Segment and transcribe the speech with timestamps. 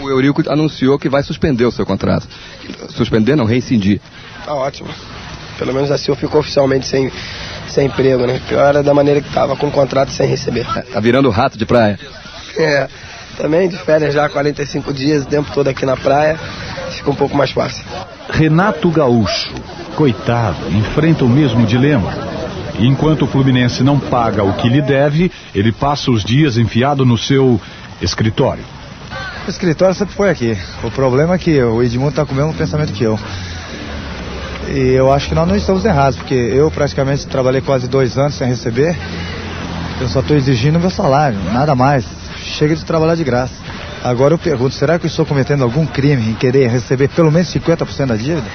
[0.00, 2.28] O Eurico anunciou que vai suspender o seu contrato.
[2.90, 4.00] Suspender, não, reincidir.
[4.44, 4.88] Tá ótimo.
[5.58, 7.10] Pelo menos assim eu fico oficialmente sem,
[7.68, 8.40] sem emprego, né?
[8.46, 10.66] Pior era da maneira que tava, com o contrato sem receber.
[10.76, 11.98] É, tá virando rato de praia.
[12.58, 12.88] É,
[13.36, 16.38] também de férias já 45 dias, o tempo todo aqui na praia,
[16.90, 17.84] fica um pouco mais fácil.
[18.30, 19.54] Renato Gaúcho,
[19.94, 22.12] coitado, enfrenta o mesmo dilema.
[22.78, 27.16] Enquanto o Fluminense não paga o que lhe deve, ele passa os dias enfiado no
[27.16, 27.58] seu
[28.02, 28.75] escritório.
[29.46, 30.58] O escritório sempre foi aqui.
[30.82, 33.16] O problema é que o Edmundo está com o mesmo pensamento que eu.
[34.68, 38.34] E eu acho que nós não estamos errados, porque eu praticamente trabalhei quase dois anos
[38.34, 38.98] sem receber.
[40.00, 42.04] Eu só estou exigindo meu salário, nada mais.
[42.38, 43.54] Chega de trabalhar de graça.
[44.02, 47.48] Agora eu pergunto, será que eu estou cometendo algum crime em querer receber pelo menos
[47.54, 48.46] 50% da dívida?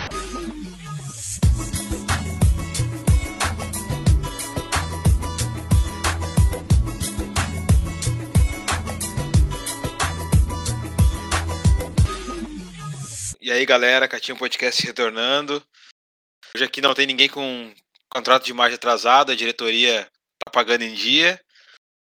[13.71, 15.65] Galera, Catinho Podcast retornando.
[16.53, 17.73] Hoje aqui não tem ninguém com
[18.09, 20.03] contrato de margem atrasado, a diretoria
[20.43, 21.39] tá pagando em dia.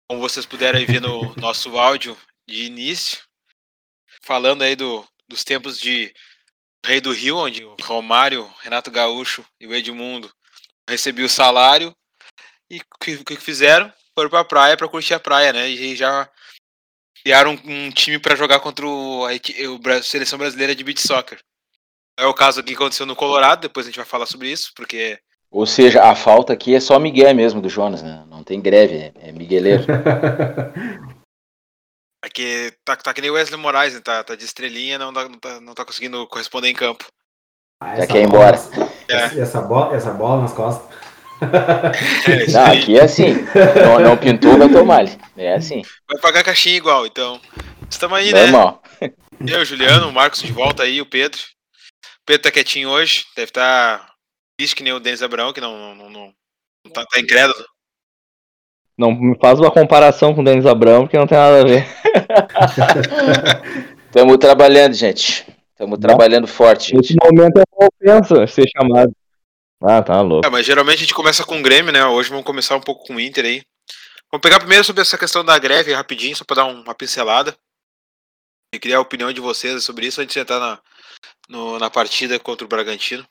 [0.07, 3.23] Como vocês puderam ver no nosso áudio de início,
[4.23, 6.15] falando aí do, dos tempos de
[6.85, 10.31] Rei do Rio, onde o Romário, Renato Gaúcho e o Edmundo
[10.87, 11.97] recebiam o salário
[12.71, 13.91] e o que, que fizeram?
[14.15, 15.67] Foram pra praia para curtir a praia, né?
[15.71, 16.31] E já
[17.23, 19.31] criaram um, um time para jogar contra o, a,
[19.97, 21.43] a seleção brasileira de beach soccer.
[22.17, 25.19] É o caso que aconteceu no Colorado, depois a gente vai falar sobre isso, porque.
[25.51, 28.25] Ou seja, a falta aqui é só Miguel mesmo do Jonas, né?
[28.29, 29.85] Não tem greve, é, é migueleiro.
[32.25, 34.01] Aqui tá, tá que nem o Wesley Moraes, né?
[34.01, 37.05] tá, tá de estrelinha, não, não, tá, não tá conseguindo corresponder em campo.
[37.79, 38.57] Ah, Já quer ir embora.
[39.11, 39.39] É.
[39.39, 40.89] Essa, bola, essa bola nas costas.
[41.45, 43.35] É, não, aqui é assim.
[43.85, 45.05] Não, não pintou, vai tomar.
[45.37, 45.83] É assim.
[46.09, 47.39] Vai pagar caixinha igual, então.
[47.91, 48.83] Estamos aí, Normal.
[49.01, 49.11] né?
[49.47, 51.39] Eu, o Juliano, o Marcos de volta aí, o Pedro.
[52.25, 54.15] O Pedro tá quietinho hoje, deve estar tá
[54.57, 56.35] triste que nem o Denis Abraão, que não, não, não,
[56.83, 57.63] não tá, tá incrédulo.
[58.97, 61.87] Não me faz uma comparação com o Denis Abrão, porque não tem nada a ver.
[64.09, 65.45] Estamos trabalhando, gente.
[65.73, 66.97] Estamos trabalhando forte.
[66.97, 69.15] Nesse momento é uma ofensa ser chamado.
[69.83, 70.47] Ah, tá louco.
[70.47, 72.07] É, mas geralmente a gente começa com o Grêmio, né?
[72.07, 73.63] Hoje vamos começar um pouco com o Inter aí.
[74.33, 77.55] Vamos pegar primeiro sobre essa questão da greve, rapidinho, só para dar uma pincelada.
[78.73, 80.81] Eu queria a opinião de vocês sobre isso antes de entrar na,
[81.49, 83.25] no, na partida contra o Bragantino.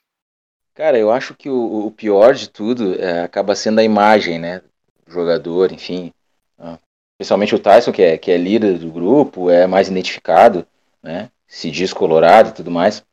[0.74, 4.62] Cara, eu acho que o, o pior de tudo é, acaba sendo a imagem, né?
[5.08, 6.12] jogador, enfim.
[6.58, 6.80] Né?
[7.14, 10.68] Especialmente o Tyson, que é, que é líder do grupo, é mais identificado,
[11.02, 11.30] né?
[11.48, 13.06] Se diz colorado e tudo mais.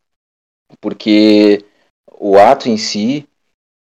[0.79, 1.63] Porque
[2.11, 3.27] o ato em si,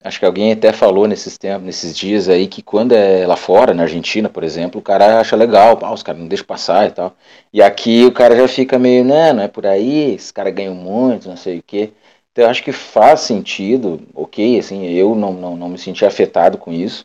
[0.02, 3.74] acho que alguém até falou nesses tempos, nesses dias aí, que quando é lá fora,
[3.74, 6.92] na Argentina, por exemplo, o cara acha legal, ah, os caras não deixam passar e
[6.92, 7.16] tal.
[7.52, 10.74] E aqui o cara já fica meio, não, não é por aí, esse cara ganham
[10.74, 11.92] muito, não sei o quê.
[12.32, 16.58] Então eu acho que faz sentido, ok, assim, eu não, não, não me senti afetado
[16.58, 17.04] com isso.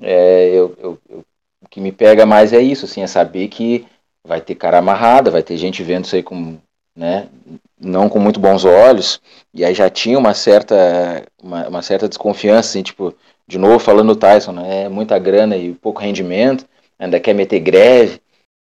[0.00, 1.24] É, eu, eu, eu,
[1.62, 3.86] o que me pega mais é isso, assim, é saber que
[4.24, 6.58] vai ter cara amarrada, vai ter gente vendo isso aí com,
[6.94, 7.28] né,
[7.80, 9.20] não com muito bons olhos,
[9.54, 13.14] e aí já tinha uma certa, uma, uma certa desconfiança, assim, tipo,
[13.46, 16.66] de novo falando o Tyson, né, é muita grana e pouco rendimento,
[16.98, 18.20] ainda quer meter greve,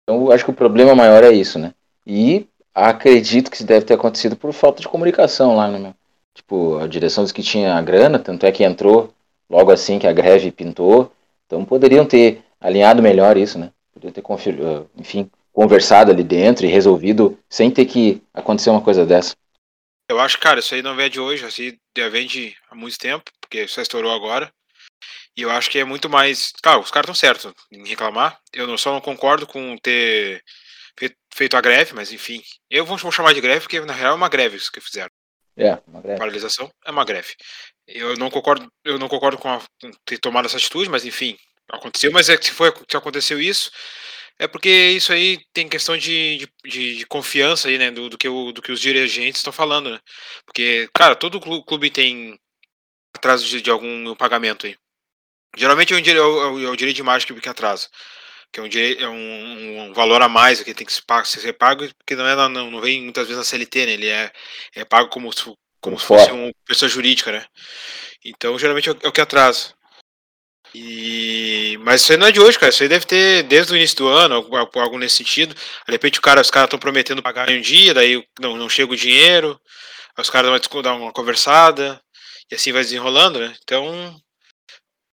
[0.04, 1.74] então acho que o problema maior é isso, né,
[2.06, 5.94] e acredito que isso deve ter acontecido por falta de comunicação lá, né,
[6.34, 9.14] tipo, a direção disse que tinha a grana, tanto é que entrou
[9.50, 11.12] logo assim que a greve pintou,
[11.46, 13.72] então poderiam ter alinhado melhor isso, né?
[13.94, 14.24] Poderiam ter,
[14.62, 19.34] ah, enfim, conversado ali dentro e resolvido sem ter que acontecer uma coisa dessa.
[20.10, 22.98] Eu acho, cara, isso aí não vem de hoje, assim, já vem de há muito
[22.98, 24.52] tempo, porque só estourou agora.
[25.36, 26.52] E eu acho que é muito mais.
[26.62, 28.38] Claro, os caras estão certos em reclamar.
[28.54, 30.44] Eu não, só não concordo com ter
[31.34, 32.42] feito a greve, mas enfim.
[32.70, 35.10] Eu vou chamar de greve, porque na real é uma greve isso que fizeram.
[35.58, 36.20] É, uma greve.
[36.20, 37.34] Paralisação é uma greve.
[37.88, 41.38] Eu não concordo, eu não concordo com, a, com ter tomado essa atitude, mas enfim,
[41.70, 42.12] aconteceu.
[42.12, 43.72] Mas é que se, foi, se aconteceu isso,
[44.38, 48.28] é porque isso aí tem questão de, de, de confiança aí, né, do, do, que
[48.28, 50.00] o, do que os dirigentes estão falando, né?
[50.46, 52.38] Porque, cara, todo clube tem
[53.16, 54.76] atraso de, de algum pagamento aí.
[55.56, 57.88] Geralmente é o, é o, é o direito de imagem que, que atrasa.
[58.52, 62.16] Que é um, é um, um, valor a mais que tem que ser pago, porque
[62.16, 63.92] não, é, não, não vem muitas vezes na CLT, né?
[63.94, 64.32] Ele é,
[64.76, 65.32] é pago como
[65.82, 67.46] como se fosse uma pessoa jurídica, né?
[68.24, 69.74] Então, geralmente é o é que atrasa.
[70.78, 71.78] E...
[71.82, 72.70] Mas isso aí não é de hoje, cara.
[72.70, 75.56] Isso aí deve ter desde o início do ano, algo, algo nesse sentido.
[75.56, 78.70] De repente o cara, os caras estão prometendo pagar em um dia, daí não, não
[78.70, 79.60] chega o dinheiro,
[80.18, 82.02] os caras vão dar uma conversada,
[82.52, 83.56] e assim vai desenrolando, né?
[83.64, 84.16] Então,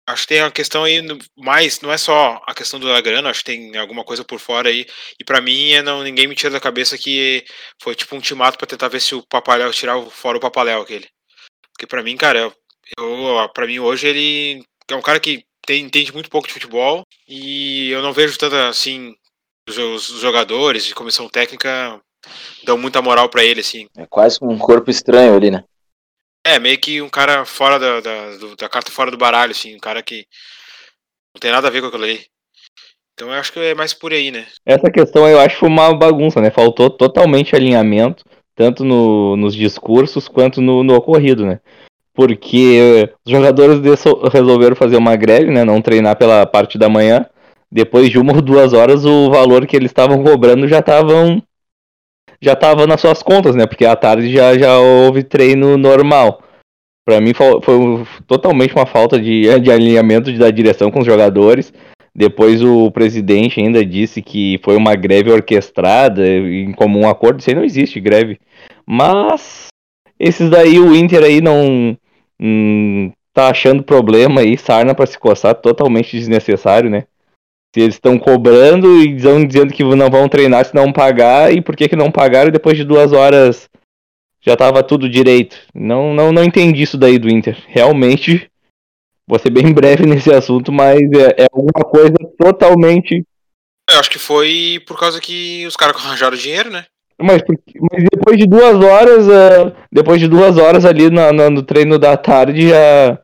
[0.07, 1.01] Acho que tem uma questão aí
[1.37, 4.69] mais, não é só a questão da grana, acho que tem alguma coisa por fora
[4.69, 4.85] aí.
[5.19, 7.45] E para mim, é não, ninguém me tira da cabeça que
[7.81, 11.09] foi tipo um timato para tentar ver se o Papaléu tirar fora o Papaléu aquele.
[11.73, 12.53] Porque para mim, cara,
[12.99, 17.05] eu, para mim hoje ele é um cara que tem, entende muito pouco de futebol
[17.29, 19.15] e eu não vejo tanta assim
[19.69, 19.79] os,
[20.11, 22.01] os jogadores e comissão técnica
[22.65, 23.87] dão muita moral para ele assim.
[23.97, 25.65] É quase um corpo estranho ali, né?
[26.45, 29.77] É, meio que um cara fora da, da, do, da carta fora do baralho, assim,
[29.77, 30.27] um cara que
[31.35, 32.27] não tem nada a ver com aquilo ali.
[33.15, 34.47] Então eu acho que é mais por aí, né?
[34.67, 36.51] Essa questão eu acho que foi uma bagunça, né?
[36.51, 38.25] Faltou totalmente alinhamento,
[38.57, 41.61] tanto no, nos discursos quanto no, no ocorrido, né?
[42.15, 43.81] Porque os jogadores
[44.33, 45.65] resolveram fazer uma greve, né?
[45.65, 47.27] Não treinar pela parte da manhã.
[47.71, 51.43] Depois de uma ou duas horas, o valor que eles estavam cobrando já estavam
[52.43, 53.67] já estava nas suas contas, né?
[53.67, 56.43] Porque à tarde já, já houve treino normal.
[57.07, 61.73] Para mim foi, foi, totalmente uma falta de, de alinhamento da direção com os jogadores.
[62.15, 67.41] Depois o presidente ainda disse que foi uma greve orquestrada em comum acordo.
[67.41, 68.39] Isso aí não existe greve.
[68.85, 69.69] Mas
[70.19, 71.97] esses daí o Inter aí não
[72.43, 77.05] hum, tá achando problema aí, sarna para se coçar, totalmente desnecessário, né?
[77.75, 81.63] Se eles estão cobrando e estão dizendo que não vão treinar se não pagar, e
[81.63, 83.71] por que, que não pagaram e depois de duas horas
[84.43, 85.57] já estava tudo direito?
[85.75, 87.57] Não, não, não entendi isso daí do Inter.
[87.69, 88.51] Realmente,
[89.27, 93.25] vou ser bem breve nesse assunto, mas é, é alguma coisa totalmente.
[93.91, 96.85] Eu acho que foi por causa que os caras arranjaram dinheiro, né?
[97.21, 97.43] Mas,
[97.93, 101.99] mas depois de duas horas, uh, depois de duas horas ali no, no, no treino
[101.99, 103.19] da tarde já,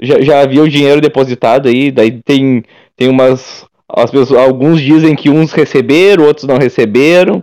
[0.00, 2.62] já, já havia o dinheiro depositado aí, daí tem,
[2.96, 7.42] tem umas as pessoas, alguns dizem que uns receberam, outros não receberam.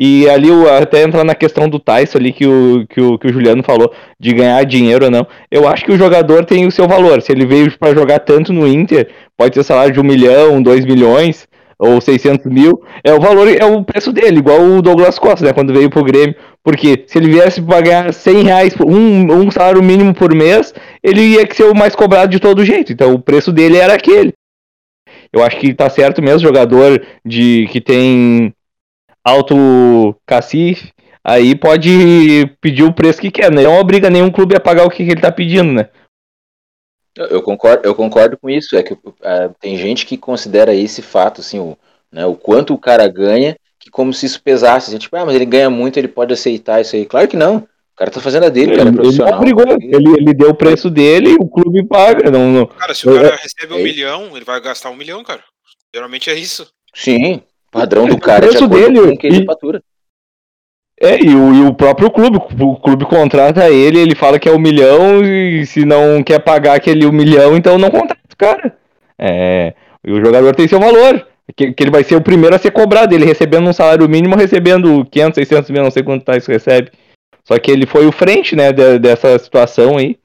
[0.00, 0.48] E ali
[0.80, 3.92] até entrar na questão do Tyson ali que o, que o, que o Juliano falou,
[4.20, 5.26] de ganhar dinheiro ou não.
[5.50, 7.20] Eu acho que o jogador tem o seu valor.
[7.20, 10.84] Se ele veio para jogar tanto no Inter, pode ter salário de um milhão, dois
[10.84, 11.47] milhões,
[11.78, 12.82] ou 600 mil.
[13.04, 16.04] É o valor, é o preço dele, igual o Douglas Costa, né, quando veio pro
[16.04, 16.34] Grêmio.
[16.62, 21.22] Porque se ele viesse para ganhar 100 reais, um, um salário mínimo por mês, ele
[21.22, 22.92] ia ser o mais cobrado de todo jeito.
[22.92, 24.32] Então o preço dele era aquele.
[25.32, 28.52] Eu acho que tá certo mesmo, jogador de que tem
[29.24, 30.90] alto cacife,
[31.22, 33.62] aí pode pedir o preço que quer, né?
[33.62, 35.88] Não obriga nenhum clube a pagar o que, ele tá pedindo, né?
[37.30, 38.76] Eu concordo, eu concordo com isso.
[38.76, 41.76] É que uh, tem gente que considera esse fato, assim, o,
[42.12, 44.90] né, o quanto o cara ganha, que como se isso pesasse.
[44.90, 47.04] Assim, tipo, ah, mas ele ganha muito, ele pode aceitar isso aí.
[47.04, 47.66] Claro que não
[47.98, 49.42] cara tá fazendo a dele, cara, é profissional.
[49.42, 52.30] Ele, ele, ele deu o preço dele o clube paga.
[52.30, 52.66] Não, não.
[52.66, 53.82] Cara, se o cara recebe um é.
[53.82, 55.42] milhão, ele vai gastar um milhão, cara.
[55.92, 56.68] Geralmente é isso.
[56.94, 57.42] Sim,
[57.72, 59.82] padrão do cara o preço é de dele, com que ele fatura.
[61.00, 64.52] É, e o, e o, próprio clube, o clube contrata ele, ele fala que é
[64.52, 68.76] um milhão, e se não quer pagar aquele um milhão, então não contrata o cara.
[69.16, 69.74] É,
[70.04, 71.24] e o jogador tem seu valor,
[71.56, 74.36] que, que, ele vai ser o primeiro a ser cobrado, ele recebendo um salário mínimo,
[74.36, 76.90] recebendo 500, 600 mil, não sei quanto tá isso recebe.
[77.44, 80.18] Só que ele foi o frente, né, de, dessa situação aí.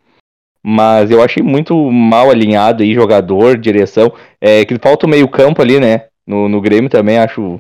[0.65, 4.13] Mas eu achei muito mal alinhado aí, jogador, direção.
[4.41, 6.05] É que falta o meio campo ali, né?
[6.25, 7.59] No, no Grêmio também acho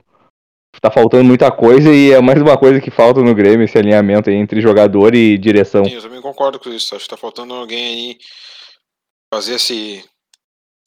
[0.81, 4.29] tá faltando muita coisa e é mais uma coisa que falta no Grêmio, esse alinhamento
[4.29, 5.85] aí entre jogador e direção.
[5.85, 6.95] Sim, eu também concordo com isso.
[6.95, 8.17] Acho que tá faltando alguém aí
[9.33, 10.03] fazer esse,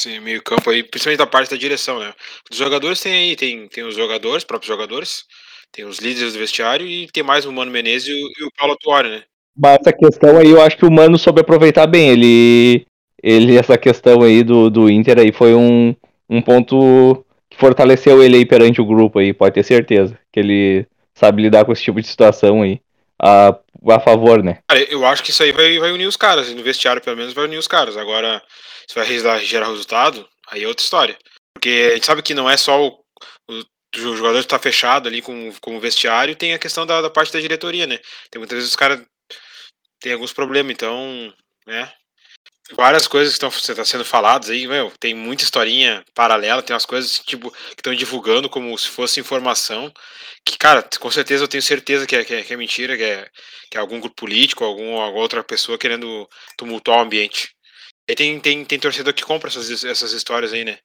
[0.00, 2.12] esse meio campo aí, principalmente da parte da direção, né?
[2.50, 5.25] Os jogadores tem aí, tem, tem os jogadores, próprios jogadores,
[5.73, 8.50] tem os líderes do vestiário e tem mais o Mano Menezes e o, e o
[8.57, 9.23] Paulo Tuori, né?
[9.59, 12.11] Mas essa questão aí eu acho que o Mano soube aproveitar bem.
[12.11, 12.87] Ele,
[13.23, 15.95] ele essa questão aí do, do Inter aí foi um,
[16.28, 17.25] um ponto
[17.57, 20.19] fortaleceu ele aí perante o grupo aí, pode ter certeza.
[20.33, 22.81] Que ele sabe lidar com esse tipo de situação aí.
[23.19, 23.57] A,
[23.89, 24.59] a favor, né?
[24.69, 26.53] Cara, eu acho que isso aí vai, vai unir os caras.
[26.53, 27.97] No vestiário, pelo menos, vai unir os caras.
[27.97, 28.43] Agora,
[28.87, 29.07] se vai
[29.45, 31.17] gerar resultado, aí é outra história.
[31.55, 32.89] Porque a gente sabe que não é só o,
[33.51, 33.63] o
[33.99, 37.33] o jogador está fechado ali com, com o vestiário, tem a questão da, da parte
[37.33, 37.99] da diretoria, né?
[38.31, 39.01] Tem muitas vezes os caras
[40.01, 41.33] têm alguns problemas, então,
[41.67, 41.91] né?
[42.75, 46.87] Várias coisas que estão tá sendo faladas aí, meu, tem muita historinha paralela, tem umas
[46.87, 49.92] coisas tipo que estão divulgando como se fosse informação,
[50.44, 53.04] que, cara, com certeza eu tenho certeza que é, que é, que é mentira, que
[53.04, 53.28] é,
[53.70, 57.50] que é algum grupo político, algum, alguma outra pessoa querendo tumultuar o ambiente.
[58.08, 60.78] E tem, tem, tem torcedor que compra essas, essas histórias aí, né?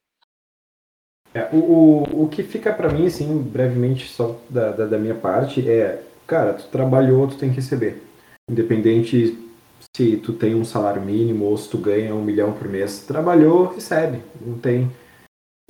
[1.33, 5.15] É, o, o, o que fica para mim, assim, brevemente, só da, da, da, minha
[5.15, 8.01] parte, é, cara, tu trabalhou, tu tem que receber.
[8.49, 9.37] Independente
[9.95, 13.05] se tu tem um salário mínimo ou se tu ganha um milhão por mês.
[13.05, 14.21] Trabalhou, recebe.
[14.39, 14.91] Não tem.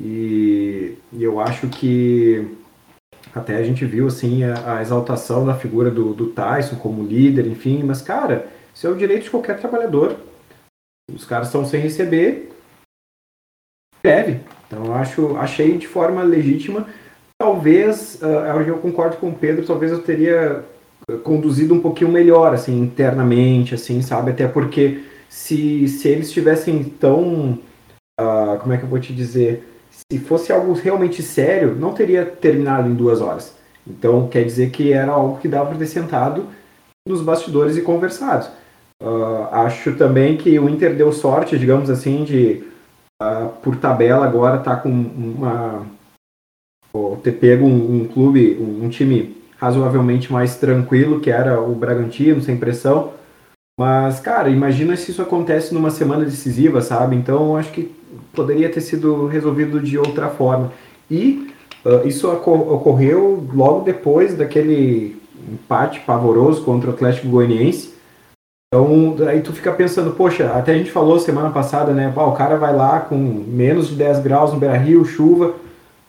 [0.02, 2.58] E, e eu acho que
[3.34, 7.48] até a gente viu, assim, a, a exaltação da figura do, do Tyson como líder,
[7.48, 10.18] enfim, mas, cara, isso é o direito de qualquer trabalhador.
[11.14, 12.52] Os caras estão sem receber,
[14.04, 14.42] greve.
[14.68, 16.88] Então acho, achei de forma legítima.
[17.38, 20.64] Talvez, uh, eu concordo com o Pedro, talvez eu teria
[21.24, 24.32] conduzido um pouquinho melhor, assim, internamente, assim, sabe?
[24.32, 27.60] Até porque se, se eles tivessem tão,
[28.20, 32.26] uh, como é que eu vou te dizer, se fosse algo realmente sério, não teria
[32.26, 33.56] terminado em duas horas.
[33.88, 36.48] Então, quer dizer que era algo que dava para ter sentado
[37.08, 38.48] nos bastidores e conversado.
[39.02, 42.64] Uh, acho também que o Inter deu sorte, digamos assim, de,
[43.22, 45.86] uh, por tabela, agora tá com uma.
[46.94, 51.76] Ou ter pego um, um clube, um, um, time razoavelmente mais tranquilo, que era o
[51.76, 53.14] Bragantino, sem pressão.
[53.80, 57.16] Mas, cara, imagina se isso acontece numa semana decisiva, sabe?
[57.16, 57.94] Então, acho que
[58.34, 60.72] poderia ter sido resolvido de outra forma.
[61.10, 61.54] E
[61.86, 65.16] uh, isso ocorreu logo depois daquele
[65.48, 67.94] empate pavoroso contra o Atlético Goianiense.
[68.74, 72.12] Então, aí tu fica pensando, poxa, até a gente falou semana passada, né?
[72.16, 75.54] O cara vai lá com menos de 10 graus no Beira Rio, chuva,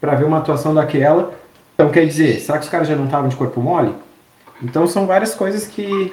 [0.00, 1.42] para ver uma atuação daquela.
[1.75, 3.95] Então, quer dizer, será que os caras já não estavam de corpo mole?
[4.62, 6.12] Então, são várias coisas que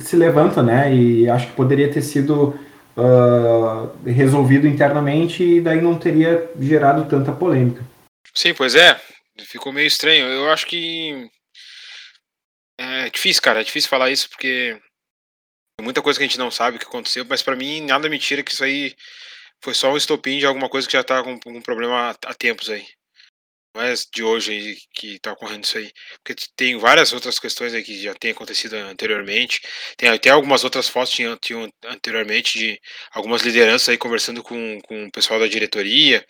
[0.00, 0.94] se levantam, né?
[0.94, 2.58] E acho que poderia ter sido
[2.96, 7.84] uh, resolvido internamente e daí não teria gerado tanta polêmica.
[8.34, 9.00] Sim, pois é.
[9.44, 10.26] Ficou meio estranho.
[10.26, 11.28] Eu acho que
[12.78, 13.60] é difícil, cara.
[13.60, 14.78] É difícil falar isso porque
[15.76, 18.08] tem muita coisa que a gente não sabe o que aconteceu, mas para mim nada
[18.08, 18.94] me tira que isso aí
[19.62, 22.68] foi só um estopim de alguma coisa que já tá com um problema há tempos
[22.68, 22.86] aí.
[23.74, 25.90] Não é de hoje aí que tá ocorrendo isso aí.
[26.22, 29.60] Porque tem várias outras questões aí que já tem acontecido anteriormente.
[29.96, 31.16] Tem até algumas outras fotos
[31.86, 32.80] anteriormente de
[33.12, 36.24] algumas lideranças aí conversando com, com o pessoal da diretoria.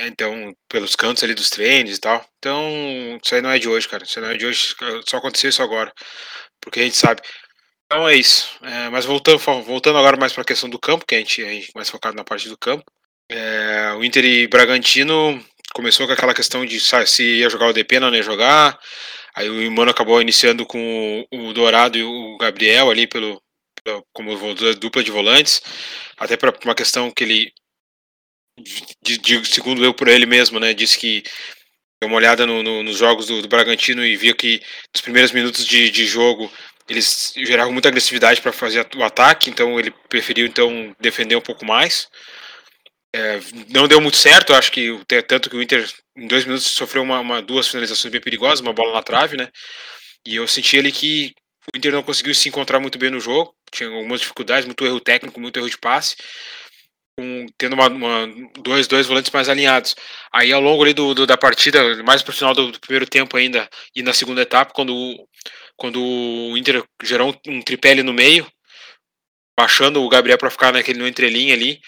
[0.00, 2.26] Então, pelos cantos ali dos treinos e tal.
[2.38, 4.02] Então, isso aí não é de hoje, cara.
[4.02, 4.74] Isso aí não é de hoje,
[5.06, 5.92] só aconteceu isso agora.
[6.60, 7.22] Porque a gente sabe.
[7.86, 8.48] Então é isso.
[8.62, 11.48] É, mas voltando, voltando agora mais para a questão do campo, que a gente, a
[11.48, 12.84] gente mais focado na parte do campo.
[13.28, 18.00] É, o Inter e Bragantino começou com aquela questão de se ia jogar o DP,
[18.00, 18.78] não ia jogar.
[19.34, 23.40] Aí o Mano acabou iniciando com o Dourado e o Gabriel ali pelo,
[23.82, 24.36] pelo como
[24.74, 25.62] dupla de volantes,
[26.18, 27.52] até para uma questão que ele
[29.02, 31.22] de, de, segundo eu por ele mesmo, né, disse que
[32.00, 34.60] deu uma olhada no, no, nos jogos do, do, Bragantino e via que
[34.92, 36.50] nos primeiros minutos de, de jogo
[36.88, 41.64] eles geravam muita agressividade para fazer o ataque, então ele preferiu então defender um pouco
[41.64, 42.08] mais.
[43.12, 47.02] É, não deu muito certo, acho que tanto que o Inter em dois minutos sofreu
[47.02, 49.48] uma, uma, duas finalizações bem perigosas, uma bola na trave, né?
[50.26, 51.34] E eu senti ali que
[51.72, 55.00] o Inter não conseguiu se encontrar muito bem no jogo, tinha algumas dificuldades, muito erro
[55.00, 56.16] técnico, muito erro de passe,
[57.18, 58.26] com, tendo uma, uma,
[58.62, 59.94] dois, dois volantes mais alinhados.
[60.32, 63.36] Aí ao longo ali do, do da partida, mais o final do, do, primeiro tempo
[63.36, 64.94] ainda e na segunda etapa, quando
[65.76, 68.46] quando o Inter gerou um, um tripé ali no meio,
[69.58, 71.80] baixando o Gabriel para ficar naquele no entrelinha ali,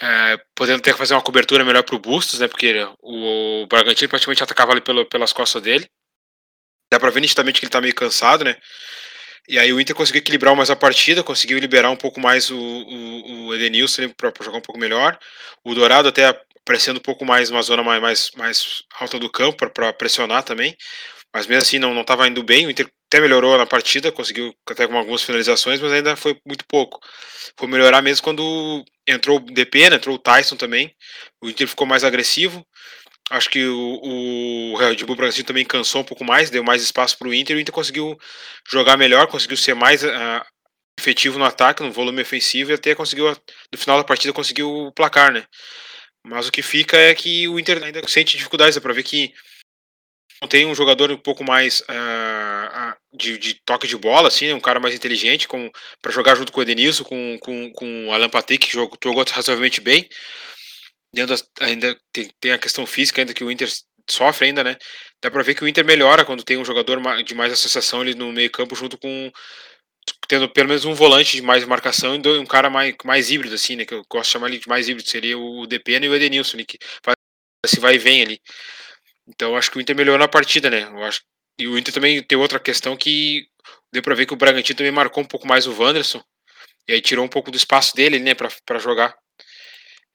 [0.00, 2.48] é, podendo ter que fazer uma cobertura melhor para o Bustos, né?
[2.48, 5.86] Porque o Bragantino praticamente atacava ali pelo, pelas costas dele.
[6.92, 8.56] Dá para ver nitidamente que ele está meio cansado, né?
[9.48, 12.56] E aí o Inter conseguiu equilibrar mais a partida, conseguiu liberar um pouco mais o,
[12.56, 15.18] o, o Edenilson para jogar um pouco melhor.
[15.62, 16.26] O Dourado até
[16.64, 20.74] aparecendo um pouco mais uma zona mais, mais, mais alta do campo para pressionar também.
[21.32, 22.66] Mas mesmo assim não estava indo bem.
[22.66, 26.64] O Inter até melhorou na partida, conseguiu até com algumas finalizações, mas ainda foi muito
[26.66, 27.00] pouco.
[27.58, 30.94] Foi melhorar mesmo quando entrou o DP, né, entrou o Tyson também.
[31.42, 32.66] O Inter ficou mais agressivo.
[33.30, 37.16] Acho que o, o Red Bull Bragantino também cansou um pouco mais, deu mais espaço
[37.16, 37.56] para o Inter.
[37.56, 38.18] O Inter conseguiu
[38.70, 40.44] jogar melhor, conseguiu ser mais uh,
[40.98, 44.92] efetivo no ataque, no volume ofensivo e até conseguiu, no final da partida, conseguiu o
[44.92, 45.44] placar, né?
[46.26, 49.32] Mas o que fica é que o Inter ainda sente dificuldades, para ver que
[50.48, 51.84] tem um jogador um pouco mais uh,
[53.14, 55.48] de, de, toque de bola, assim, né, um cara mais inteligente
[56.02, 59.24] para jogar junto com o Edenilson, com, com, com o Alan Patrick, que jogou, jogou
[59.30, 60.08] razoavelmente bem.
[61.12, 63.68] Dentro ainda tem, tem, a questão física ainda que o Inter
[64.10, 64.76] sofre ainda, né?
[65.22, 68.14] Dá para ver que o Inter melhora quando tem um jogador de mais associação ali
[68.14, 69.32] no meio campo junto com
[70.28, 73.76] tendo pelo menos um volante de mais marcação e um cara mais, mais híbrido, assim,
[73.76, 73.84] né?
[73.84, 76.58] Que eu gosto de chamar ele de mais híbrido, seria o DPN e o Edenilson,
[76.58, 77.16] né, que faz
[77.64, 78.40] esse vai e vem ali.
[79.26, 80.82] Então acho que o Inter melhorou na partida, né?
[80.82, 81.22] Eu acho...
[81.58, 83.46] E o Inter também tem outra questão que
[83.92, 86.22] deu para ver que o Bragantino também marcou um pouco mais o Wanderson.
[86.88, 89.16] E aí tirou um pouco do espaço dele, né, para jogar.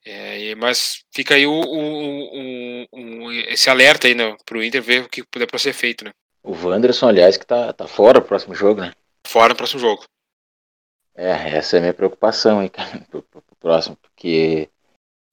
[0.04, 5.02] É, mas fica aí o, o, o, esse alerta aí né, para o Inter ver
[5.02, 6.12] o que puder para ser feito, né?
[6.42, 8.92] O Wanderson, aliás, que tá, tá fora do próximo jogo, né?
[9.26, 10.04] Fora do próximo jogo.
[11.14, 14.70] É, essa é a minha preocupação aí, cara, pro, pro, pro próximo, porque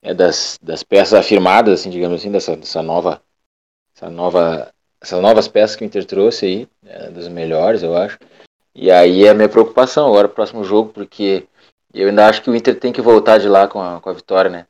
[0.02, 3.22] é das, das peças afirmadas, assim, digamos assim, dessa, dessa nova
[3.98, 8.18] essa nova, essas novas peças que o Inter trouxe aí, é das melhores, eu acho.
[8.74, 11.46] E aí é a minha preocupação agora, próximo jogo, porque
[11.92, 14.12] eu ainda acho que o Inter tem que voltar de lá com a, com a
[14.12, 14.66] vitória, né?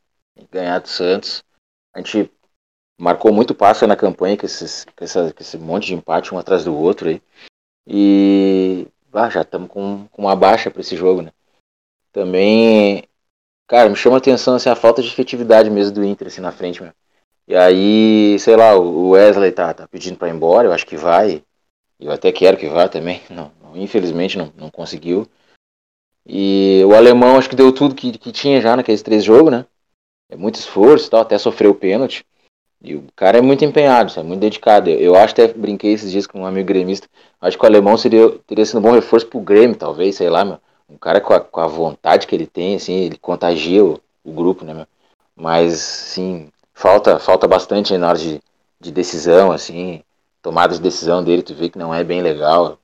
[0.51, 1.43] ganhar do Santos.
[1.95, 2.31] A gente
[2.99, 6.39] marcou muito passo na campanha com, esses, com, essa, com esse monte de empate um
[6.39, 7.23] atrás do outro aí.
[7.87, 11.33] E ah, já estamos com, com uma baixa para esse jogo, né?
[12.13, 13.05] Também,
[13.67, 16.53] cara, me chama a atenção assim, a falta de efetividade mesmo do Inter assim, na
[16.53, 16.93] frente, meu.
[17.49, 20.99] E aí, sei lá, o Wesley tá, tá pedindo para ir embora, eu acho que
[20.99, 21.43] vai.
[21.99, 23.23] Eu até quero que vá também.
[23.31, 25.27] Não, infelizmente não, não conseguiu.
[26.27, 29.65] E o alemão acho que deu tudo que, que tinha já naqueles três jogos, né?
[30.29, 32.23] É muito esforço tal, até sofreu o pênalti.
[32.83, 34.91] E o cara é muito empenhado, é muito dedicado.
[34.91, 37.09] Eu, eu acho até brinquei esses dias com um amigo gremista.
[37.41, 40.45] Acho que o alemão seria, teria sido um bom reforço pro Grêmio, talvez, sei lá,
[40.45, 40.61] meu.
[40.89, 44.33] Um cara com a, com a vontade que ele tem, assim, ele contagia o, o
[44.33, 44.87] grupo, né, meu?
[45.37, 48.41] Mas, sim, falta, falta bastante na hora de,
[48.81, 50.03] de decisão, assim,
[50.41, 52.79] tomada de decisão dele, tu vê que não é bem legal.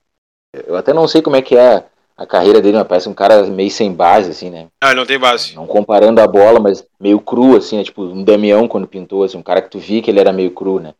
[0.52, 1.86] Eu até não sei como é que é
[2.16, 4.66] a carreira dele, mas parece um cara meio sem base, assim, né?
[4.82, 5.54] Ah, ele não tem base.
[5.54, 7.84] Não comparando a bola, mas meio cru, assim, né?
[7.84, 10.50] Tipo, um Damião quando pintou, assim, um cara que tu via que ele era meio
[10.50, 10.94] cru, né?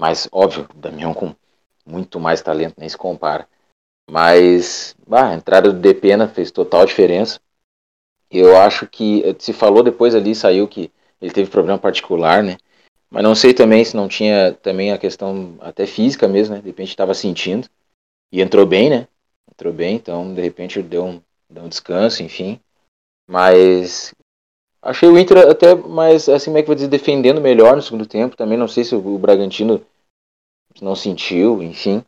[0.00, 1.34] Mas, óbvio, Damião com
[1.84, 3.46] muito mais talento, nem se compara.
[4.10, 7.38] Mas, bah, a entrada do Depena fez total diferença.
[8.30, 10.90] Eu acho que, se falou depois ali, saiu que
[11.22, 12.58] ele teve problema particular, né?
[13.10, 16.60] Mas não sei também se não tinha também a questão até física mesmo, né?
[16.60, 17.68] De repente estava sentindo.
[18.30, 19.06] E entrou bem, né?
[19.52, 22.58] entrou bem, então de repente deu um, deu um descanso, enfim.
[23.28, 24.12] Mas
[24.80, 28.06] achei o Inter até mais, assim, como é que vou dizer, defendendo melhor no segundo
[28.06, 28.36] tempo.
[28.36, 29.84] Também não sei se o Bragantino
[30.80, 32.02] não sentiu, enfim.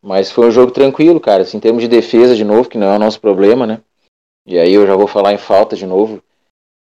[0.00, 1.42] Mas foi um jogo tranquilo, cara.
[1.42, 3.82] Assim, em termos de defesa, de novo, que não é o nosso problema, né?
[4.46, 6.22] E aí eu já vou falar em falta de novo.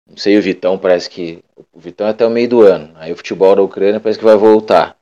[0.09, 1.43] Não sei, o Vitão parece que.
[1.73, 2.91] O Vitão é até o meio do ano.
[2.95, 4.97] Aí o futebol da Ucrânia parece que vai voltar.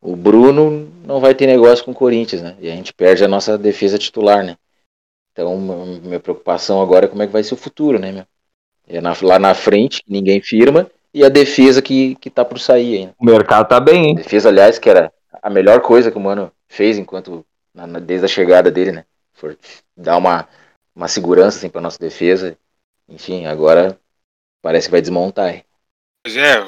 [0.00, 2.56] O Bruno não vai ter negócio com o Corinthians, né?
[2.60, 4.56] E a gente perde a nossa defesa titular, né?
[5.32, 8.24] Então, minha preocupação agora é como é que vai ser o futuro, né, meu?
[8.88, 12.98] É na, lá na frente, ninguém firma, e a defesa que, que tá por sair
[12.98, 13.14] ainda.
[13.18, 14.14] O mercado tá bem, hein?
[14.14, 15.12] Defesa, aliás, que era
[15.42, 19.04] a melhor coisa que o Mano fez enquanto na, desde a chegada dele, né?
[19.34, 19.58] For
[19.96, 20.48] dar uma,
[20.94, 22.56] uma segurança assim, pra nossa defesa.
[23.08, 23.98] Enfim, agora
[24.66, 25.54] parece que vai desmontar.
[25.54, 25.64] Hein?
[26.24, 26.58] Pois é,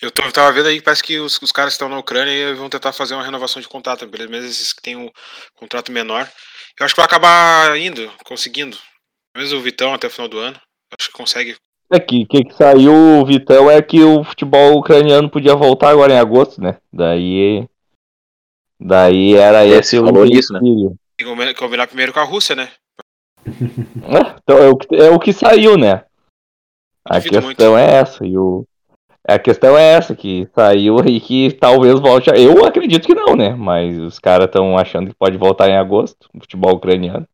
[0.00, 2.70] eu tô, tava vendo aí, parece que os, os caras estão na Ucrânia e vão
[2.70, 5.10] tentar fazer uma renovação de contrato, mesmo esses que tem um
[5.54, 6.26] contrato menor.
[6.80, 8.78] Eu acho que vai acabar indo, conseguindo.
[9.36, 10.58] Mesmo o Vitão até o final do ano.
[10.98, 11.56] Acho que consegue.
[11.92, 16.14] É que, que, que saiu o Vitão é que o futebol ucraniano podia voltar agora
[16.14, 16.78] em agosto, né?
[16.90, 17.68] Daí.
[18.80, 20.60] Daí era É, esse o falou nisso, né?
[20.60, 22.70] Tem que combinar- combinar primeiro com a Rússia, né?
[23.44, 26.02] É, então é o, que, é o que saiu, né?
[27.04, 28.26] A questão é essa.
[28.26, 28.64] E o,
[29.26, 32.30] a questão é essa, que saiu e que talvez volte.
[32.30, 33.54] a- Eu acredito que não, né?
[33.54, 37.26] Mas os caras estão achando que pode voltar em agosto, o futebol ucraniano.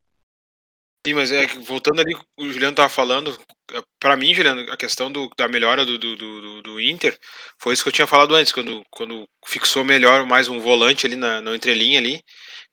[1.07, 3.31] Sim, mas é que voltando ali, o Juliano tava falando,
[3.73, 7.17] é, pra mim, Juliano, a questão do, da melhora do, do, do, do- Inter
[7.61, 11.17] foi isso que eu tinha falado antes, quando, quando fixou melhor mais um volante ali
[11.17, 12.23] na, na entrelinha ali,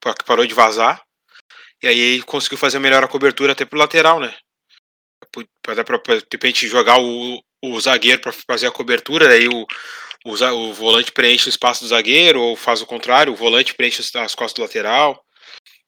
[0.01, 1.01] que parou de vazar,
[1.81, 4.33] e aí conseguiu fazer melhor a cobertura até pro lateral, né?
[5.61, 9.65] Pra, pra, de repente jogar o, o zagueiro pra fazer a cobertura, daí o,
[10.25, 14.01] o, o volante preenche o espaço do zagueiro, ou faz o contrário, o volante preenche
[14.01, 15.21] as- as costas do lateral.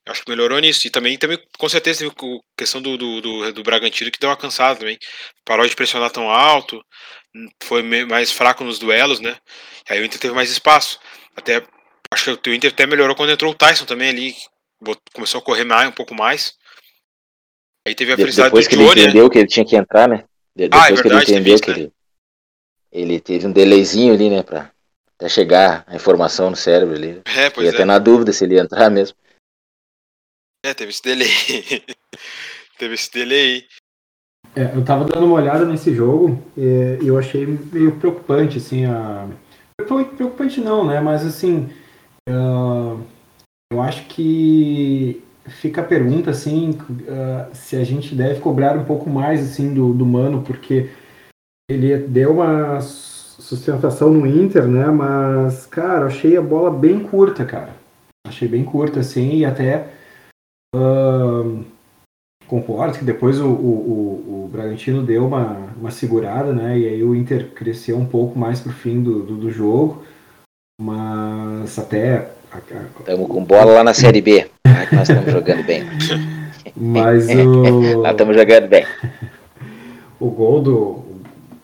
[0.07, 0.87] Acho que melhorou nisso.
[0.87, 4.29] E também, também com certeza, teve a questão do, do, do, do Bragantino que deu
[4.29, 4.97] uma cansada também.
[5.45, 6.81] Parou de pressionar tão alto,
[7.63, 9.37] foi mais fraco nos duelos, né?
[9.89, 10.99] Aí o Inter teve mais espaço.
[11.35, 11.61] Até
[12.11, 14.35] acho que o Inter até melhorou quando entrou o Tyson também ali.
[15.13, 16.53] Começou a correr mais, um pouco mais.
[17.87, 19.03] Aí teve a De- felicidade depois do que ele Johnny, né?
[19.03, 20.25] entendeu que ele tinha que entrar, né?
[20.53, 21.77] De- Ah, é depois que verdade, ele entendeu isso, que né?
[21.77, 21.91] ele,
[22.91, 24.43] ele teve um delayzinho ali, né?
[24.43, 24.71] Pra
[25.15, 27.21] até chegar a informação no cérebro ali.
[27.25, 27.73] É, pois e é.
[27.73, 29.15] até na dúvida se ele ia entrar mesmo.
[30.65, 31.29] É, teve esse delay.
[32.77, 33.65] teve esse delay.
[34.53, 39.29] É, eu tava dando uma olhada nesse jogo e eu achei meio preocupante, assim, a...
[39.77, 41.69] Preocup- Preocupante não, né, mas assim,
[42.27, 42.97] ah,
[43.71, 49.09] eu acho que fica a pergunta, assim, ah, se a gente deve cobrar um pouco
[49.09, 50.89] mais, assim, do, do Mano, porque
[51.69, 57.75] ele deu uma sustentação no Inter, né, mas, cara, achei a bola bem curta, cara.
[58.27, 59.89] Achei bem curta, assim, e até...
[60.75, 61.43] ah,
[62.47, 66.79] concordo que depois o, o, o, Bragantino deu uma, uma segurada, né?
[66.79, 70.03] E aí o Inter cresceu um pouco mais pro fim do, do, do jogo.
[70.81, 72.29] Mas até.
[72.99, 74.49] Estamos com bola lá na Série B.
[74.91, 75.83] Nós estamos jogando bem.
[76.75, 78.85] Mas o, Nós estamos jogando bem.
[80.19, 81.07] o gol do.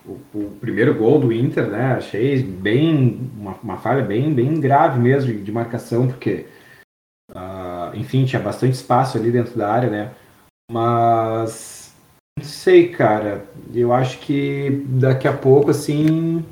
[0.06, 1.94] O, o primeiro gol do Inter, né?
[1.94, 3.30] Achei bem.
[3.38, 6.46] Uma, uma falha bem, bem grave mesmo de, de marcação, porque.
[7.34, 10.12] ah, enfim, tinha bastante espaço ali dentro da área, né?
[10.72, 11.94] Mas
[12.38, 13.46] Não sei, cara.
[13.74, 16.44] Eu acho que daqui a pouco, assim,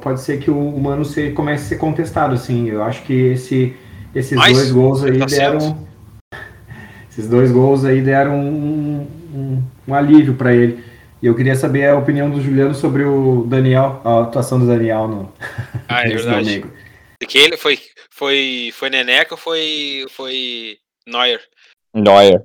[0.00, 2.68] pode ser que o Mano se, comece a ser contestado, assim.
[2.68, 3.76] Eu acho que esse,
[4.14, 5.60] esses Mas, dois gols aí tá deram.
[5.60, 5.88] certo.
[7.10, 10.82] Esses dois gols aí deram um, um, um alívio para ele.
[11.22, 15.06] E eu queria saber a opinião do Juliano sobre o Daniel, a atuação do Daniel
[15.06, 15.32] no
[15.88, 16.64] Ah, é verdade.
[17.26, 17.78] Que ele foi,
[18.10, 21.40] foi, foi Neneca ou foi, foi Neuer?
[21.94, 22.42] Neuer.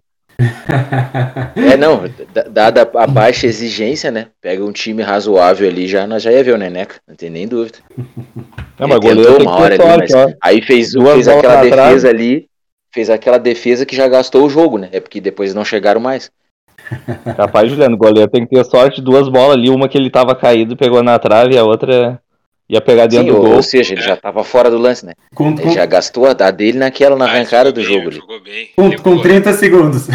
[1.55, 4.27] É, não, da- dada a baixa exigência, né?
[4.41, 7.47] Pega um time razoável ali, já, nós já ia ver o Neneca, não tem nem
[7.47, 7.79] dúvida.
[8.77, 10.31] Não, mas goleiro uma hora ali, mas ó.
[10.41, 12.47] aí fez, Duas fez aquela defesa ali,
[12.93, 14.89] fez aquela defesa que já gastou o jogo, né?
[14.91, 16.31] É porque depois não chegaram mais.
[17.35, 20.33] Capaz, Juliano, o goleiro tem que ter sorte, duas bolas ali, uma que ele tava
[20.35, 22.19] caído, pegou na trave, e a outra
[22.69, 23.55] ia pegar dentro Sim, do ou, gol.
[23.55, 25.13] ou seja, ele já tava fora do lance, né?
[25.33, 28.11] Com, Ele já gastou a dele naquela, na Ah, arrancada do bem, jogo.
[28.11, 28.69] Jogou bem.
[28.75, 30.07] com, com 30 segundos.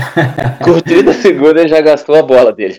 [0.63, 2.79] Com 30 segundos ele já gastou a bola dele.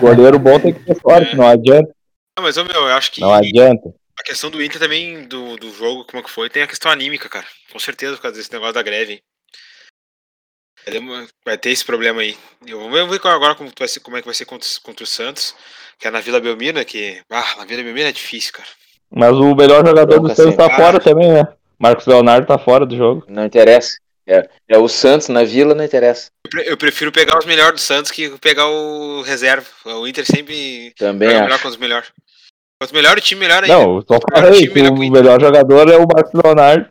[0.00, 1.94] Goleiro bom tem que ter sorte, não adianta,
[2.36, 3.94] Não, mas, ô, meu, eu acho que não adianta.
[4.18, 6.90] a questão do Inter também, do, do jogo, como é que foi, tem a questão
[6.90, 7.46] anímica, cara.
[7.70, 9.12] Com certeza, por causa desse negócio da greve.
[9.12, 9.20] hein.
[11.44, 12.36] Vai ter esse problema aí.
[12.66, 15.06] Eu vou ver agora como, vai ser, como é que vai ser contra, contra o
[15.06, 15.54] Santos,
[15.98, 16.84] que é na Vila Belmiro?
[16.84, 18.68] Que, ah, na Vila Belmiro é difícil, cara.
[19.10, 20.76] Mas o melhor jogador do Santos tá sempre.
[20.82, 21.46] fora também, né?
[21.78, 23.24] Marcos Leonardo tá fora do jogo.
[23.28, 23.96] Não interessa.
[24.26, 26.30] É, é o Santos na vila, não interessa.
[26.44, 29.66] Eu pre- Eu prefiro pegar os melhores do Santos que pegar o reserva.
[29.84, 32.08] O Inter sempre Também joga melhor com os melhores.
[32.80, 33.76] Quanto melhor o time, melhor ainda.
[33.78, 36.86] Não, só falei time, que melhor o melhor jogador é o Marcos Leonardo.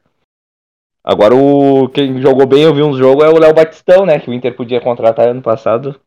[1.03, 4.19] Agora o quem jogou bem, eu vi uns jogos, é o Léo Batistão, né?
[4.19, 5.99] Que o Inter podia contratar ano passado.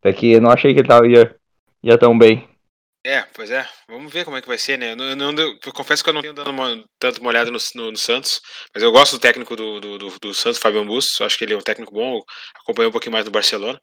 [0.00, 1.34] Até que eu não achei que ele tava, ia,
[1.82, 2.48] ia tão bem.
[3.04, 3.66] É, pois é.
[3.88, 4.92] Vamos ver como é que vai ser, né?
[4.92, 7.50] Eu, não- eu não- eu confesso que eu não tenho dado uma, tanto uma olhada
[7.50, 8.40] no, no- no Santos,
[8.74, 11.18] mas eu gosto do técnico do, do, do, do Santos, Fabian Bustos.
[11.22, 12.20] Acho que ele é um técnico bom.
[12.62, 13.80] Acompanhei um pouquinho mais no Barcelona,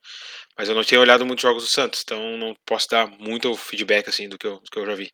[0.57, 4.09] mas eu não tinha olhado muitos jogos do Santos, então não posso dar muito feedback
[4.09, 5.11] assim do que eu, do que eu já vi.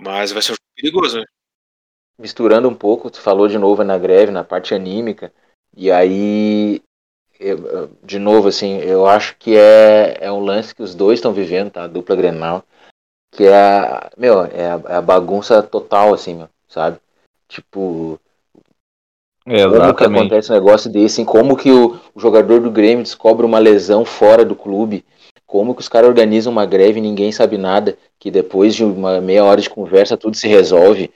[0.00, 1.24] Mas vai ser um jogo perigoso, né?
[2.18, 5.32] misturando um pouco, tu falou de novo na greve, na parte anímica,
[5.76, 6.80] e aí,
[7.40, 11.32] eu- de novo, assim, eu acho que é, é um lance que os dois estão
[11.32, 11.84] vivendo, tá?
[11.84, 12.64] A dupla Grenal,
[13.32, 16.98] que é, a- meu, é a, é a bagunça total, assim, meu, sabe?
[17.48, 18.20] Tipo,
[19.46, 20.20] como que Exatamente.
[20.20, 24.44] acontece um negócio desse, como que o, o jogador do Grêmio descobre uma lesão fora
[24.44, 25.04] do clube,
[25.46, 29.20] como que os caras organizam uma greve e ninguém sabe nada, que depois de uma
[29.20, 31.10] meia hora de conversa tudo se resolve.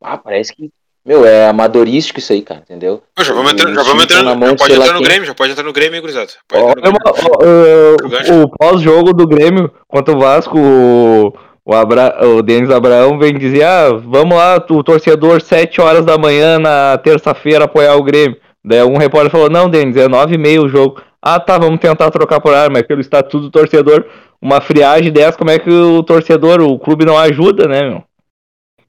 [0.00, 0.70] Ah, parece que,
[1.08, 3.02] meu, é amadorístico isso aí, cara, entendeu?
[3.14, 4.98] Pô, já vamos Os entrar, já vamos entrar, na mão já de pode entrar no
[4.98, 5.08] quem.
[5.08, 6.28] Grêmio, já pode entrar no Grêmio, hein, gurizada?
[6.52, 6.98] Ó, no Grêmio.
[7.02, 8.42] ó, ó, gancho.
[8.42, 11.32] o pós-jogo do Grêmio contra o Vasco, o,
[11.64, 16.18] o, Abra, o Denis Abraão vem dizer: ah, vamos lá, o torcedor, 7 horas da
[16.18, 18.36] manhã na terça-feira apoiar o Grêmio.
[18.62, 21.00] Daí um repórter falou: não, Denis, é 9 e meia o jogo.
[21.22, 24.04] Ah, tá, vamos tentar trocar por ar, mas pelo estatuto do torcedor,
[24.42, 28.07] uma friagem dessa, como é que o torcedor, o clube não ajuda, né, meu?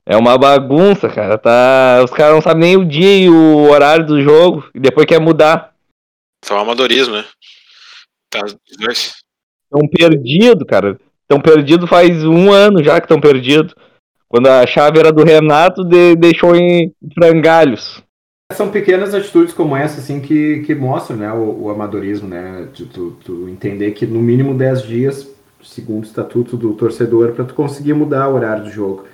[0.09, 1.37] É uma bagunça, cara.
[1.37, 2.01] Tá...
[2.03, 5.19] Os caras não sabem nem o dia e o horário do jogo, e depois quer
[5.19, 5.71] mudar.
[6.43, 7.25] Só um amadorismo, né?
[8.31, 9.17] Tá, os dois.
[9.65, 10.99] Estão perdidos, cara.
[11.21, 13.75] Estão perdidos faz um ano já que estão perdidos.
[14.27, 18.01] Quando a chave era do Renato, de- deixou em frangalhos.
[18.53, 22.85] São pequenas atitudes como essa, assim, que, que mostram, né, o, o amadorismo, né, de
[22.85, 25.29] tu, tu entender que no mínimo 10 dias,
[25.63, 29.05] segundo o estatuto do torcedor, para tu conseguir mudar o horário do jogo.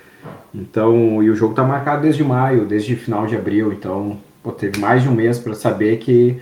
[0.54, 4.80] Então, e o jogo tá marcado desde maio, desde final de abril, então, pô, teve
[4.80, 6.40] mais de um mês para saber que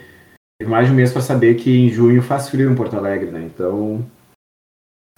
[0.59, 3.31] teve mais de um mês para saber que em junho faz frio em Porto Alegre,
[3.31, 3.41] né?
[3.43, 4.05] Então,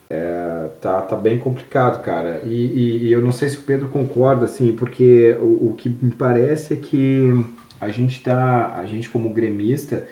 [0.09, 2.41] é, tá, tá bem complicado, cara.
[2.45, 5.89] E, e- e eu não sei se o Pedro concorda, assim, porque o, o que
[5.89, 7.29] me parece é que
[7.81, 10.07] a gente tá, a gente como gremista,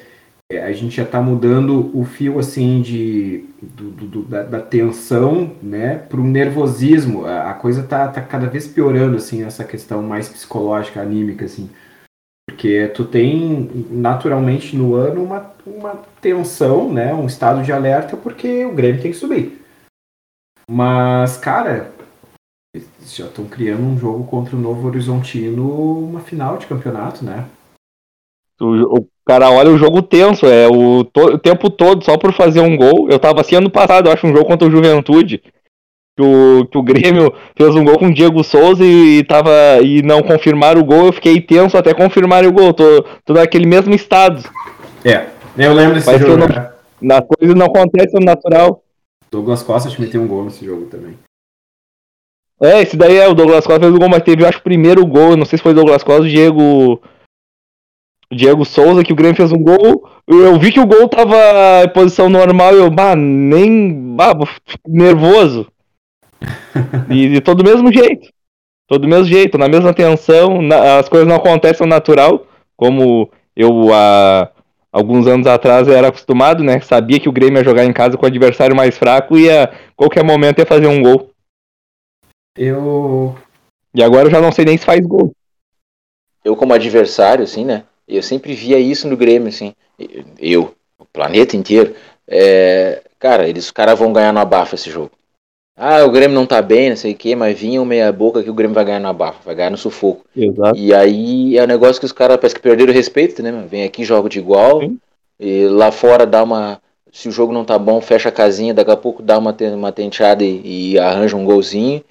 [0.51, 5.97] a gente já tá mudando o fio, assim, de, do, do- da, da tensão, né,
[5.97, 7.25] pro nervosismo.
[7.25, 11.69] A, a coisa tá, tá cada vez piorando, assim, essa questão mais psicológica, anímica, assim.
[12.49, 17.13] Porque tu tem naturalmente no ano uma, uma tensão, né?
[17.13, 19.61] Um estado de alerta, porque o Grêmio tem que subir.
[20.69, 21.93] Mas, cara,
[23.05, 27.47] já estão criando um jogo contra o Novo Horizontino, uma final de campeonato, né?
[28.59, 28.65] O,
[28.99, 32.59] o cara olha o jogo tenso, é o, to- o tempo todo só por fazer
[32.61, 33.07] um gol.
[33.09, 35.41] Eu tava assim ano passado, eu acho, um jogo contra o Juventude.
[36.15, 40.01] Que o, que o Grêmio fez um gol com o Diego Souza e, tava, e
[40.03, 41.07] não confirmaram o gol.
[41.07, 42.71] Eu fiquei tenso até confirmarem o gol.
[42.73, 44.43] Tô, tô naquele mesmo estado.
[45.03, 46.37] É, eu lembro desse Mas jogo.
[46.37, 46.69] não- né?
[47.01, 48.81] Na coisa não acontece no natural.
[49.31, 51.17] Douglas Costa te meteu um gol nesse jogo também.
[52.61, 54.63] É, esse daí é o Douglas Costa fez o gol, mas teve, eu acho, o
[54.63, 55.35] primeiro gol.
[55.35, 57.01] Não sei se foi Douglas Costa, o Diego.
[58.33, 60.09] O Diego Souza, que o Grêmio fez um gol.
[60.27, 61.37] Eu vi que o gol tava
[61.83, 64.15] em posição normal e eu, bah, nem.
[64.15, 64.33] Bah,
[64.87, 65.67] nervoso.
[67.09, 68.29] E de todo mesmo jeito.
[68.87, 74.49] Todo mesmo jeito, na mesma tensão, na, as coisas não acontecem natural, como eu há
[74.91, 76.79] alguns anos atrás era acostumado, né?
[76.81, 79.71] Sabia que o Grêmio ia jogar em casa com o adversário mais fraco e a
[79.95, 81.29] qualquer momento ia fazer um gol.
[82.57, 83.35] Eu.
[83.95, 85.33] E agora eu já não sei nem se faz gol.
[86.43, 87.85] Eu, como adversário, assim, né?
[88.13, 89.73] Eu sempre via isso no Grêmio, assim.
[90.39, 91.95] Eu, o planeta inteiro.
[92.27, 95.11] É, cara, eles, os caras vão ganhar no abafa esse jogo.
[95.75, 98.43] Ah, o Grêmio não tá bem, não sei o que, mas vinha o meia boca
[98.43, 100.23] que o Grêmio vai ganhar no abafa, vai ganhar no sufoco.
[100.37, 100.77] Exato.
[100.77, 103.65] E aí é um negócio que os caras parece que perderam o respeito, né?
[103.67, 104.81] Vem aqui, joga de igual.
[104.81, 104.99] Sim.
[105.39, 106.79] E lá fora dá uma.
[107.11, 109.91] Se o jogo não tá bom, fecha a casinha, daqui a pouco dá uma, uma
[109.91, 112.03] tenteada e, e arranja um golzinho.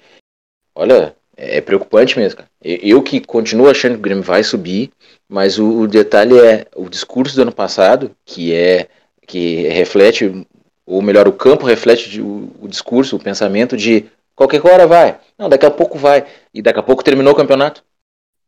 [0.75, 2.49] Olha, é preocupante mesmo, cara.
[2.61, 4.91] Eu que continuo achando que o Grêmio vai subir,
[5.33, 8.87] mas o, o detalhe é o discurso do ano passado, que é
[9.25, 10.45] que reflete,
[10.85, 15.17] ou melhor, o campo reflete de- o, o discurso, o pensamento de qualquer hora vai.
[15.35, 16.23] Não, daqui a pouco vai.
[16.53, 17.83] E daqui a pouco terminou o campeonato.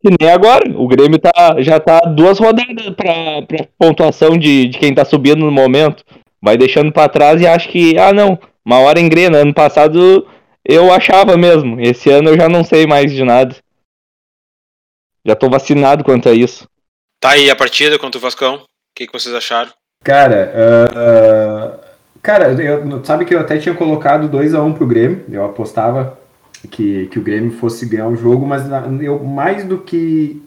[0.00, 0.62] Que nem agora.
[0.78, 3.42] O Grêmio tá, já tá duas rodadas pra
[3.76, 6.04] pontuação de, de quem tá subindo no momento.
[6.40, 9.38] Vai deixando pra trás e acha que, ah não, uma hora engrena.
[9.38, 10.24] Ano passado
[10.64, 11.80] eu achava mesmo.
[11.80, 13.56] Esse ano eu já não sei mais de nada.
[15.26, 16.68] Já tô vacinado quanto a isso.
[17.20, 18.56] Tá aí a partida contra o Vascão.
[18.56, 18.64] O
[18.96, 19.70] que, que vocês acharam?
[20.04, 21.80] Cara, ah,
[22.22, 25.24] cara, eu- sabe que eu até tinha colocado 2x1 pro Grêmio.
[25.28, 26.18] Eu apostava
[26.70, 30.42] que, que o Grêmio fosse ganhar o jogo, mas na- eu mais do que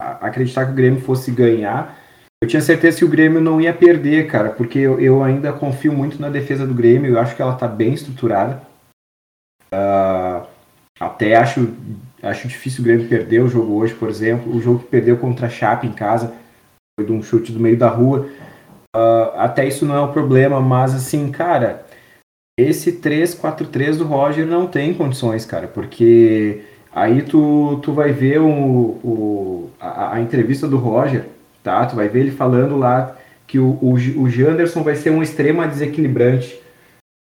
[0.00, 1.98] a- acreditar que o Grêmio fosse ganhar,
[2.42, 5.92] eu tinha certeza que o Grêmio não ia perder, cara, porque eu, eu ainda confio
[5.92, 8.62] muito na defesa do Grêmio, eu acho que ela tá bem estruturada.
[9.72, 10.44] Ah,
[11.00, 11.72] até acho,
[12.22, 14.54] acho difícil o Grêmio perder o jogo hoje, por exemplo.
[14.54, 16.34] O jogo que perdeu contra a Chape em casa
[16.98, 18.28] foi de um chute do meio da rua.
[18.94, 21.86] Ah, até isso não é um problema, mas assim, cara,
[22.58, 28.48] esse 3-4-3 do Roger não tem condições, cara, porque aí tu, tu vai ver o,
[28.48, 31.26] o, a, a entrevista do Roger,
[31.62, 31.86] tá?
[31.86, 35.68] Tu vai ver ele falando lá que o, o, o Janderson vai ser um extrema
[35.68, 36.60] desequilibrante.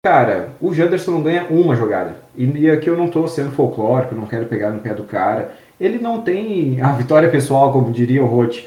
[0.03, 2.17] Cara, o Janderson não ganha uma jogada.
[2.35, 5.53] E, e aqui eu não tô sendo folclórico, não quero pegar no pé do cara.
[5.79, 8.65] Ele não tem a vitória pessoal, como diria o Roth.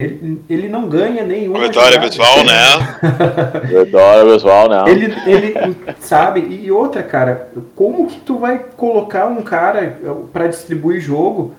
[0.00, 2.08] Ele, ele não ganha nenhuma Vitória jogada.
[2.08, 3.70] pessoal, né?
[3.70, 4.88] Eu adoro, pessoal, não.
[4.88, 5.54] Ele, ele
[6.00, 9.98] sabe, e outra, cara, como que tu vai colocar um cara
[10.32, 11.54] pra distribuir jogo?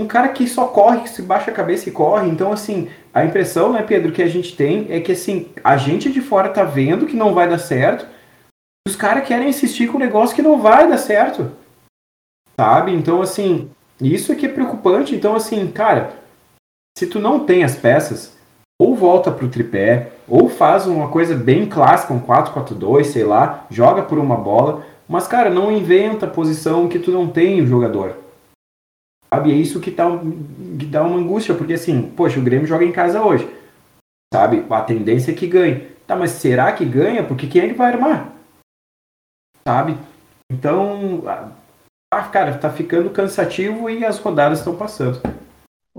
[0.00, 2.28] Um cara que só corre, que se baixa a cabeça e corre.
[2.28, 6.10] Então, assim, a impressão, né, Pedro, que a gente tem é que, assim, a gente
[6.10, 8.06] de fora tá vendo que não vai dar certo.
[8.88, 11.52] Os caras querem insistir com um negócio que não vai dar certo.
[12.58, 12.90] Sabe?
[12.94, 13.70] Então, assim,
[14.00, 15.14] isso que é preocupante.
[15.14, 16.14] Então, assim, cara,
[16.96, 18.34] se tu não tem as peças,
[18.80, 24.02] ou volta pro tripé, ou faz uma coisa bem clássica, um 4-4-2, sei lá, joga
[24.02, 28.16] por uma bola, mas cara, não inventa posição que tu não tem o jogador.
[29.28, 29.52] Sabe?
[29.52, 30.06] É isso que, tá,
[30.78, 33.46] que dá uma angústia, porque assim, poxa, o Grêmio joga em casa hoje.
[34.32, 34.64] Sabe?
[34.70, 35.88] A tendência é que ganhe.
[36.06, 37.22] Tá, mas será que ganha?
[37.22, 38.37] Porque quem é que vai armar?
[39.68, 39.98] Sabe?
[40.50, 41.24] Então,
[42.10, 45.20] ah, cara, tá ficando cansativo e as rodadas estão passando.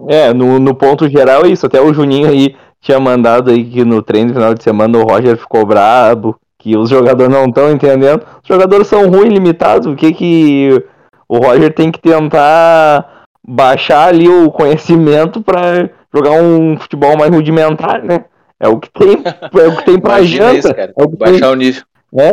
[0.08, 1.67] É, no, no ponto geral é isso.
[1.67, 5.03] Até o Juninho aí tinha mandado aí que no treino no final de semana o
[5.03, 8.25] Roger ficou brabo, que os jogadores não estão entendendo.
[8.41, 9.86] Os jogadores são ruins, limitados.
[9.86, 10.84] O que que
[11.27, 18.03] o Roger tem que tentar baixar ali o conhecimento para jogar um futebol mais rudimentar,
[18.03, 18.25] né?
[18.60, 20.58] É o que tem, é o que tem pra janta.
[20.58, 20.67] isso.
[20.69, 21.84] É o que tem Baixar o nível.
[22.17, 22.32] é,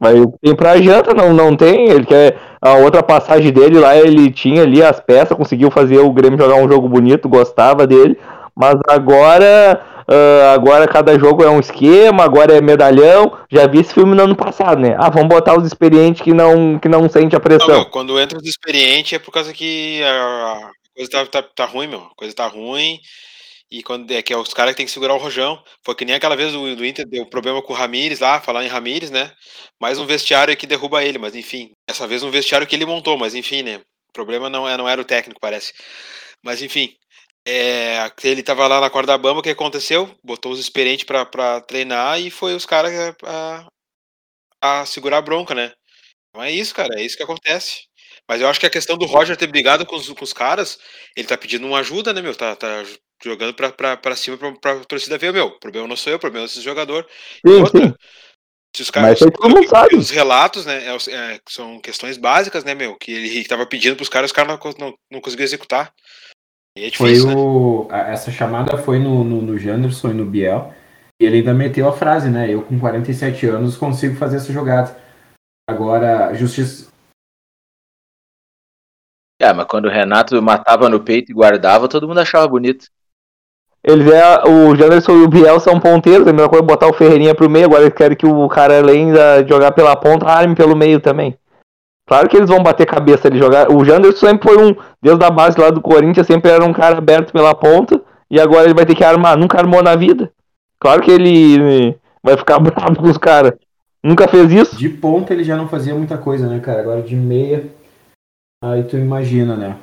[0.00, 1.88] mas o que tem pra janta não, não tem.
[1.90, 2.36] Ele quer.
[2.60, 6.56] A outra passagem dele lá, ele tinha ali as peças, conseguiu fazer o Grêmio jogar
[6.56, 8.18] um jogo bonito, gostava dele.
[8.54, 9.80] Mas agora.
[10.08, 13.38] ah, agora cada jogo é um esquema, agora é medalhão.
[13.50, 14.94] Já vi esse filme no ano passado, né?
[14.98, 17.68] Ah, vamos botar os experientes que não, que não sente a Não, pressão.
[17.70, 21.86] meu, quando entra os experientes é por causa que a coisa tá, tá, tá ruim,
[21.88, 22.00] meu.
[22.00, 22.98] A coisa tá ruim.
[23.74, 25.60] E quando é que é os caras que tem que segurar o rojão.
[25.84, 28.64] Foi que nem aquela vez do, do Inter deu problema com o Ramires lá, falar
[28.64, 29.32] em Ramires, né?
[29.80, 31.72] Mais um vestiário que derruba ele, mas enfim.
[31.88, 33.78] Dessa vez um vestiário que ele montou, mas enfim, né?
[34.10, 35.72] O problema não, é, não era o técnico, parece.
[36.44, 36.94] Mas enfim.
[37.46, 40.14] É, ele tava lá na corda bamba, o que aconteceu?
[40.24, 42.92] Botou os experientes pra treinar e foi os caras
[43.24, 43.66] a,
[44.60, 45.72] a segurar a bronca, né?
[46.30, 47.84] Então é isso, cara, é isso que acontece.
[48.28, 50.78] Mas eu acho que a questão do Roger ter brigado com os, com os caras,
[51.16, 52.34] ele tá pedindo uma ajuda, né, meu?
[52.34, 52.82] Tá, tá
[53.22, 55.46] jogando pra, pra, pra cima pra, pra torcida ver, meu.
[55.46, 57.06] O problema não sou eu, o problema é esse jogador.
[57.44, 57.94] E Sim, outra, sim.
[58.74, 59.18] se os caras.
[59.68, 59.96] sabe.
[59.96, 60.84] Os relatos, né?
[60.86, 62.96] é é, são questões básicas, né, meu?
[62.96, 65.92] Que ele tava pedindo pros caras, os caras não, não, não conseguiam executar.
[66.76, 67.34] E é Foi difícil, né?
[67.36, 70.74] o, a- essa chamada foi no, no, no Janderson e no Biel.
[71.20, 72.52] E ele ainda meteu a frase, né?
[72.52, 74.96] Eu com 47 anos consigo fazer essa jogada.
[75.70, 76.92] Agora, justiça.
[79.40, 82.86] É, mas quando o Renato matava no peito e guardava, todo mundo achava bonito.
[83.82, 86.94] Eles é, o Janderson e o Biel são ponteiros, é a mesma coisa botar o
[86.94, 90.54] Ferreirinha pro meio, agora eles querem que o cara, além de jogar pela ponta, arme
[90.54, 91.36] pelo meio também.
[92.06, 93.70] Claro que eles vão bater cabeça de jogar.
[93.70, 96.98] O Janderson sempre foi um, desde a base lá do Corinthians, sempre era um cara
[96.98, 99.36] aberto pela ponta, e agora ele vai ter que armar.
[99.36, 100.30] Nunca armou na vida.
[100.78, 103.52] Claro que ele vai ficar bravo com os caras.
[104.02, 104.76] Nunca fez isso.
[104.76, 106.80] De ponta ele já não fazia muita coisa, né, cara?
[106.80, 107.64] Agora de meia.
[108.64, 109.76] Aí tu imagina, né?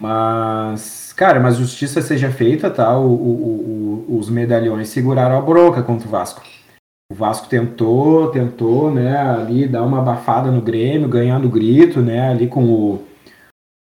[0.00, 2.98] Mas, cara, mas justiça seja feita, tá?
[2.98, 6.42] O, o- o- os medalhões seguraram a bronca contra o Vasco.
[7.12, 12.48] O Vasco tentou, tentou, né, ali dar uma abafada no Grêmio, ganhando grito, né, ali
[12.48, 13.06] com o.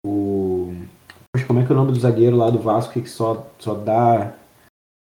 [0.04, 0.74] o
[1.32, 3.74] poxa, como é que é o nome do zagueiro lá do Vasco que só, só
[3.74, 4.32] dá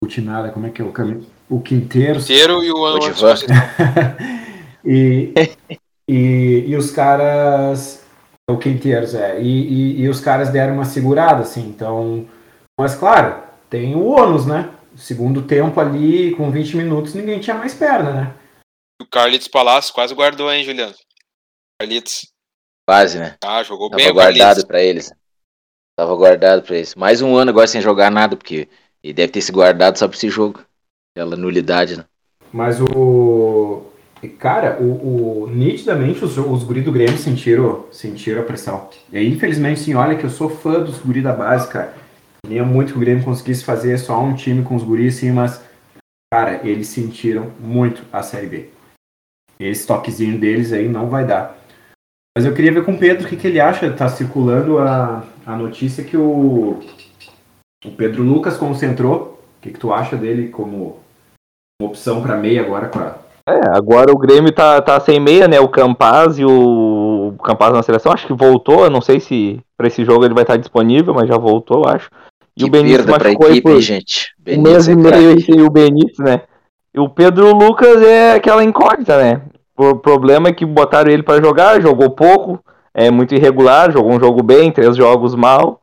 [0.02, 0.50] putinada?
[0.50, 1.24] Como é que é o caminho?
[1.48, 2.18] O Quinteiro.
[2.18, 3.34] Inteiro e o Odivan.
[4.84, 5.32] e,
[6.08, 8.01] e, e os caras.
[8.52, 9.40] O Quinteiros, é.
[9.40, 11.66] E, e, e os caras deram uma segurada, assim.
[11.68, 12.26] Então.
[12.78, 14.70] Mas claro, tem o ônus, né?
[14.96, 18.34] Segundo tempo ali, com 20 minutos, ninguém tinha mais perna, né?
[19.00, 20.94] O Carlitos Palácio quase guardou, hein, Juliano?
[21.80, 22.32] Carlitos.
[22.86, 23.36] Quase, né?
[23.42, 25.12] Ah, jogou Tava bem o guardado pra eles.
[25.96, 26.94] Tava guardado pra eles.
[26.94, 28.68] Mais um ano agora sem jogar nada, porque
[29.02, 30.64] ele deve ter se guardado só pra esse jogo.
[31.14, 32.04] Aquela nulidade, né?
[32.52, 33.91] Mas o.
[34.28, 38.88] Cara, o, o- nitidamente os, os guri do Grêmio sentiram, sentiram a pressão.
[39.12, 41.94] E aí, infelizmente, sim, olha que eu sou fã dos guri da base, cara.
[42.44, 45.62] Queria muito que o Grêmio conseguisse fazer só um time com os guris, sim, mas,
[46.32, 48.68] cara, eles sentiram muito a Série B.
[49.58, 51.56] Esse toquezinho deles aí não vai dar.
[52.36, 53.92] Mas eu queria ver com o Pedro o que, que ele acha.
[53.92, 56.80] Tá circulando a, a notícia que o,
[57.84, 59.40] o Pedro Lucas concentrou.
[59.58, 60.98] O que, que tu acha dele como
[61.80, 65.48] uma opção para meia agora com a É, agora o Grêmio tá, tá sem meia,
[65.48, 65.58] né?
[65.58, 68.84] O Campaz e o, o Campaz na seleção, acho que voltou.
[68.84, 72.08] Eu não sei se pra esse jogo ele vai estar disponível, mas já voltou, acho.
[72.56, 74.34] E Que o Benítez machucou aí equipe, por gente?
[74.46, 75.52] um mês é e craque.
[75.52, 76.42] meio o Benítez, né?
[76.94, 79.40] E o Pedro Lucas é aquela incógnita, né?
[79.76, 82.60] O problema é que botaram ele pra jogar, jogou pouco,
[82.94, 85.80] é muito irregular, jogou um jogo bem, três jogos mal,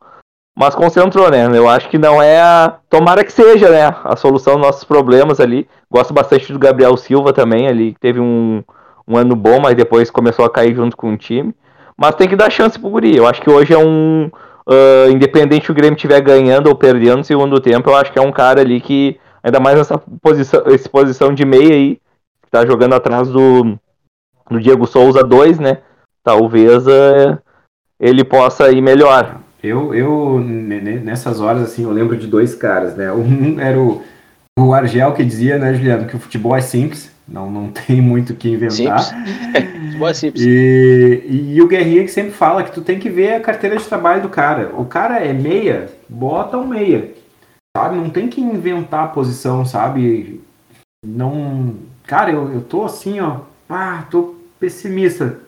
[0.56, 1.46] mas concentrou, né?
[1.56, 2.76] Eu acho que não é a.
[2.88, 3.94] Tomara que seja, né?
[4.04, 5.68] A solução dos nossos problemas ali.
[5.90, 8.62] Gosto bastante do Gabriel Silva também, ali, que teve um,
[9.06, 11.54] um ano bom, mas depois começou a cair junto com o time.
[11.96, 13.16] Mas tem que dar chance pro Guri.
[13.16, 14.30] Eu acho que hoje é um.
[14.66, 18.22] ah, independente o Grêmio estiver ganhando ou perdendo no segundo tempo, eu acho que é
[18.22, 22.00] um cara ali que, ainda mais nessa posição, essa posição de meia aí,
[22.42, 23.78] que tá jogando atrás do,
[24.50, 25.78] do Diego Souza 2, né?
[26.22, 27.38] Talvez ah,
[27.98, 29.40] ele possa ir melhor.
[29.62, 33.12] Eu, eu ne- ne- nessas horas, assim, eu lembro de dois caras, né?
[33.12, 34.02] Um era o,
[34.58, 38.32] o Argel que dizia, né, Juliano, que o futebol é simples, não, não tem muito
[38.32, 39.00] o que inventar.
[39.02, 39.94] Simples.
[39.98, 40.42] Boa, simples.
[40.44, 43.84] E, e o Guerrinha que sempre fala que tu tem que ver a carteira de
[43.84, 44.74] trabalho do cara.
[44.74, 47.12] O cara é meia, bota um meia.
[47.76, 47.96] Sabe?
[47.96, 50.40] Não tem que inventar a posição, sabe?
[51.06, 51.76] Não.
[52.06, 53.42] Cara, eu, eu tô assim, ó.
[53.68, 55.38] Ah, tô pessimista.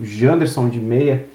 [0.00, 1.26] O Janderson de meia.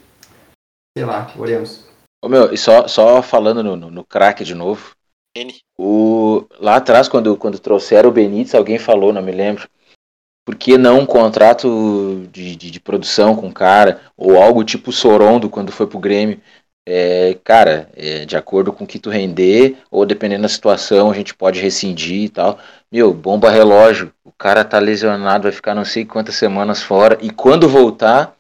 [0.98, 1.88] Sei lá, oremos.
[2.22, 4.96] Ô, meu, e só, só falando no, no, no craque de novo.
[5.36, 5.54] N.
[5.78, 9.70] O, lá atrás, quando, quando trouxeram o Benítez, alguém falou, não me lembro.
[10.46, 14.02] Por que não um contrato de, de, de produção com o cara?
[14.18, 16.42] Ou algo tipo Sorondo quando foi pro Grêmio?
[16.88, 21.14] É, cara, é, de acordo com o que tu render, ou dependendo da situação, a
[21.14, 22.58] gente pode rescindir e tal.
[22.92, 24.12] Meu, bomba relógio.
[24.24, 27.18] O cara tá lesionado, vai ficar não sei quantas semanas fora.
[27.22, 28.36] E quando voltar,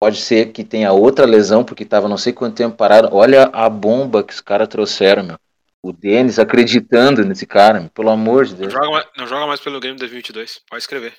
[0.00, 3.08] pode ser que tenha outra lesão, porque tava não sei quanto tempo parado.
[3.12, 5.36] Olha a bomba que os caras trouxeram, meu.
[5.82, 8.72] O Denis acreditando nesse cara, meu, pelo amor de Não Deus.
[8.72, 10.60] joga, mais, não joga mais pelo Grêmio 2022.
[10.68, 11.14] Pode escrever.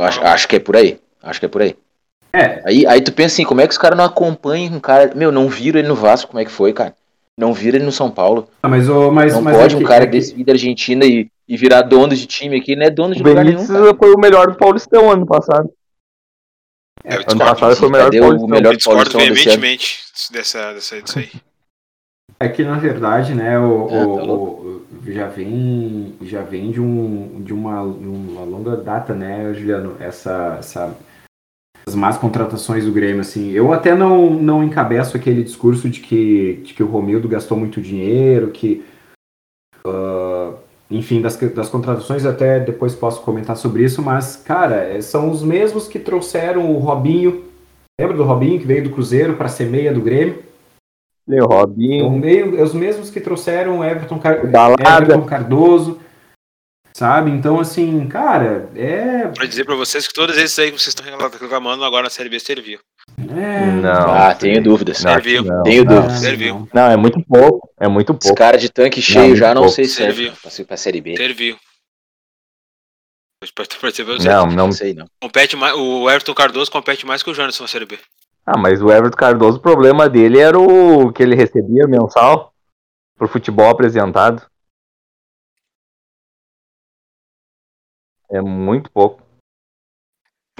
[0.00, 1.00] Acho, acho que é por aí.
[1.22, 1.76] Acho que é por aí.
[2.32, 5.12] É, Aí, aí tu pensa assim, como é que os caras não acompanham um cara.
[5.14, 6.94] Meu, não viram ele no Vasco, como é que foi, cara?
[7.38, 8.48] Não viram ele no São Paulo.
[8.62, 10.44] Ah, mas, o mas, não mas pode é um que- cara é que- desse vir
[10.44, 13.44] da Argentina e, e virar dono de time aqui, não é dono de O lugar
[13.44, 13.96] nenhum, Benítez cara.
[13.96, 15.72] foi o melhor do Paulistão ano passado.
[17.08, 20.02] É, eu Ano discordo, passado foi o melhor Cadê do o melhor eu discordo veementemente
[20.30, 21.30] dessa, dessa, disso aí.
[22.38, 26.80] É que na verdade, né, o, É, o- tá o- já vem já vem de
[26.80, 30.94] um de uma, de uma longa data, né, Juliano, essa, essa
[31.86, 33.50] as más contratações do Grêmio assim.
[33.52, 37.80] Eu até não não encabeço aquele discurso de que de que o Romildo gastou muito
[37.80, 38.84] dinheiro, que
[39.86, 40.27] ah,
[40.90, 45.42] enfim, das, das contratações até depois posso comentar sobre isso, mas cara, é, são os
[45.42, 47.44] mesmos que trouxeram o Robinho.
[48.00, 50.42] Lembra do Robinho que veio do Cruzeiro para ser meia do Grêmio?
[51.28, 52.10] O Robinho.
[52.10, 54.38] meio, é os mesmos que trouxeram o Everton, Car...
[54.38, 56.00] Everton Cardoso,
[56.94, 57.30] sabe?
[57.30, 59.28] Então, assim, cara, é.
[59.28, 62.30] Pra dizer pra vocês que todos esses aí que vocês estão reclamando agora na Série
[62.30, 62.78] B serviu.
[63.30, 63.66] É...
[63.72, 64.10] Não.
[64.14, 65.02] Ah, tenho dúvidas.
[65.02, 65.42] Não, Serviu.
[65.44, 65.62] não.
[65.62, 66.20] Tenho não, dúvidas.
[66.20, 66.68] Serviu.
[66.72, 66.90] não.
[66.90, 67.70] É muito pouco.
[67.78, 68.36] É muito Esse pouco.
[68.36, 69.74] cara de tanque cheio Não, já não pouco.
[69.74, 70.40] sei se serve Serviu.
[70.40, 71.16] pra, pra Série B.
[71.16, 71.58] Serviu.
[74.24, 74.56] Não, não.
[74.56, 75.06] Não sei não.
[75.20, 77.98] Compete mais, o Everton Cardoso compete mais que o Janderson na Série B.
[78.44, 82.52] Ah, mas o Everton Cardoso, o problema dele era o que ele recebia mensal
[83.16, 84.44] pro futebol apresentado.
[88.30, 89.22] É muito pouco.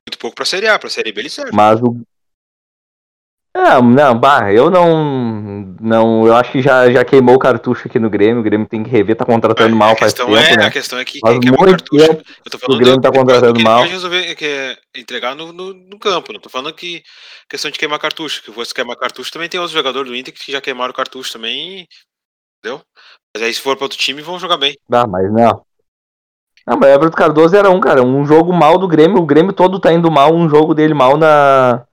[0.07, 1.51] Muito pouco pra Série A, pra Série B ele serve.
[1.55, 2.01] Mas o.
[3.55, 5.74] É, não, bah, eu não.
[5.80, 8.40] Não, eu acho que já, já queimou o cartucho aqui no Grêmio.
[8.40, 10.66] O Grêmio tem que rever, tá contratando mal a faz tempo, é, né?
[10.66, 12.07] A questão é que Faz quem queima o cartucho.
[12.07, 13.82] tempo Eu tô o falando Grêmio tá do- contratando do que mal.
[13.84, 16.32] resolver que é entregar no, no, no campo.
[16.32, 17.03] Não tô falando que
[17.49, 18.42] questão de queimar cartucho.
[18.42, 21.86] Que você queimar cartucho também tem outros jogadores do Inter que já queimaram cartucho também.
[22.62, 22.82] Entendeu?
[23.34, 24.76] Mas aí se for pra outro time, vão jogar bem.
[24.92, 25.62] Ah, mas não.
[26.66, 28.03] Não, mas o Everton Cardoso era um, cara.
[28.03, 29.18] Um jogo mal do Grêmio.
[29.18, 30.34] O Grêmio todo tá indo mal.
[30.34, 31.84] Um jogo dele mal na.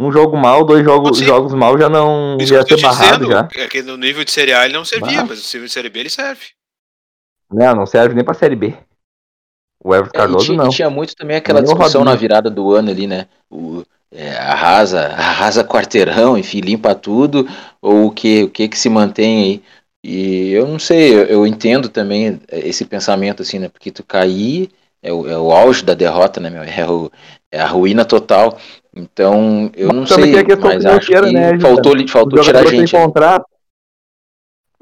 [0.00, 1.24] Um jogo mal, dois jogos, Sim.
[1.26, 2.36] jogos mal já não.
[2.40, 3.30] Isso ia ser barrado dizendo.
[3.30, 3.48] já.
[3.54, 5.26] É que no nível de Série A ele não servia, Bah.
[5.28, 6.46] mas no nível de Série B ele serve.
[7.52, 8.74] Não, não serve nem pra Série B.
[9.82, 10.66] O Everton É, e, Cardoso tinha, não.
[10.66, 13.26] e tinha muito também aquela Nem discussão na virada do ano ali, né?
[13.50, 13.82] O,
[14.12, 17.48] é, arrasa, arrasa quarteirão, enfim, limpa tudo,
[17.80, 19.62] ou o que, o que que se mantém aí.
[20.02, 23.68] E eu não sei, eu, eu entendo também esse pensamento, assim, né?
[23.68, 24.70] Porque tu cair
[25.02, 26.62] é o, é o auge da derrota, né, meu?
[26.62, 27.10] É, o,
[27.50, 28.58] é a ruína total.
[29.00, 32.92] Então, eu Mas não também sei, mas acho financeira, que né, faltou, faltou tirar gente.
[32.96, 33.46] contrato.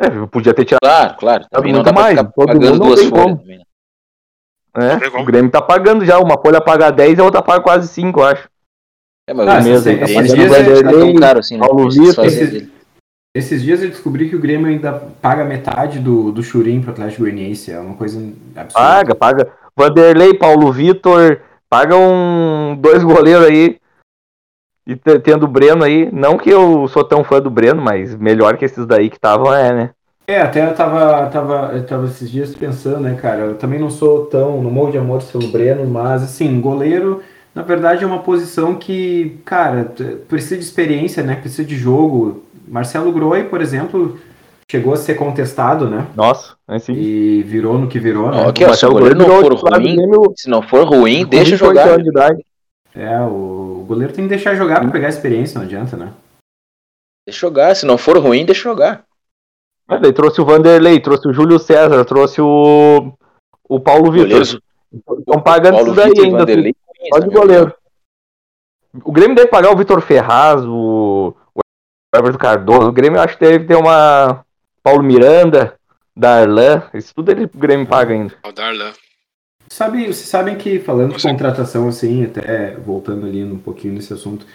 [0.01, 0.81] É, podia ter tirado.
[0.83, 1.47] Claro, claro.
[1.51, 3.59] Também não dá pra mais, ficar todo pagando mundo não duas tem folhas também,
[4.77, 5.01] né?
[5.11, 5.23] como.
[5.23, 6.19] O Grêmio tá pagando já.
[6.19, 8.49] Uma folha paga 10 e a outra paga quase 5, eu acho.
[9.29, 11.55] É, mas Ah, o esses- mesmo, esses tá dias pagando é- tá tão caro assim,
[11.59, 11.67] né?
[11.67, 12.69] Paulo Vitor, esses-.
[13.37, 17.23] Esses dias eu descobri que o Grêmio ainda paga metade do, do Churim pro Atlético
[17.23, 17.71] Goianiense.
[17.71, 18.19] É uma coisa
[18.57, 18.73] absurda.
[18.73, 19.53] Paga, paga.
[19.77, 23.79] Vanderlei, Paulo Vitor, paga um dois goleiros aí.
[24.89, 26.11] E te- tendo o Breno aí.
[26.11, 29.55] Não que eu sou tão fã do Breno, mas melhor que esses daí que estavam
[29.55, 29.91] é, né?
[30.27, 33.43] É, até eu tava, tava, eu tava esses dias pensando, né, cara?
[33.43, 37.23] Eu também não sou tão, não morro de amor pelo Breno, mas assim, goleiro,
[37.55, 39.91] na verdade, é uma posição que, cara,
[40.29, 41.35] precisa de experiência, né?
[41.37, 42.43] Precisa de jogo.
[42.67, 44.19] Marcelo Groi, por exemplo,
[44.71, 46.07] chegou a ser contestado, né?
[46.15, 46.93] Nossa, assim.
[46.93, 48.47] E virou no que virou, né?
[48.49, 49.97] Aqui, ó, se o goleiro não for ruim,
[50.37, 51.99] se não for ruim, deixa jogar.
[51.99, 52.45] De idade.
[52.95, 56.13] É, o goleiro tem que deixar jogar pra pegar experiência, não adianta, né?
[57.27, 57.75] Deixa jogar.
[57.75, 59.05] Se não for ruim, deixa jogar.
[59.87, 63.13] Mas daí trouxe o Vanderlei, trouxe o Júlio César, trouxe o,
[63.69, 64.43] o Paulo Vitor.
[64.43, 66.39] Estão pagando Paulo isso daí Vitor ainda.
[66.39, 66.75] Vanderlei.
[67.13, 67.75] Só de goleiro.
[69.05, 71.61] O Grêmio deve pagar o Vitor Ferraz, o, o
[72.15, 72.89] Everton Cardoso.
[72.89, 74.45] O Grêmio eu acho que deve ter uma.
[74.83, 75.79] Paulo Miranda,
[76.17, 76.83] Darlan.
[76.95, 78.35] Isso tudo ele, o Grêmio paga ainda.
[78.45, 78.93] O Darlan.
[79.71, 84.47] Sabe, vocês sabem que falando de contratação, assim, até voltando ali um pouquinho nesse assunto,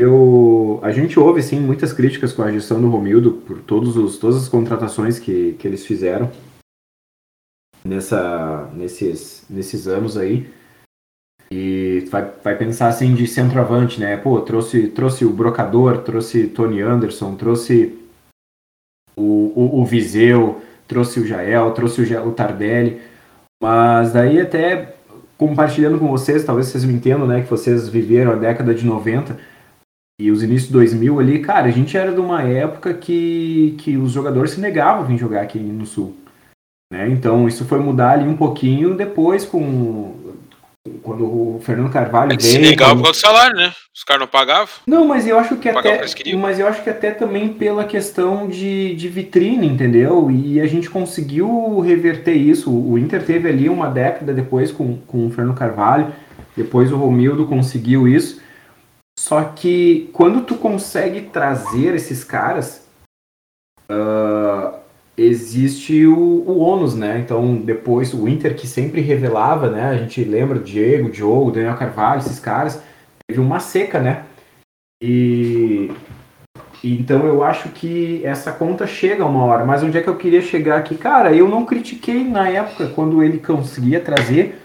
[0.00, 4.18] eu, a gente ouve, assim, muitas críticas com a gestão do Romildo por todos os,
[4.18, 6.30] todas as contratações que, que eles fizeram
[7.84, 10.48] nessa, nesses, nesses anos aí.
[11.50, 14.16] E vai, vai pensar, assim, de centroavante, né?
[14.16, 17.98] Pô, trouxe, trouxe o Brocador, trouxe Tony Anderson, trouxe
[19.16, 23.00] o, o, o Viseu, trouxe o Jael, trouxe o, o Tardelli.
[23.62, 24.94] Mas daí até
[25.36, 29.38] compartilhando com vocês, talvez vocês me entendam, né, que vocês viveram a década de 90
[30.20, 33.96] e os inícios de 2000 ali, cara, a gente era de uma época que, que
[33.96, 36.16] os jogadores se negavam a vir jogar aqui no Sul.
[36.92, 37.08] Né?
[37.08, 40.16] Então isso foi mudar ali um pouquinho depois com
[41.02, 42.70] quando o Fernando Carvalho É que se veio.
[42.70, 43.72] negava quando- por causa do salário, né?
[43.94, 44.68] Os caras não pagavam.
[44.86, 47.10] não, mas eu acho que Pagar o que até, eles mas eu acho que até
[47.10, 50.30] também pela questão de, de vitrine, entendeu?
[50.30, 52.70] E a gente conseguiu reverter isso.
[52.72, 56.12] O Inter teve ali uma década depois com, com o Fernando Carvalho,
[56.56, 58.40] depois o Romildo conseguiu isso.
[59.18, 62.86] Só que quando tu consegue trazer esses caras,
[63.90, 64.74] ah,
[65.18, 67.18] existe o, o ônus, né?
[67.18, 69.88] Então, depois o Inter que sempre revelava, né?
[69.88, 72.82] A gente lembra Diego, Diogo, Daniel Carvalho, esses caras,
[73.26, 74.24] teve uma seca, né?
[75.02, 75.90] E
[76.82, 79.64] então eu acho que essa conta chega uma hora.
[79.64, 80.96] Mas onde é que eu queria chegar aqui?
[80.96, 84.60] Cara, eu não critiquei na época quando ele conseguia trazer,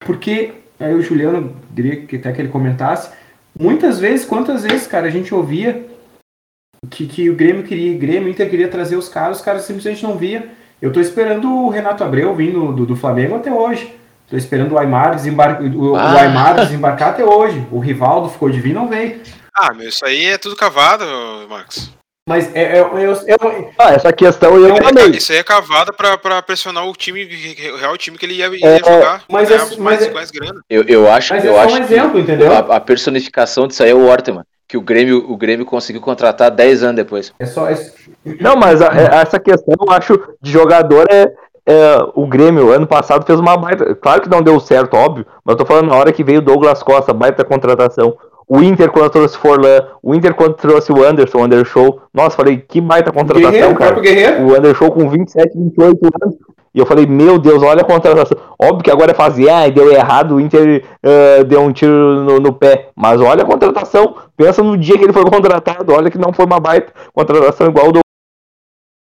[0.00, 3.10] porque aí o Juliano queria que até que ele comentasse.
[3.58, 5.86] Muitas vezes, quantas vezes, cara, a gente ouvia
[6.90, 10.16] que, que o Grêmio queria, Grêmio Inter queria trazer os caras, os caras simplesmente não
[10.16, 10.48] via.
[10.80, 13.94] Eu tô esperando o Renato Abreu vindo do, do Flamengo até hoje.
[14.28, 15.62] Tô esperando o Aymar, desembar...
[15.62, 16.20] o, o Ah.
[16.20, 17.64] Aymar desembarcar até hoje.
[17.70, 19.20] O Rivaldo ficou de vir, não veio.
[19.54, 21.04] Ah, meu, isso aí é tudo cavado,
[21.48, 21.90] Max.
[22.28, 25.10] Mas é, é, é, é- Ah, essa questão eu É, falei.
[25.10, 27.24] Isso aí é cavada pra, pra pressionar o time,
[27.72, 29.22] o real time que ele ia, ia É, jogar.
[29.30, 30.60] mas é- mais, mas é- mais grana.
[30.68, 32.52] Eu, eu acho, mas é eu só acho um que exemplo, entendeu?
[32.52, 36.50] a, a personificação disso aí é o Orteman, que o Grêmio, o Grêmio conseguiu contratar
[36.50, 37.32] 10 anos depois.
[37.38, 37.68] É só.
[37.68, 37.78] é-
[38.40, 41.32] Não, mas a- é- essa questão eu acho de jogador é,
[41.68, 43.94] é, O Grêmio, ano passado, fez uma baita.
[43.94, 46.42] Claro que não deu certo, óbvio, mas eu tô falando na hora que veio o
[46.42, 48.16] Douglas Costa, baita contratação.
[48.48, 52.00] O Inter quando trouxe Forlan, o Inter quando trouxe o Anderson, o Undershow.
[52.14, 54.00] Nossa, falei, que baita contratação, Guerreiro, o cara.
[54.00, 54.42] Guerreiro.
[54.46, 56.36] O Undershow com 27, 28 anos.
[56.76, 58.36] E eu falei, meu Deus, olha a contratação.
[58.60, 62.38] Óbvio que agora é fazer, ah, deu errado, o Inter ah, deu um tiro no,
[62.38, 62.90] no pé.
[62.94, 64.16] Mas olha a contratação.
[64.36, 65.90] Pensa no dia que ele foi contratado.
[65.94, 68.00] Olha que não foi uma baita contratação igual o do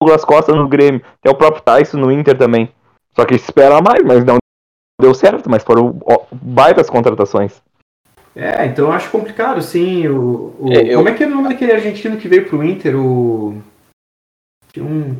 [0.00, 1.02] Douglas Costa no Grêmio.
[1.20, 2.70] Tem o próprio Tyson no Inter também.
[3.16, 4.36] Só que espera mais, mas não
[5.00, 5.50] deu certo.
[5.50, 7.60] Mas foram ó, baitas contratações.
[8.36, 10.06] É, então eu acho complicado, sim.
[10.06, 12.62] O, o- É, eu- Como é que é o nome daquele argentino que veio pro
[12.62, 12.94] Inter?
[12.96, 13.60] O.
[14.72, 15.16] Tinha um.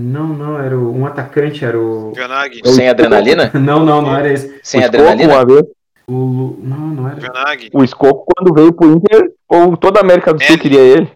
[0.00, 2.12] Não, não, era o- um atacante, era o.
[2.14, 3.50] Ganag, Sem adrenalina?
[3.54, 4.60] Não, não, não era esse.
[4.62, 5.44] Sem o Escoco, adrenalina?
[5.46, 5.62] vez,
[6.06, 6.12] O.
[6.12, 7.16] Lu- Não, não era.
[7.20, 7.68] Ganag.
[7.72, 10.58] o Escoco, quando veio pro Inter, ou toda a América do Sul É.
[10.58, 11.10] queria ele.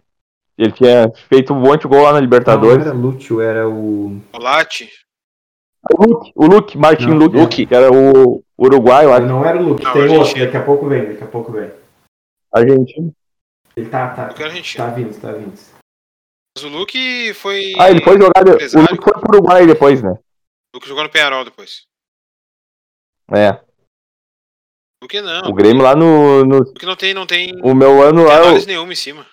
[0.59, 2.85] Ele tinha feito um monte de gol lá na Não, não Libertadores.
[2.87, 4.20] era Lúcio, era o.
[4.33, 4.89] O Lati.
[5.99, 7.66] O Luke, o Luke, Martin Não, Luke, Luke.
[7.66, 10.45] que era o uruguaio lá, Não era o Luke, Não, tem outro, argentino.
[10.45, 11.70] daqui a pouco vem, daqui a pouco vem.
[12.55, 13.12] argentino.
[13.76, 14.35] Ele tá, tá, Eu
[14.76, 15.53] tá vindo, tá vindo.
[16.57, 17.73] Mas o Luke foi.
[17.79, 18.43] Ah, ele foi jogar.
[18.47, 18.51] O.
[18.93, 20.11] Luke foi pro Uruguai depois, né?
[20.11, 21.85] O Luke jogou no Penharol depois.
[23.33, 23.53] É.
[23.53, 25.49] O Luke não.
[25.51, 26.45] O Grêmio lá no.
[26.45, 28.37] no O Luke não tem, não tem o meu ano lá.
[28.39, 29.27] análise o- nenhuma em cima.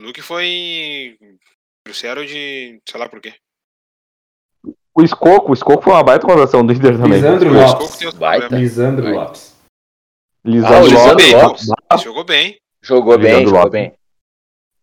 [0.00, 1.16] O Luke foi.
[1.86, 2.80] Cruzeiro de.
[2.88, 3.34] sei lá por quê.
[4.94, 7.12] O Escoco, o Escoco foi uma baita contratação do Inter também.
[7.20, 7.96] Lisandro Lopes.
[7.96, 8.56] Tem Baita.
[8.56, 9.10] Lisandro.
[9.14, 9.54] Lopes.
[10.44, 11.66] Lisandro Ah, Lopes.
[11.68, 12.02] Lopes.
[12.04, 12.58] Jogou bem.
[12.82, 13.72] Jogou bem, Lisandro jogou Lopes.
[13.72, 13.95] bem.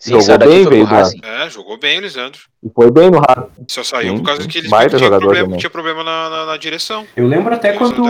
[0.03, 1.19] Sim, Jogou bem, veio da- Racing.
[1.23, 2.41] É, jogou bem o Lisandro.
[2.61, 3.65] E foi bem no Racing.
[3.69, 4.47] Só saiu Sim, por causa sim.
[4.49, 5.59] que Baita tinha problema, também.
[5.59, 7.07] tinha problema na, na, na direção.
[7.15, 8.03] Eu lembro até quando,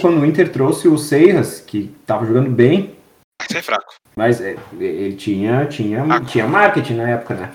[0.00, 2.94] quando o Inter trouxe o Seiras, que tava jogando bem,
[3.48, 3.94] Isso é fraco.
[4.14, 7.52] mas é, ele tinha, tinha, tinha marketing na época, né?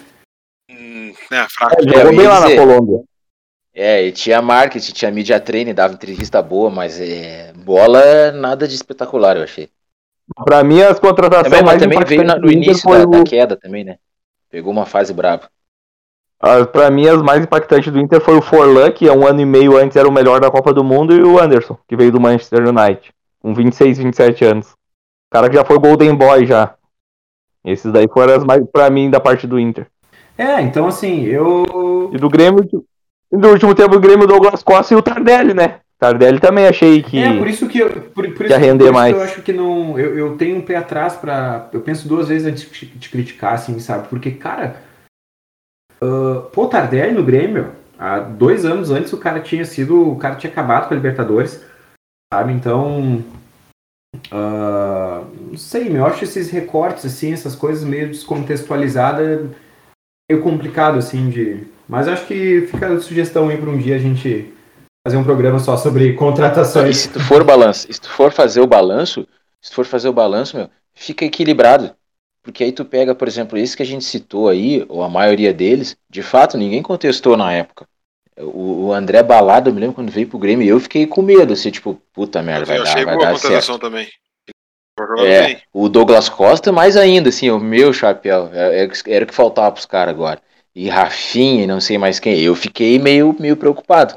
[0.69, 1.75] Hum, é, fraco.
[1.79, 2.57] Ele É, eu jogou bem lá na dizer.
[2.59, 3.03] Colômbia.
[3.73, 8.75] É, e tinha marketing, tinha media training, dava entrevista boa, mas é, bola nada de
[8.75, 9.69] espetacular, eu achei.
[10.43, 13.19] Pra mim, as contratações Também, mas mais também veio na- impactantes no início da, da
[13.19, 13.97] o- queda também, né?
[14.49, 15.49] Pegou uma fase brava.
[16.39, 19.41] as- Pra mim, as mais impactantes do Inter foi o Forlan, que há um ano
[19.41, 22.11] e meio antes era o melhor da Copa do Mundo, e o Anderson, que veio
[22.11, 24.71] do Manchester United, com 26, 27 anos.
[24.71, 26.75] O cara que já foi Golden Boy já.
[27.63, 29.87] Esses daí foram as mais, pra mim, da parte do Inter.
[30.37, 32.09] É, então assim, eu.
[32.13, 32.63] E do Grêmio,
[33.31, 35.79] e do último tempo, o Grêmio, o Douglas Costa e o Tardelli, né?
[35.97, 37.17] Tardelli também achei que.
[37.17, 39.15] É, por isso que eu, por, por que isso, render por mais.
[39.15, 39.97] eu acho que não.
[39.97, 41.69] Eu, eu tenho um pé atrás pra.
[41.71, 44.07] Eu penso duas vezes antes de de criticar, assim, sabe?
[44.09, 44.81] Porque, cara.
[46.01, 50.11] ah, pô, Tardelli no Grêmio, há dois anos antes o cara tinha sido.
[50.11, 51.63] O cara tinha acabado com a Libertadores,
[52.33, 52.51] sabe?
[52.51, 53.23] Então.
[54.31, 59.49] ah, não sei, meu, eu acho esses recortes, assim, essas coisas meio descontextualizadas
[60.29, 61.67] meio complicado, assim, de.
[61.87, 64.54] Mas acho que fica a sugestão aí pra um dia a gente
[65.05, 66.97] fazer um programa só sobre E contratações.
[66.97, 69.27] se tu for balanço, se tu for fazer o balanço,
[69.61, 71.95] se tu for fazer o balanço, meu, fica equilibrado.
[72.41, 75.53] Porque aí tu pega, por exemplo, esse que a gente citou aí, ou a maioria
[75.53, 77.85] deles, de fato, ninguém contestou na época.
[78.37, 81.53] O, o André Balado, eu me lembro quando veio pro Grêmio, eu fiquei com medo,
[81.53, 83.81] assim, tipo, puta merda, vai eu dar, achei vai boa a dar contratação certo.
[83.81, 84.07] também.
[85.19, 89.35] É, o Douglas Costa, mais ainda, assim, o meu chapéu, é- é- era o que
[89.35, 90.41] faltava pros caras agora.
[90.73, 94.15] E Rafinha, e não sei mais quem, eu fiquei meio, meio preocupado.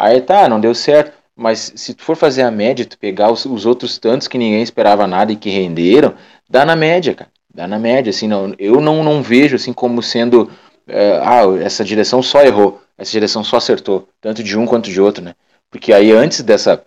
[0.00, 3.44] Aí tá, não deu certo, mas se tu for fazer a média, tu pegar os,
[3.44, 6.14] os outros tantos que ninguém esperava nada e que renderam,
[6.48, 10.02] dá na média, cara, dá na média, assim, não, eu não, não vejo, assim, como
[10.02, 10.50] sendo,
[10.88, 14.98] é, ah, essa direção só errou, essa direção só acertou, tanto de um quanto de
[15.02, 15.34] outro, né?
[15.70, 16.82] Porque aí antes dessa,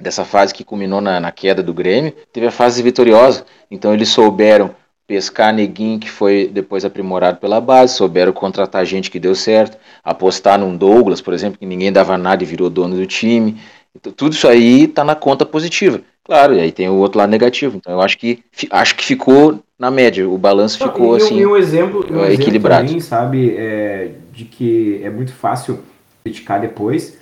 [0.00, 3.46] dessa fase que culminou na, na queda do Grêmio, teve a fase vitoriosa.
[3.70, 4.74] Então eles souberam
[5.10, 10.56] pescar neguinho que foi depois aprimorado pela base, souberam contratar gente que deu certo, apostar
[10.56, 13.60] num Douglas, por exemplo, que ninguém dava nada e virou dono do time.
[13.92, 16.00] Então, tudo isso aí tá na conta positiva.
[16.24, 17.76] Claro, e aí tem o outro lado negativo.
[17.76, 18.38] Então eu acho que
[18.70, 21.38] acho que ficou na média, o balanço ficou e, um- assim.
[21.38, 22.86] e um exemplo, um é, exemplo equilibrado.
[22.86, 25.80] também, sabe, é, de que é muito fácil
[26.22, 27.18] criticar depois.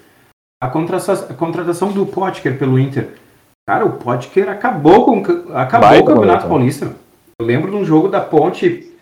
[0.62, 3.08] A contratação, a contratação do Potker pelo Inter.
[3.66, 5.22] Cara, o Potker acabou com
[5.54, 6.48] acabou Baita o Campeonato.
[6.48, 6.94] Paulista.
[7.40, 8.92] Eu lembro de um jogo da Ponte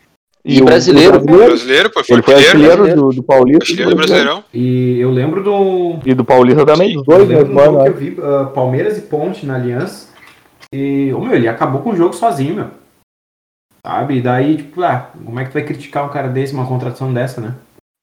[0.45, 1.09] E o- brasileiro.
[1.17, 2.73] o brasileiro, Brasileiro, pô, foi Ele foi artilheiro.
[2.83, 3.97] artilheiro do, do Paulista e Artilheiro do do.
[3.97, 4.45] Brasileirão.
[4.53, 7.83] e eu lembro do E do Paulista também, dos dois, né, mano?
[7.83, 10.09] que eu vi ah, Palmeiras e Ponte na Aliança.
[10.71, 12.67] E, ô, meu, ele acabou com o jogo sozinho, meu.
[13.87, 14.17] Sabe?
[14.19, 17.15] E daí, tipo, ah, como é que tu vai criticar um cara desse, uma contratação
[17.15, 17.55] dessa, né?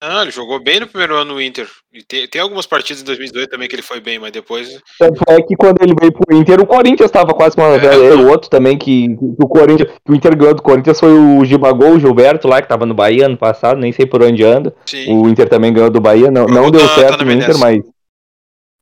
[0.06, 1.66] Ah, ele jogou bem no primeiro ano no Inter.
[1.94, 4.68] E tem, tem algumas partidas em 2018 também que ele foi bem, mas depois.
[5.00, 7.78] Tanto é que quando ele veio pro Inter, o Corinthians tava quase com uma.
[7.78, 8.14] É.
[8.14, 9.90] o outro também que, que o Corinthians.
[10.06, 12.94] Que o Inter ganhou do Corinthians foi o Gibagol, o Gilberto lá, que tava no
[12.94, 14.76] Bahia ano passado, nem sei por onde anda.
[14.86, 15.16] Sim.
[15.18, 17.32] O Inter também ganhou do Bahia, não, O não deu tá- tá certo na no
[17.32, 17.60] Inter, MLS.
[17.60, 17.94] mas.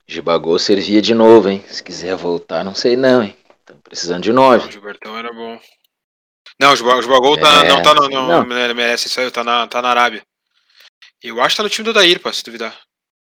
[0.07, 1.63] Gibagol servia de novo, hein?
[1.67, 3.35] Se quiser voltar, não sei não, hein?
[3.59, 4.71] Estão precisando de O nove.
[4.71, 5.57] Gilbertão era bom.
[6.59, 8.09] Não, o o Jubagol tá, É, não tá no.
[8.09, 8.45] Não, não.
[8.47, 10.21] merece isso aí, tá na, tá na Arábia.
[11.23, 12.79] Eu acho que tá no time do Dair, pá, se duvidar.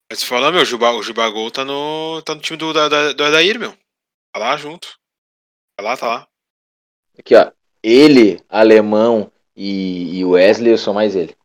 [0.09, 2.89] Mas se falar, meu, o Juba- o Jubagol tá no, tá no time do, da,
[2.89, 3.73] da, do Adair, meu.
[4.33, 4.99] Tá lá junto.
[5.77, 6.29] Tá lá, tá lá.
[7.19, 7.51] Aqui, ó.
[7.83, 11.37] Ele, Alemão e, e Wesley, eu sou mais ele.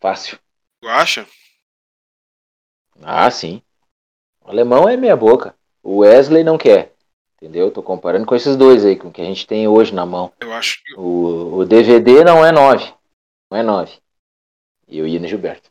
[0.00, 0.38] Fácil.
[0.80, 1.26] Tu acha?
[3.02, 3.62] Ah, sim.
[4.42, 5.54] O alemão é meia boca.
[5.82, 6.94] O Wesley não quer.
[7.36, 7.70] Entendeu?
[7.70, 10.32] Tô comparando com esses dois aí, com o que a gente tem hoje na mão.
[10.40, 10.94] Eu acho que.
[10.94, 12.92] O, o DVD não é 9.
[13.50, 13.98] Não é 9.
[14.90, 15.70] E eu ia no Gilberto.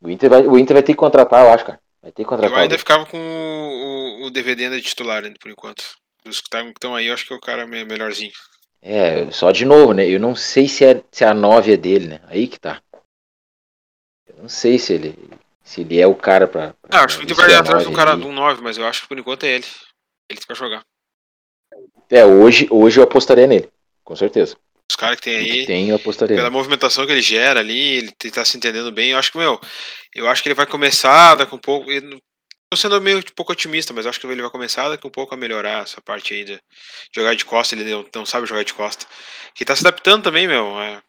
[0.00, 1.80] O Inter, vai, o Inter vai ter que contratar, eu acho, cara.
[2.02, 2.50] Vai ter que Eu contratar.
[2.58, 2.78] ainda alguém.
[2.78, 5.84] ficava com o, o, o DVD ainda de titular, ainda, por enquanto.
[6.24, 8.32] Dos que estão aí, eu acho que é o cara me- melhorzinho.
[8.82, 10.06] É, só de novo, né?
[10.06, 12.20] Eu não sei se, é, se a 9 é dele, né?
[12.26, 12.82] Aí que tá.
[14.26, 15.18] Eu não sei se ele,
[15.62, 16.74] se ele é o cara pra.
[16.82, 19.02] pra Ah, acho que o Inter vai atrás 9 cara um 9, mas eu acho
[19.02, 19.66] que por enquanto é ele.
[20.30, 20.82] Ele que vai jogar.
[22.10, 23.70] É, hoje, hoje eu apostaria nele.
[24.02, 24.56] Com certeza.
[24.90, 25.66] Os caras que tem aí.
[25.66, 29.10] tem, eu apostaria pela movimentação que ele gera ali, ele tá se entendendo bem.
[29.10, 29.60] Eu acho que, meu,
[30.14, 31.90] eu acho que ele vai começar daqui um pouco.
[31.90, 32.20] eu
[32.70, 35.32] Tô sendo meio um pouco otimista, mas acho que ele vai começar daqui um pouco
[35.32, 36.60] a melhorar essa parte aí de
[37.14, 37.74] jogar de costa.
[37.74, 39.06] Ele não, não sabe jogar de costa.
[39.54, 40.78] Que tá se adaptando também, meu.
[40.80, 41.00] É,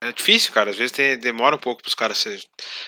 [0.00, 0.70] é difícil, cara.
[0.70, 2.42] Às vezes tem- demora um pouco pros caras se.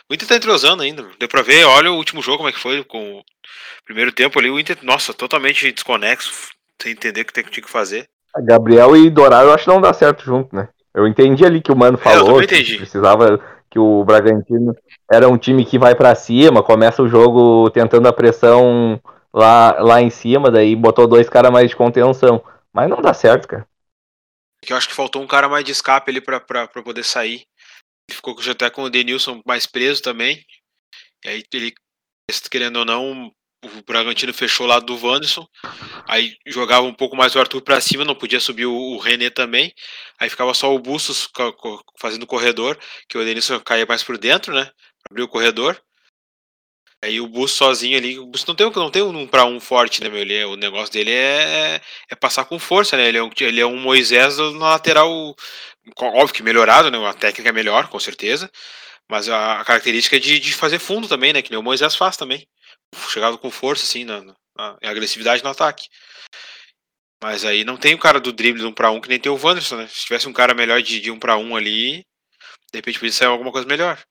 [0.09, 1.03] O Inter tá entrosando ainda.
[1.19, 3.25] Deu pra ver, olha o último jogo como é que foi com o
[3.85, 4.49] primeiro tempo ali.
[4.49, 6.33] O Inter, nossa, totalmente desconexo,
[6.81, 8.09] sem entender o que tem- que fazer.
[8.43, 10.69] Gabriel e Dourado eu acho que não dá certo junto, né?
[10.95, 13.39] Eu entendi ali que o Mano É, eu falou que precisava
[13.71, 14.75] que o Bragantino
[15.11, 19.01] era um time que vai pra cima, começa o jogo tentando a pressão
[19.33, 22.43] lá, lá em cima, daí botou dois caras mais de contenção.
[22.73, 23.67] Mas não dá certo, cara.
[24.63, 27.05] que eu acho que faltou um cara mais de escape ali pra, pra, pra poder
[27.05, 27.45] sair.
[28.09, 30.43] Ele ficou até com o Denilson mais preso também.
[31.25, 31.75] E aí ele,
[32.51, 33.31] querendo ou não,
[33.67, 35.47] o Bragantino fechou o lado do Wanderson.
[36.09, 39.31] Aí jogava um pouco mais o Arthur pra cima, não podia subir o, o René
[39.31, 39.73] também.
[40.19, 41.29] Aí ficava só o Bustos
[41.99, 44.65] fazendo o corredor, que o Denilson caía mais por dentro, né?
[44.65, 45.81] Pra abrir o corredor.
[47.03, 50.03] Aí o Bustos sozinho ali, o Bustos não tem, não tem um pra um forte,
[50.03, 50.21] né, meu?
[50.21, 53.09] Ele é- o negócio dele é, é passar com força, né?
[53.09, 55.35] Ele é um, ele é um Moisés na lateral,
[56.01, 56.99] óbvio que melhorado, né?
[57.07, 58.51] A técnica é melhor, com certeza.
[59.11, 61.43] Mas a, a característica é de, de fazer fundo também, né?
[61.43, 62.47] Que nem o Moisés faz também.
[63.09, 64.23] Chegado com força, assim, na,
[64.57, 65.87] na- agressividade no ataque.
[67.23, 69.33] Mas aí não tem o cara do drible de um pra um que nem tem
[69.33, 69.89] o Wanderson, né?
[69.89, 72.05] Se tivesse um cara melhor de, de um pra um ali,
[72.73, 74.03] de repente podia sair alguma coisa melhor.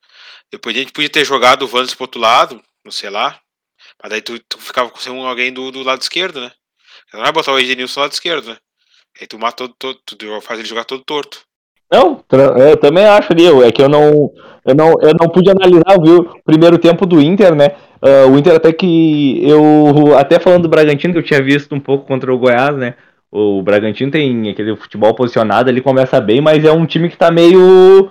[0.52, 3.40] Depois a gente podia ter jogado o Wanderson pro outro lado, não sei lá.
[4.02, 6.52] Mas daí tu, tu ficava com um, alguém do, do lado esquerdo, né?
[7.14, 8.58] Não vai botar o Edenilson do lado esquerdo, né?
[9.20, 11.46] Aí tu mata todo, todo, tu faz ele jogar todo torto.
[11.92, 14.32] Não, tra- eu também acho ali, é que eu não,
[14.66, 17.70] eu não, eu não pude analisar, viu, o primeiro tempo do Inter, né?
[18.02, 21.80] Ah, o Inter até que eu, até falando do Bragantino, que eu tinha visto um
[21.80, 22.96] pouco contra o Goiás, né?
[23.32, 27.30] O Bragantino tem aquele futebol posicionado, ele começa bem, mas é um time que tá
[27.32, 28.10] meio.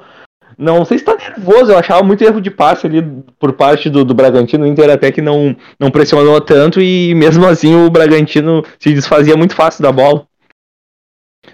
[0.56, 3.02] Não sei se tá nervoso, eu achava muito erro de passe ali
[3.40, 4.64] por parte do, do Bragantino.
[4.64, 9.36] O Inter até que não, não pressionou tanto e mesmo assim o Bragantino se desfazia
[9.36, 10.26] muito fácil da bola.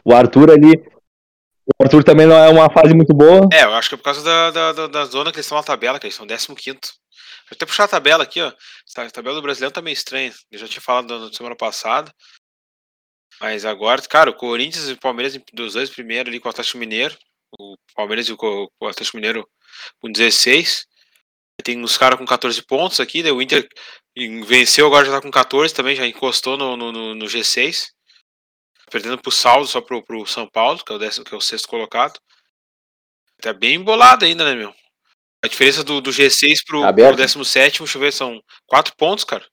[0.05, 0.83] O Arthur ali.
[1.81, 3.49] O Arthur também não é uma fase muito boa.
[3.51, 5.57] É, eu acho que é por causa da, da, da, da zona que eles estão
[5.57, 6.55] na tabela, que eles são 15.
[6.55, 6.93] Deixa
[7.51, 8.53] eu até puxar a tabela aqui, ó.
[8.99, 10.31] A tabela do brasileiro tá meio estranha.
[10.51, 12.13] Eu já tinha falado na semana passada.
[13.41, 16.77] Mas agora, cara, o Corinthians e o Palmeiras, dos dois primeiros ali com o Atlético
[16.77, 17.17] Mineiro.
[17.59, 19.49] O Palmeiras e o, Co- o Atlético Mineiro
[20.03, 20.85] com 16.
[21.65, 23.67] Tem uns caras com 14 pontos aqui, daí o Inter
[24.47, 27.87] venceu, agora já tá com 14 também, já encostou no, no- no G6.
[28.91, 31.41] Perdendo pro saldo só pro, pro São Paulo, que é, o décimo, que é o
[31.41, 32.19] sexto colocado.
[33.41, 34.75] Tá bem embolado ainda, né, meu?
[35.43, 39.25] A diferença do, do G6 pro, Tá pro 17, deixa eu ver, são 4 pontos,
[39.25, 39.45] cara.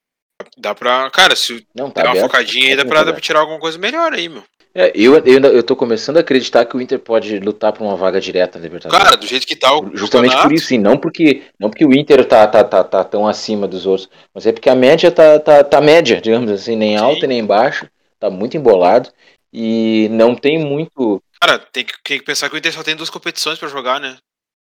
[0.57, 1.09] Dá pra.
[1.11, 3.59] Cara, se Não, tá der uma focadinha aí, dá Tá pra, dá pra tirar alguma
[3.59, 4.43] coisa melhor aí, meu.
[4.75, 7.83] É, eu, eu, ainda- eu tô começando a acreditar que o Inter pode lutar por
[7.83, 9.03] uma vaga direta na Libertadores.
[9.03, 9.95] Cara, do jeito que tá o.
[9.95, 10.77] Justamente por campeonato, isso, sim.
[10.77, 14.45] Não porque, não porque o Inter tá, tá, tá, tá tão acima dos outros, mas
[14.45, 17.03] é porque a média tá, tá, tá média, digamos assim, nem Sim.
[17.03, 17.89] alta nem baixa,
[18.19, 19.09] tá muito embolado
[19.51, 21.21] e não tem muito.
[21.39, 23.99] Cara, tem que, tem que pensar que o Inter só tem duas competições pra jogar,
[23.99, 24.17] né?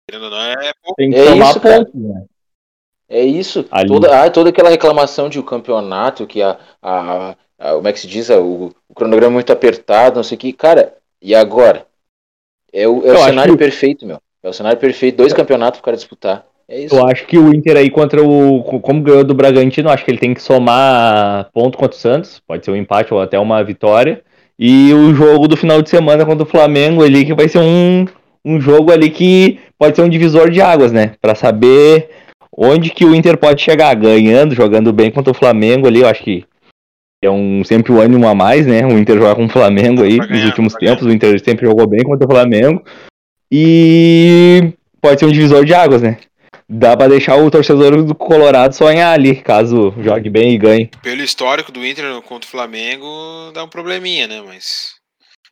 [0.09, 0.97] Querendo ou não, é pouco.
[0.97, 1.85] Tem que É tomar isso, cara.
[1.85, 2.25] ponto, né?
[3.09, 3.67] É isso.
[3.71, 3.89] Ali.
[3.89, 8.01] Toda, ah, toda aquela reclamação de o campeonato, que a, a, ah, como é que
[8.01, 10.53] se diz, ah, o, o cronograma é muito apertado, não sei o que.
[10.53, 11.87] Cara, e agora?
[12.73, 13.59] É o, é o cenário que...
[13.59, 14.21] perfeito, meu.
[14.43, 15.17] É o cenário perfeito.
[15.17, 16.47] Dois campeonatos pro cara disputar.
[16.69, 16.95] É isso.
[16.95, 18.63] Eu acho que o Inter aí contra o.
[18.63, 22.41] Como ganhou do Bragantino, acho que ele tem que somar ponto contra o Santos.
[22.47, 24.23] Pode ser um empate ou até uma vitória.
[24.59, 28.07] E o jogo do final de semana contra o Flamengo ali, que vai ser um,
[28.45, 31.15] um jogo ali que pode ser um divisor de águas, né?
[31.21, 32.11] Para saber
[32.57, 36.23] onde que o Inter pode chegar, ganhando, jogando bem contra o Flamengo ali, eu acho
[36.23, 36.45] que
[37.25, 38.85] é um, sempre o um ânimo a mais, né?
[38.85, 42.03] O Inter jogar com o Flamengo aí nos últimos tempos, o Inter sempre jogou bem
[42.03, 42.83] contra o Flamengo.
[43.51, 46.19] E pode ser um divisor de águas, né?
[46.75, 50.91] Dá pra deixar o torcedor do Colorado sonhar ali, caso jogue bem e ganhe.
[51.03, 53.07] Pelo histórico do Inter contra o Flamengo,
[53.53, 54.43] dá um probleminha, né?
[54.47, 54.95] Mas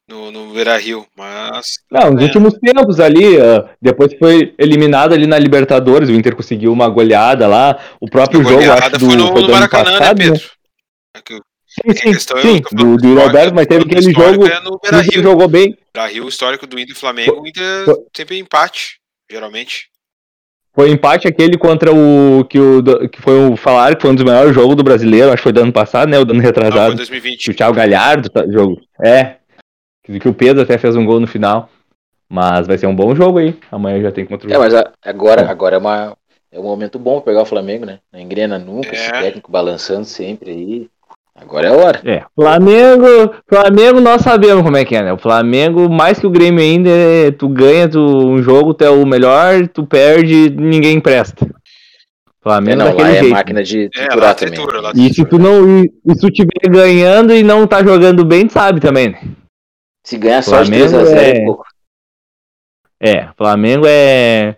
[0.09, 1.75] no, no Beira Rio, mas.
[1.91, 2.25] Não, nos é.
[2.25, 7.47] últimos tempos ali, uh, depois foi eliminado ali na Libertadores, o Inter conseguiu uma goleada
[7.47, 7.79] lá.
[8.01, 10.51] O próprio jogo, acho, do, foi no, foi no Maracanã, né, passado, né, Pedro?
[11.15, 11.41] Né?
[11.67, 14.47] Sim, sim, é sim do, do Roberto, mas teve aquele jogo.
[14.47, 15.23] É no Beira Rio.
[15.23, 15.77] jogou bem.
[15.93, 17.85] Beira Rio, histórico do Inter e Flamengo, o Inter
[18.17, 18.99] sempre empate,
[19.31, 19.91] geralmente.
[20.73, 24.25] Foi empate aquele contra o que, o que foi o falar que foi um dos
[24.25, 26.19] melhores jogos do brasileiro, acho que foi do ano passado, né?
[26.19, 26.91] O do ano retrasado.
[26.91, 27.51] Não, foi 2020.
[27.51, 28.81] O Thiago Galhardo, tá, jogo.
[29.03, 29.37] É,
[30.05, 31.69] que o Pedro até fez um gol no final.
[32.33, 33.59] Mas vai ser um bom jogo aí.
[33.73, 34.73] Amanhã já tem contra o É, mas
[35.05, 36.17] agora, agora é, uma,
[36.53, 37.99] é um momento bom pra pegar o Flamengo, né?
[38.13, 38.93] Não engrena nunca, é.
[38.93, 40.91] esse técnico balançando sempre aí.
[41.41, 42.01] Agora é a hora.
[42.05, 42.23] É.
[42.35, 45.13] Flamengo, Flamengo nós sabemos como é que é, né?
[45.13, 48.91] O Flamengo, mais que o Grêmio ainda, é, tu ganha tu, um jogo, tu é
[48.91, 51.47] o melhor, tu perde, ninguém empresta.
[52.43, 53.35] Flamengo é, não, lá é jeito.
[53.35, 54.55] máquina de triturar é, também.
[54.55, 58.25] Tritura, e se tu não, e, e se tu estiver ganhando e não tá jogando
[58.25, 59.21] bem, tu sabe também, né?
[60.05, 61.31] Se ganhar só de 3x0 é...
[61.31, 61.65] é pouco.
[63.03, 64.57] É, Flamengo é.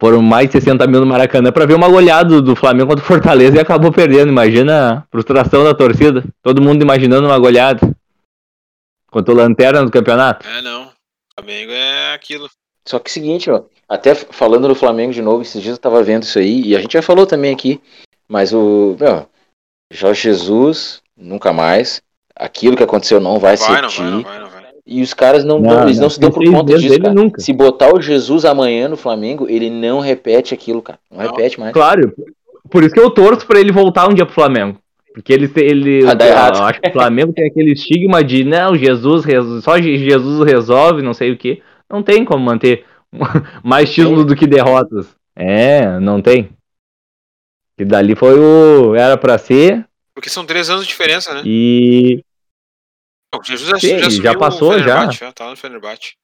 [0.00, 3.06] Foram mais de 60 mil no Maracanã para ver uma goleada do Flamengo contra o
[3.06, 4.28] Fortaleza e acabou perdendo.
[4.28, 6.24] Imagina a frustração da torcida.
[6.42, 7.94] Todo mundo imaginando uma goleada.
[9.10, 10.46] Contra o Lanterna do campeonato.
[10.48, 10.90] É, não.
[11.38, 12.48] Flamengo é aquilo.
[12.84, 13.62] Só que é o seguinte, ó.
[13.88, 16.80] Até falando do Flamengo de novo, esses dias eu tava vendo isso aí, e a
[16.80, 17.80] gente já falou também aqui,
[18.28, 18.96] mas o.
[18.98, 19.28] Meu,
[19.92, 22.02] Jorge Jesus, nunca mais
[22.34, 24.26] aquilo que aconteceu não vai, vai repetir.
[24.86, 27.00] Não não e os caras não, não, eles não, não se dão por conta disso.
[27.00, 27.14] Cara.
[27.14, 27.40] Nunca.
[27.40, 30.98] Se botar o Jesus amanhã no Flamengo, ele não repete aquilo, cara.
[31.10, 31.72] Não, repete mais.
[31.72, 32.12] Claro.
[32.70, 34.78] Por isso que eu torço para ele voltar um dia pro Flamengo.
[35.14, 39.24] Porque ele, ele ah, eu, acho que o Flamengo tem aquele estigma de não, Jesus,
[39.62, 41.62] só Jesus resolve, não sei o que.
[41.88, 42.84] Não tem como manter
[43.62, 45.06] mais títulos do que derrotas.
[45.36, 46.50] É, não tem.
[47.78, 48.94] E dali foi o.
[48.94, 51.42] Era para ser, porque são três anos de diferença, né?
[51.44, 52.24] E.
[53.36, 55.10] O Jesus já, Sim, já, já passou, já.
[55.10, 55.32] já.
[55.32, 56.14] Tá no Fenerbahçe.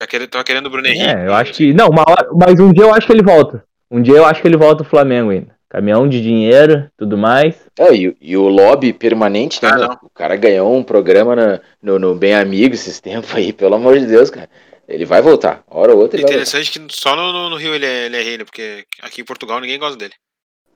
[0.00, 1.04] Já querendo, tava querendo o Bruno Henrique.
[1.04, 1.72] É, eu acho que.
[1.72, 2.28] Não, hora...
[2.34, 3.64] mas um dia eu acho que ele volta.
[3.90, 5.56] Um dia eu acho que ele volta ao Flamengo ainda.
[5.68, 7.54] Caminhão de dinheiro, tudo mais.
[7.78, 9.70] É, e, e o lobby permanente, né?
[9.70, 13.74] Ah, o cara ganhou um programa na, no, no Bem Amigo esses tempos aí, pelo
[13.74, 14.48] amor de Deus, cara.
[14.88, 15.62] Ele vai voltar.
[15.68, 18.38] Hora ou outra ele Interessante que só no, no Rio ele é, ele é rei,
[18.38, 18.44] né?
[18.44, 20.14] Porque aqui em Portugal ninguém gosta dele.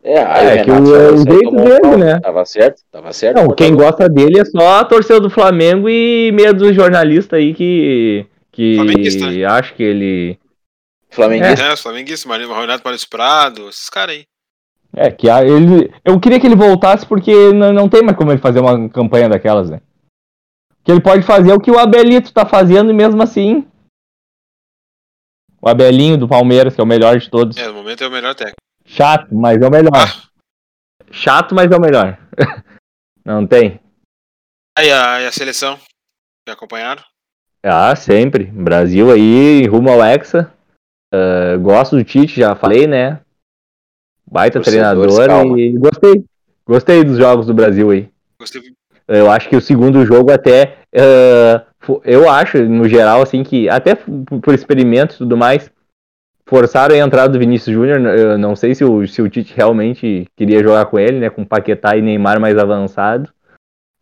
[0.05, 2.19] É, aí é, que o, o jeito dele, né?
[2.19, 3.37] Tava certo, tava certo.
[3.37, 7.55] Não, quem gosta dele é só a torcida do Flamengo e meio dos jornalistas aí
[7.55, 8.27] que.
[8.51, 10.39] que acho que ele.
[11.09, 11.67] Flamenguista.
[11.67, 14.25] É, é flamenguista, Ronaldo Maurício Prado, esses caras aí.
[14.97, 15.93] É, que ele.
[16.05, 19.29] Eu queria que ele voltasse porque não, não tem mais como ele fazer uma campanha
[19.29, 19.81] daquelas, né?
[20.83, 23.65] Que ele pode fazer o que o Abelito tá fazendo e mesmo assim.
[25.61, 27.57] O Abelinho do Palmeiras, que é o melhor de todos.
[27.57, 28.57] É, no momento é o melhor técnico.
[28.93, 29.93] Chato, mas é o melhor.
[29.95, 30.29] Ah.
[31.11, 32.19] Chato, mas é o melhor.
[33.25, 33.81] Não tem.
[34.77, 35.79] Aí a, a seleção?
[36.47, 37.03] Já acompanharam?
[37.63, 38.45] Ah, sempre.
[38.45, 40.53] Brasil aí, rumo ao Hexa.
[41.15, 43.21] Uh, gosto do Tite, já falei, né?
[44.31, 45.59] Baita treinador calma.
[45.59, 46.25] e gostei.
[46.67, 48.11] Gostei dos jogos do Brasil aí.
[48.39, 48.61] Gostei.
[49.09, 50.79] Eu acho que o segundo jogo até.
[50.95, 55.71] Uh, eu acho, no geral, assim, que até por experimento e tudo mais,
[56.47, 58.01] forçaram a entrada do Vinícius Júnior.
[58.01, 61.31] Eu não sei se o, se o Tite realmente queria jogar com ele, né?
[61.31, 63.31] Com Paquetá e Neymar mais avançado.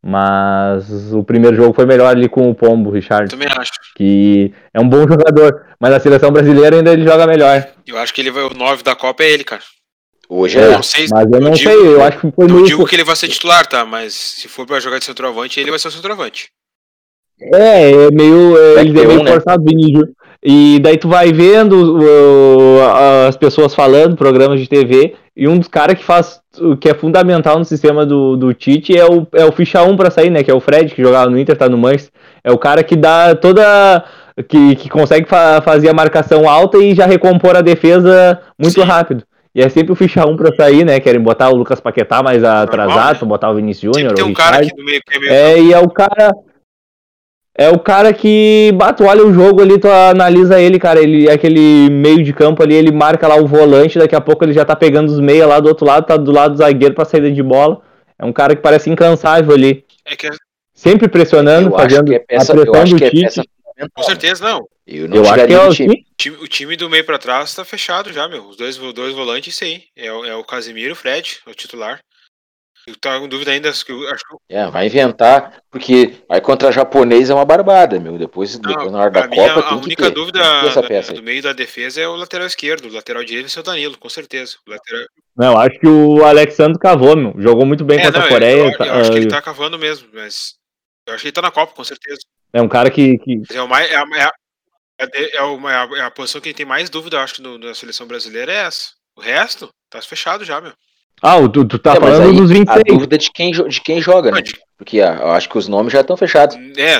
[0.03, 3.31] Mas o primeiro jogo foi melhor ali com o Pombo, Richard.
[3.31, 3.73] Também acho.
[3.95, 5.67] Que é um bom jogador.
[5.79, 7.69] Mas a seleção brasileira ainda ele joga melhor.
[7.87, 9.63] Eu acho que ele vai, o 9 da Copa é ele, cara.
[10.29, 10.71] Hoje é.
[10.71, 12.69] Não sei, mas eu não digo, sei, eu acho que foi Não muito...
[12.69, 13.85] digo que ele vai ser titular, tá?
[13.85, 16.51] Mas se for pra jogar de centroavante, ele vai ser o centroavante.
[17.41, 18.57] É, é meio.
[18.57, 19.33] É, ele é meio um, né?
[19.33, 19.71] forçado, né?
[19.71, 20.09] Vinícius.
[20.43, 25.69] E daí tu vai vendo uh, as pessoas falando, programas de TV, e um dos
[25.69, 26.41] caras que faz,
[26.81, 30.11] que é fundamental no sistema do, do Tite é o, é o ficha 1 para
[30.11, 30.43] sair, né?
[30.43, 32.13] Que é o Fred, que jogava no Inter, tá no Manchester.
[32.43, 34.05] É o cara que dá toda.
[34.49, 38.87] que, que consegue fa fazer a marcação alta e já recompor a defesa muito Sim.
[38.87, 39.25] rápido.
[39.55, 41.01] E é sempre o ficha 1 pra sair, né?
[41.01, 43.19] Querem botar o Lucas Paquetá mais atrasado, né?
[43.19, 45.33] pra botar o Vinícius Júnior, tem o um cara aqui no meio que é meio.
[45.33, 46.33] É, e é o cara.
[47.61, 48.73] É o cara que.
[48.75, 50.99] Bah, tu olha o jogo ali, tu analisa ele, cara.
[50.99, 54.55] Ele aquele meio de campo ali, ele marca lá o volante, daqui a pouco ele
[54.55, 57.05] já tá pegando os meia lá do outro lado, tá do lado do zagueiro pra
[57.05, 57.83] saída de bola.
[58.19, 59.85] É um cara que parece incansável ali.
[60.07, 60.31] É que,
[60.75, 63.11] Sempre pressionando, Eu acho fazendo que é peça, a eu pressão acho do que é
[63.11, 63.45] peça
[63.95, 64.67] com certeza, não.
[64.87, 66.05] Eu não Eu acho que é o time.
[66.17, 66.37] time.
[66.37, 68.45] O time, time do meio pra trás tá fechado já, meu.
[68.49, 69.83] Os dois, dois volantes, isso aí.
[69.97, 71.99] É, o- é o Casimiro e o Fred, é o titular.
[72.87, 76.41] Eu tava com dúvida ainda, acho que, eu- acho que É, vai inventar, porque vai
[76.41, 78.17] contra japonês é uma barbada, meu.
[78.19, 80.11] Depois, depois na hora da mim, Copa, a, a tem que única ter.
[80.11, 81.17] dúvida Tem que ter essa da- peça aí.
[81.19, 82.87] do meio da defesa é o lateral esquerdo.
[82.89, 84.57] O lateral direito vai ser o Danilo, com certeza.
[84.67, 85.05] O lateral...
[85.37, 87.35] Não, eu acho que o Alexandre cavou, meu.
[87.39, 88.77] Jogou muito bem É, contra não, a eu- Coreia.
[88.79, 90.55] eu, eu acho que ele ah, tá cavando mesmo, mas.
[91.07, 92.21] Eu acho que ele tá na Copa, com certeza.
[92.53, 93.19] É um cara que.
[93.19, 94.33] que- É, mais, é, a, é, a,
[95.01, 97.41] é, é uma- é a- é a posição que ele tem mais dúvida, eu acho,
[97.59, 98.89] na seleção brasileira é essa.
[99.17, 100.73] O resto, tá fechado já, meu.
[101.23, 102.83] Ah, o- tu, tu tá É, falando aí, dos a 26.
[102.87, 104.43] dúvida de quem, de quem joga, né?
[104.79, 106.57] Porque ah, eu acho que os nomes já estão fechados.
[106.77, 106.97] É,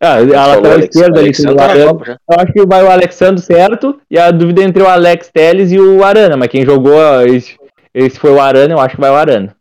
[0.00, 2.04] Ah, a lateral esquerda ali, o tá na Arana.
[2.04, 2.12] Já.
[2.12, 5.72] Eu acho que vai o Alexandre certo, e a dúvida é entre o Alex Teles
[5.72, 7.56] e o Arana, mas quem jogou esse,
[7.94, 9.56] esse foi o Arana, eu acho que vai o Arana.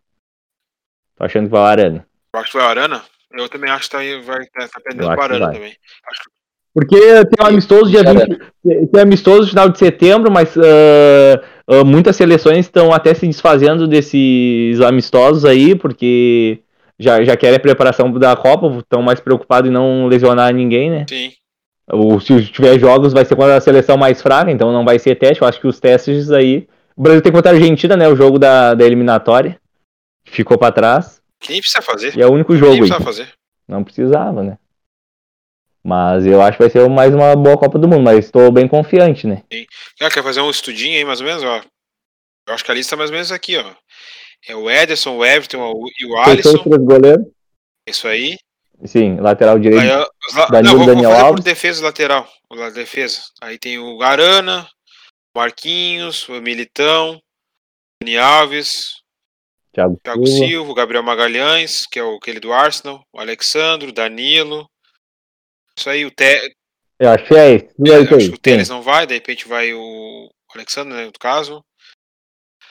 [1.18, 2.06] Tô achando que vai o Arana.
[2.34, 3.02] eu acho que vai o Arana.
[3.32, 5.76] Eu também acho que tá, aí- vai, tá, tá pro que Arana também.
[6.10, 6.30] Acho que
[6.76, 8.38] Porque tem um amistoso dia Já 20,
[8.92, 13.88] tem amistoso no final de setembro, mas ah, ah, muitas seleções estão até se desfazendo
[13.88, 16.60] desses amistosos aí, porque
[17.00, 21.06] já, já querem a preparação da Copa, estão mais preocupados em não lesionar ninguém, né?
[21.08, 21.32] sim.
[21.92, 25.16] Ou se tiver jogos, vai ser contra a seleção mais fraca, então não vai ser
[25.16, 25.44] teste.
[25.44, 26.68] Eu acho que os testes aí.
[26.98, 28.08] O Brasil tem contra a Argentina, né?
[28.08, 29.60] O jogo da, da eliminatória.
[30.26, 31.22] Ficou pra trás.
[31.40, 32.18] Que nem precisa fazer.
[32.18, 33.04] E é o único Nem jogo precisa aí.
[33.04, 33.28] fazer.
[33.68, 34.58] Não precisava, né?
[35.86, 38.68] Mas eu acho que vai ser mais uma boa Copa do Mundo, mas estou bem
[38.68, 39.44] confiante, né?
[40.02, 41.62] Ah, quer fazer um estudinho aí, mais ou menos, ó.
[42.48, 43.72] Eu acho que a lista é mais ou menos aqui, ó.
[44.48, 45.60] É o Ederson, o Everton
[46.00, 46.58] e o Alisson.
[46.58, 47.26] os goleiros.
[47.88, 48.36] Isso aí.
[48.84, 50.10] Sim, lateral Aí, direito.
[50.34, 51.44] la- Danilo, não, vou, vou Daniel por Alves.
[51.44, 52.28] defesa lateral.
[52.50, 53.22] O defesa.
[53.42, 54.68] Aí tem o Garana,
[55.36, 57.22] o Marquinhos, o Militão, o
[58.04, 58.88] Dani Alves,
[59.72, 60.48] Thiago, Thiago Silva.
[60.48, 64.68] Silva, o Gabriel Magalhães, que é o aquele do Arsenal, o Alexandro, Danilo.
[65.78, 66.56] Isso aí, o Te...
[67.00, 67.66] Eu acho que é isso.
[67.86, 68.72] É acho que o sim.
[68.72, 71.64] não vai, de repente vai o Alexandre, né, no caso.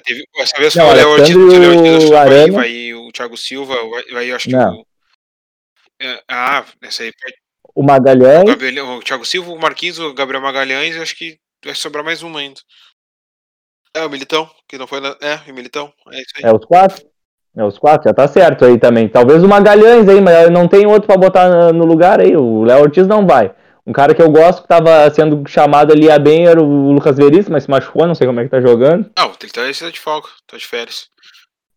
[0.05, 4.37] Teve, essa vez Não, foi o o o vai, o Thiago Silva, vai, vai eu
[4.37, 4.81] acho que Não.
[4.81, 4.87] o.
[6.01, 7.35] é, ah, essa aí pode
[7.75, 8.45] O o, Magalhães.
[8.45, 12.23] Gabriel, o Thiago Silva, o Marquinhos, o Gabriel Magalhães, eu acho que vai sobrar mais
[12.23, 12.61] uma ainda.
[13.95, 15.17] É, o Militão, que não foi na.
[15.21, 16.45] É, o Militão, é isso aí.
[16.45, 17.14] É os quatro?
[17.57, 19.09] É os quatro, já tá certo aí também.
[19.09, 22.37] Talvez o Magalhães aí, mas não tem outro pra botar na- no lugar aí.
[22.37, 23.53] O Léo Ortiz não vai.
[23.87, 27.17] Um cara que eu gosto que tava sendo chamado ali a bem era o Lucas
[27.17, 29.09] Veríssimo, mas se machucou, não sei como é que tá jogando.
[29.17, 31.07] Não, ele tá, ele tá de folga, tá de férias.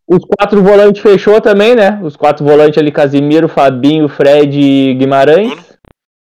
[0.10, 2.00] Os quatro volantes fechou também, né?
[2.02, 5.48] Os quatro volantes ali, Casimiro, Fabinho, Fred e Guimarães.
[5.50, 5.66] Bruno?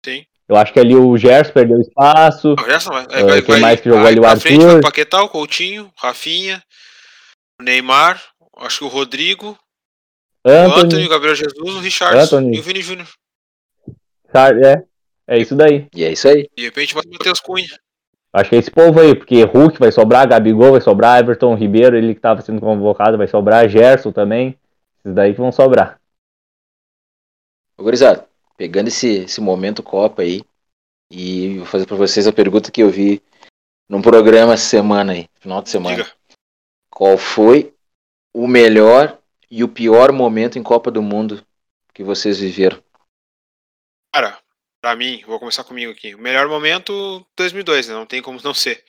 [0.04, 0.22] Sim.
[0.48, 2.54] Eu acho que ali o Gerson perdeu espaço.
[2.58, 3.06] O resto não vai.
[3.10, 4.18] É, Ah, vai, quem vai, mais que jogou aí ali?
[4.18, 4.78] O pra frente vai Arthur?
[4.78, 6.62] o Paquetá, o Coutinho, o Rafinha,
[7.58, 8.20] o Neymar,
[8.60, 9.58] acho que o Rodrigo,
[10.44, 12.56] o Anthony, o Gabriel Jesus, o Richardson Anthony.
[12.56, 13.08] e o Vini Júnior.
[14.32, 14.84] É,
[15.26, 15.88] é isso daí.
[15.94, 16.48] E é isso aí.
[16.56, 17.78] De repente vai o Matheus Cunha.
[18.32, 21.96] Acho que é esse povo aí, porque Hulk vai sobrar, Gabigol vai sobrar, Everton Ribeiro,
[21.96, 24.56] ele que tava sendo convocado, vai sobrar, Gerson também.
[25.00, 26.00] Esses daí que vão sobrar.
[27.76, 30.44] Ô, gurizada, pegando esse, esse momento Copa aí,
[31.10, 33.20] e vou fazer pra vocês a pergunta que eu vi
[33.88, 35.96] num programa essa semana aí, final de semana.
[35.96, 36.12] Diga.
[36.88, 37.74] Qual foi
[38.32, 39.18] o melhor
[39.50, 41.44] e o pior momento em Copa do Mundo
[41.92, 42.82] que vocês viveram?
[44.14, 44.38] Cara,
[44.80, 46.14] pra mim, vou começar comigo aqui.
[46.14, 47.94] O melhor momento, 2002, né?
[47.94, 48.84] Não tem como não ser.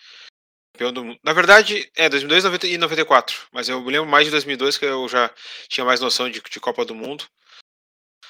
[0.73, 1.19] Campeão do mundo.
[1.23, 3.47] Na verdade, é 2002 90 e 94.
[3.51, 5.29] Mas eu me lembro mais de 2002, que eu já
[5.67, 7.25] tinha mais noção de, de Copa do Mundo.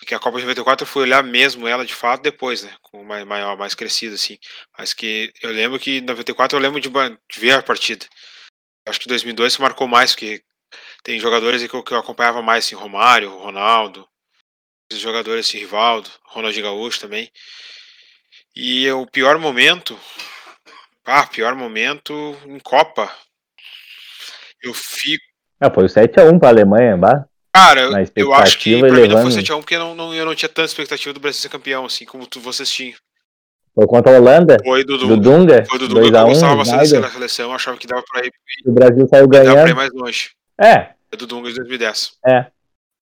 [0.05, 2.76] Que a Copa de 94 eu fui olhar mesmo ela de fato depois, né?
[2.82, 4.38] Com mais, maior, mais crescido, assim.
[4.78, 8.05] Mas que eu lembro que em 94 eu lembro de, de ver a partida.
[8.88, 10.43] Acho que 2002 marcou mais, porque
[11.04, 14.08] tem jogadores que eu, que eu acompanhava mais, assim, Romário, Ronaldo,
[14.93, 17.30] jogadores assim, Rivaldo, Ronaldinho Gaúcho também.
[18.56, 19.97] E o pior momento,
[21.06, 22.14] ah, pior momento
[22.45, 23.12] em Copa.
[24.62, 25.24] Eu fico,
[25.60, 27.26] Ah, foi o 7x1 pra Alemanha, bah.
[27.54, 29.32] cara, eu acho que pra mim não elevando.
[29.32, 31.86] foi 7x1 porque eu não, não- eu não tinha tanta expectativa do Brasil ser campeão,
[31.86, 32.95] assim, como tu, vocês tinham.
[33.74, 35.22] Foi contra a Holanda, Foi do do Dunga.
[35.58, 38.04] Dunga, Foi do Dunga que eu 2x1, gostava bastante da seleção, eu achava que dava
[38.04, 38.32] pra ir,
[38.66, 39.76] o Brasil saiu dava pra ir ganhando.
[39.78, 40.32] mais longe.
[40.62, 42.18] É, É do Dunga de 2010.
[42.28, 42.51] É.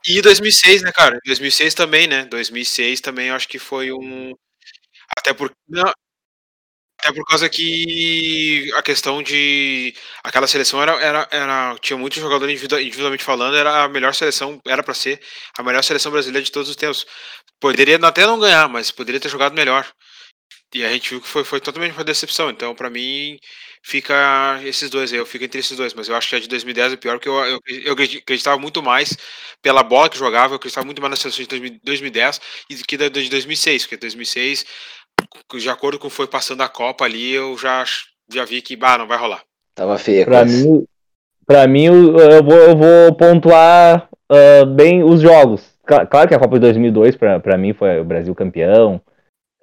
[0.05, 1.19] E 2006, né, cara?
[1.25, 2.25] 2006 também, né?
[2.25, 4.33] 2006 também eu acho que foi um.
[5.17, 5.55] Até porque.
[5.67, 5.91] Não,
[6.99, 9.93] Até por causa que a questão de.
[10.23, 10.93] Aquela seleção era.
[11.01, 15.21] era, era tinha muitos jogadores individualmente falando, era a melhor seleção, era para ser
[15.57, 17.05] a melhor seleção brasileira de todos os tempos.
[17.59, 19.85] Poderia até não ganhar, mas poderia ter jogado melhor.
[20.73, 22.49] E a gente viu que foi, foi totalmente uma decepção.
[22.49, 23.37] Então, para mim,
[23.81, 25.19] fica esses dois aí.
[25.19, 27.29] Eu fico entre esses dois, mas eu acho que a de 2010 é pior, porque
[27.29, 29.17] eu, eu, eu acreditava muito mais
[29.61, 33.09] pela bola que jogava, eu acreditava muito mais na seleção de 2010 do que da
[33.09, 34.65] de 2006, porque 2006
[35.57, 37.83] de acordo com o que foi passando a Copa ali, eu já,
[38.31, 39.41] já vi que bah, não vai rolar.
[39.75, 40.25] Tava feia.
[40.25, 40.85] Pra mim,
[41.45, 45.77] pra mim eu, vou, eu vou pontuar uh, bem os jogos.
[45.85, 49.01] Claro que a Copa de 2002 pra, pra mim foi o Brasil campeão,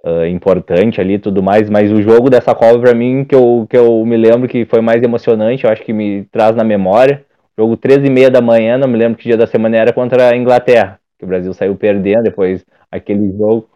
[0.07, 3.77] uh, importante ali tudo mais, mas o jogo dessa Copa pra mim, que eu, que
[3.77, 7.25] eu me lembro que foi mais emocionante, eu acho que me traz na memória.
[7.59, 10.31] Jogo 13 e meia da manhã, não me lembro que dia da semana era, contra
[10.31, 13.69] a Inglaterra, que o Brasil saiu perdendo depois aquele jogo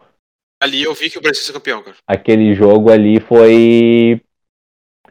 [0.61, 1.97] Ali eu vi que o Brasil é campeão, cara.
[2.05, 4.21] Aquele jogo ali foi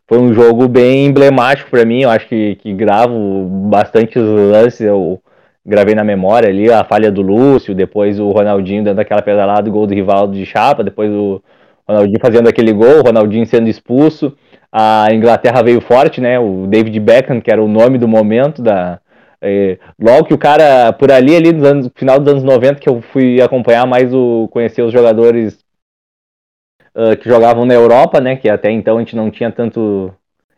[0.07, 2.03] foi um jogo bem emblemático para mim.
[2.03, 4.81] Eu acho que, que gravo bastante os lances.
[4.81, 5.21] Eu
[5.65, 9.73] gravei na memória ali a falha do Lúcio, depois o Ronaldinho dando aquela pedalada, o
[9.73, 11.43] gol do Rivaldo de chapa, depois o
[11.89, 14.37] Ronaldinho fazendo aquele gol, o Ronaldinho sendo expulso.
[14.73, 16.39] A Inglaterra veio forte, né?
[16.39, 19.01] O David Beckham, que era o nome do momento da,
[19.43, 22.89] é, logo que o cara, por ali, ali no anos, final dos anos 90, que
[22.89, 24.49] eu fui acompanhar mais o.
[24.51, 25.65] conhecer os jogadores
[26.95, 28.37] uh, que jogavam na Europa, né?
[28.37, 30.13] Que até então a gente não tinha tanto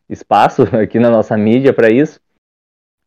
[0.08, 2.20] espaço aqui na nossa mídia para isso.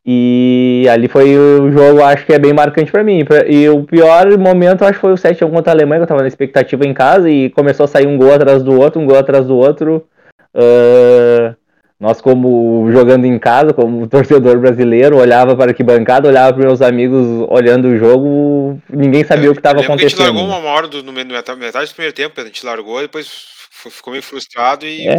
[0.08, 3.26] E ali foi o jogo, acho que é bem marcante para mim.
[3.48, 6.22] E o pior momento, acho que foi o 7 contra a Alemanha, que eu tava
[6.22, 9.18] na expectativa em casa e começou a sair um gol atrás do outro, um gol
[9.18, 10.06] atrás do outro.
[10.54, 11.56] Uh,
[12.00, 16.84] nós, como jogando em casa, como torcedor brasileiro, olhava para que bancada, olhava para meus
[16.84, 20.22] amigos olhando o jogo, ninguém sabia é, o que estava acontecendo.
[20.22, 23.28] a gente largou uma hora do, no metade, do primeiro tempo, a gente largou, depois
[23.90, 25.14] ficou meio frustrado e é.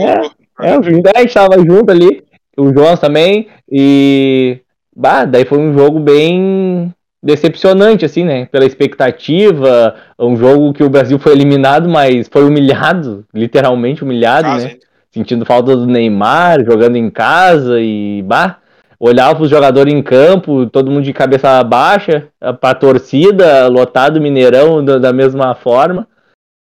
[0.63, 2.23] É, o a gente estava junto ali,
[2.57, 4.61] o João também, e
[4.97, 6.93] bah, daí foi um jogo bem
[7.23, 8.47] decepcionante, assim, né?
[8.47, 14.69] Pela expectativa, um jogo que o Brasil foi eliminado, mas foi humilhado, literalmente humilhado, Casa,
[14.69, 14.77] né?
[15.11, 18.59] Sentindo falta do Neymar, jogando em casa e bah,
[18.99, 24.85] olhava os jogadores em campo, todo mundo de cabeça baixa, para a torcida, lotado Mineirão
[24.85, 26.07] da, mesma forma.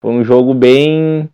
[0.00, 1.28] Foi um jogo bem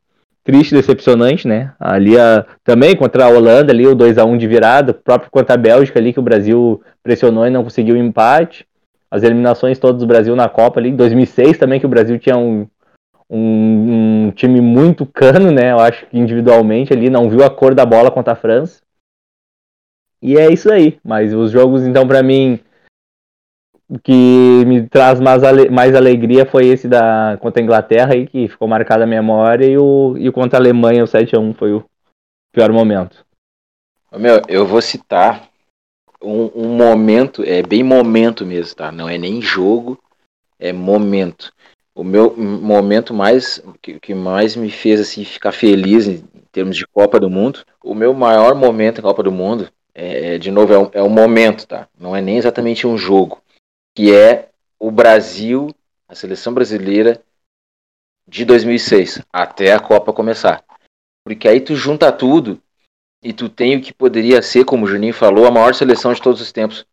[0.48, 1.74] triste, decepcionante, né?
[1.78, 5.52] Ali a, também contra a Holanda, ali o 2 a 1 de virada, próprio contra
[5.52, 8.66] a Bélgica ali que o Brasil pressionou e não conseguiu o empate.
[9.10, 12.66] As eliminações todas do Brasil na Copa ali, 2006 também que o Brasil tinha um
[13.30, 15.72] um, um, time muito cano, né?
[15.72, 18.80] Eu acho que individualmente ali não viu a cor da bola contra a França.
[20.22, 20.98] E é isso aí.
[21.04, 22.58] Mas os jogos, então, para mim,
[24.02, 28.48] que me traz mais, ale mais alegria foi esse da contra a Inglaterra aí, que
[28.48, 31.84] ficou marcado a memória, e o, e o contra a Alemanha, o 7x1, foi o
[32.52, 33.24] pior momento.
[34.12, 35.48] Meu, eu vou citar
[36.22, 38.90] um, um momento, é bem momento mesmo, tá?
[38.90, 39.98] Não é nem jogo,
[40.58, 41.52] é momento
[41.98, 46.22] o meu momento mais que, que, mais me fez assim ficar feliz em
[46.52, 50.38] termos de Copa do Mundo, o meu maior momento em Copa do Mundo é, é
[50.38, 51.88] de novo é um, é um momento, tá?
[51.98, 53.42] Não é nem exatamente um jogo,
[53.98, 55.74] que é o Brasil,
[56.08, 57.20] a seleção brasileira
[58.28, 60.64] de 2006 até a Copa começar,
[61.24, 62.62] porque aí tu junta tudo
[63.20, 66.22] e tu tem o que poderia ser, como o Juninho falou, a maior seleção de
[66.22, 66.86] todos os tempos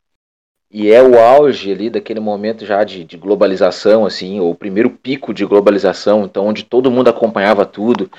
[0.71, 4.89] e é o auge ali daquele momento já de, de, globalização, assim, ou o primeiro
[4.89, 8.09] pico de globalização, então onde todo mundo acompanhava tudo.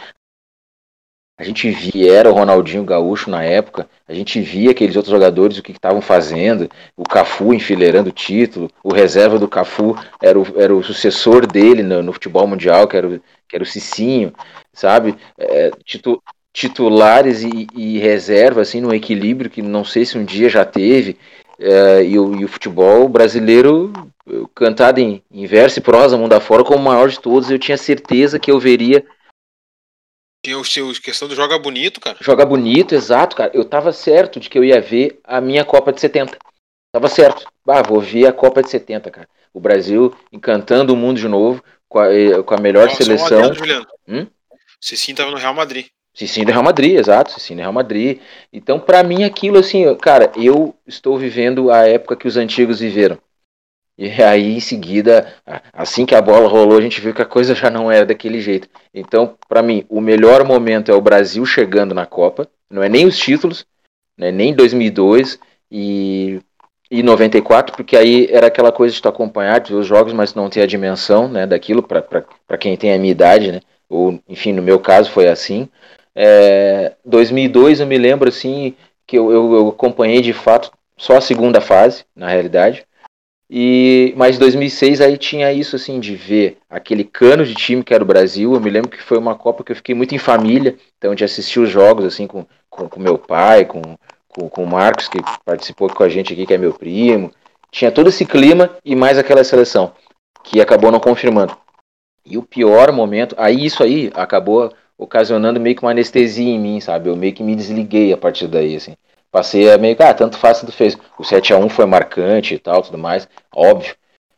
[1.39, 5.59] A gente via, era o Ronaldinho Gaúcho na época, a gente via aqueles outros jogadores
[5.59, 10.47] o que estavam fazendo, o Cafu enfileirando o título, o reserva do Cafu era o,
[10.57, 14.32] era o sucessor dele no, no futebol mundial, que era o, que era o Cicinho,
[14.72, 15.14] sabe?
[15.37, 16.22] É, titu,
[16.55, 21.18] titulares e, e reserva, assim, no equilíbrio que não sei se um dia já teve,
[21.61, 23.93] é, e, o, e, o, futebol brasileiro,
[24.55, 27.76] cantado em, em verso e prosa, mundo afora, como o maior de todos, eu tinha
[27.76, 29.05] certeza que eu veria.
[30.47, 32.17] Tinha o seu questão do joga bonito, cara.
[32.21, 33.51] Joga bonito, exato, cara.
[33.53, 36.39] Eu tava certo de que eu ia ver a minha Copa de 70.
[36.93, 37.45] Tava certo.
[37.67, 39.29] Ah, vou ver a Copa de 70, cara.
[39.53, 43.41] O Brasil encantando o mundo de novo, com a, eh, com a melhor Nossa, seleção.
[43.41, 43.87] Adendo, Juliano.
[44.07, 44.29] Hum?
[44.81, 45.87] Sim, tava no Real Madrid.
[46.15, 48.21] Cicinho do Real Madrid, exato, Cicinho do Real Madrid.
[48.53, 53.19] Então, para mim, aquilo assim, cara, eu estou vivendo a época que os antigos viveram.
[53.99, 55.33] E aí, em seguida,
[55.73, 58.41] assim que a bola rolou, a gente viu que a coisa já não era daquele
[58.41, 58.69] jeito.
[58.93, 62.47] Então, para mim, o melhor momento é o Brasil chegando na Copa.
[62.71, 63.65] Não é nem os títulos,
[64.19, 65.39] né, nem 2002
[65.71, 66.41] e,
[66.91, 70.35] e 94, porque aí era aquela coisa de tu acompanhar, de ver os jogos, mas
[70.35, 73.61] não ter a dimensão né, daquilo, para quem tem a minha idade, né?
[73.89, 75.69] Ou, enfim, no meu caso foi assim.
[76.15, 78.75] É, 2002 eu me lembro assim
[79.07, 82.85] que eu, eu, eu acompanhei de fato só a segunda fase, na realidade.
[83.49, 88.03] E mas 2006 aí tinha isso assim de ver aquele cano de time que era
[88.03, 88.53] o Brasil.
[88.53, 91.25] Eu me lembro que foi uma Copa que eu fiquei muito em família, então de
[91.25, 92.45] assistir os jogos assim com
[92.77, 93.81] com, com meu pai, com,
[94.29, 97.33] com, com o Marcos que participou com a gente aqui, que é meu primo.
[97.71, 99.93] Tinha todo esse clima e mais aquela seleção
[100.45, 101.57] que acabou não confirmando.
[102.25, 106.81] E o pior momento, aí isso aí acabou ocasionando meio que uma anestesia em mim,
[106.81, 107.09] sabe?
[107.09, 108.97] Eu meio que me desliguei a partir daí, assim.
[109.37, 110.97] Passei a meio ah, tanto faz, tanto fez.
[111.18, 113.95] O 7 a 1 foi marcante e tal, tudo mais, óbvio.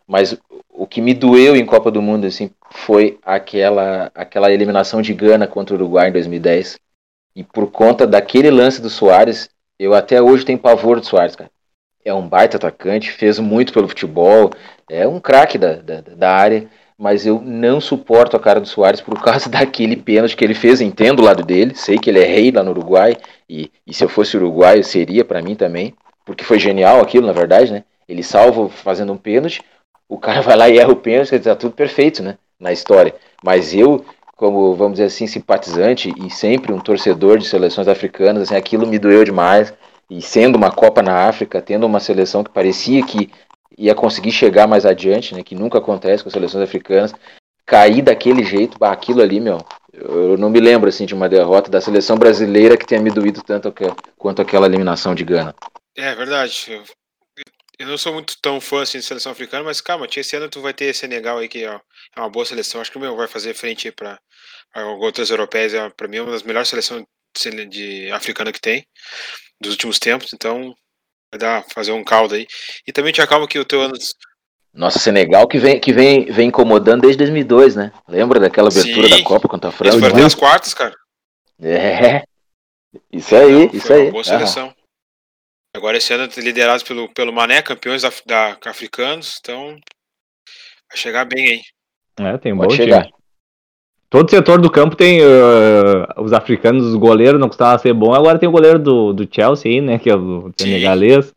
[0.08, 0.36] Mas
[0.68, 5.46] o que me doeu em Copa do Mundo, assim, foi aquela, aquela eliminação de Gana
[5.46, 6.80] contra o Uruguai em 2010.
[7.36, 11.50] E por conta daquele lance do Soares, eu até hoje tenho pavor do Soares, cara.
[12.04, 14.50] É um baita atacante, fez muito pelo futebol,
[14.90, 16.68] é um craque da, da, da área
[16.98, 20.80] mas eu não suporto a cara do Soares por causa daquele pênalti que ele fez.
[20.80, 23.16] Entendo o lado dele, sei que ele é rei lá no Uruguai,
[23.48, 25.94] e, e se eu fosse uruguaio seria para mim também,
[26.24, 27.84] porque foi genial aquilo, na verdade, né?
[28.08, 29.62] Ele salva fazendo um pênalti,
[30.08, 32.36] o cara vai lá e erra o pênalti, quer dizer, tá tudo perfeito, né?
[32.58, 33.14] Na história.
[33.44, 34.04] Mas eu,
[34.36, 38.98] como, vamos dizer assim, simpatizante e sempre um torcedor de seleções africanas, assim, aquilo me
[38.98, 39.72] doeu demais.
[40.10, 43.30] E sendo uma Copa na África, tendo uma seleção que parecia que
[43.78, 45.42] ia conseguir chegar mais adiante, né?
[45.42, 47.14] Que nunca acontece com as seleções africanas.
[47.64, 49.58] Cair daquele jeito, bah, aquilo ali, meu.
[49.92, 53.42] Eu não me lembro assim de uma derrota da seleção brasileira que tenha me doído
[53.42, 53.72] tanto
[54.16, 55.54] quanto aquela eliminação de Gana.
[55.96, 56.66] É verdade.
[56.68, 56.82] Eu,
[57.78, 60.60] eu não sou muito tão fã assim de seleção africana, mas calma, esse ano tu
[60.60, 61.80] vai ter Senegal aí que ó,
[62.16, 62.80] é uma boa seleção.
[62.80, 64.18] Acho que o meu vai fazer frente para
[65.00, 65.74] outras europeias.
[65.74, 67.04] É, para mim é uma das melhores seleções
[67.36, 68.86] de, de africana que tem
[69.60, 70.32] dos últimos tempos.
[70.32, 70.74] Então
[71.30, 72.46] Vai dar, fazer um caldo aí.
[72.86, 73.94] E também te acalma que o teu ano.
[74.72, 77.92] Nossa, Senegal que vem, que vem, vem incomodando desde 2002, né?
[78.06, 79.18] Lembra daquela abertura Sim.
[79.18, 79.96] da Copa contra a França?
[79.96, 80.94] Eles foram as quartas, cara.
[81.60, 82.22] É.
[83.12, 84.10] Isso aí, Não, isso aí.
[84.10, 84.74] boa seleção.
[84.74, 84.78] Ah.
[85.76, 89.78] Agora esse ano liderados pelo, pelo Mané, campeões da, da, africanos, então
[90.88, 91.62] vai chegar bem aí.
[92.26, 93.04] É, tem um Pode bom chegar.
[93.04, 93.17] Time.
[94.10, 98.14] Todo setor do campo tem uh, os africanos, os goleiros não custava ser bom.
[98.14, 99.98] Agora tem o goleiro do, do Chelsea aí, né?
[99.98, 101.32] Que é o senegalês.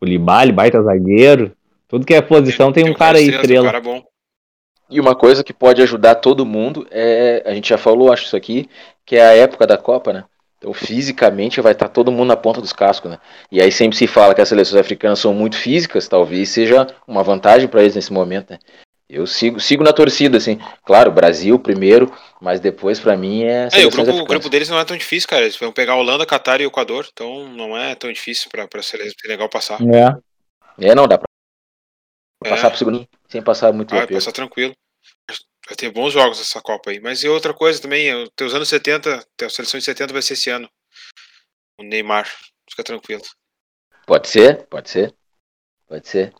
[0.00, 1.52] O Libali, baita zagueiro.
[1.86, 3.62] Tudo que é posição tem, tem um cara aí, estrela.
[3.62, 4.02] Um cara bom.
[4.90, 8.36] E uma coisa que pode ajudar todo mundo é, a gente já falou, acho isso
[8.36, 8.68] aqui,
[9.04, 10.24] que é a época da Copa, né?
[10.58, 13.18] Então, fisicamente, vai estar todo mundo na ponta dos cascos, né?
[13.52, 17.22] E aí sempre se fala que as seleções africanas são muito físicas, talvez seja uma
[17.22, 18.58] vantagem para eles nesse momento, né?
[19.08, 20.58] Eu sigo, sigo na torcida, assim.
[20.84, 23.68] Claro, Brasil primeiro, mas depois para mim é.
[23.72, 25.44] é o, grupo, o grupo deles não é tão difícil, cara.
[25.44, 29.00] Eles vão pegar Holanda, Catar e Equador, então não é tão difícil pra, pra ser
[29.24, 29.78] legal passar.
[29.80, 30.88] É.
[30.90, 31.26] É, não, dá pra
[32.44, 32.50] é.
[32.50, 34.74] passar pro segundo sem passar muito Vai passar tranquilo.
[35.66, 37.00] Vai ter bons jogos essa Copa aí.
[37.00, 40.50] Mas e outra coisa também, os anos 70, a seleção de 70 vai ser esse
[40.50, 40.68] ano.
[41.78, 42.28] O Neymar.
[42.70, 43.22] Fica tranquilo.
[44.06, 45.14] Pode ser, pode ser.
[45.86, 46.32] Pode ser.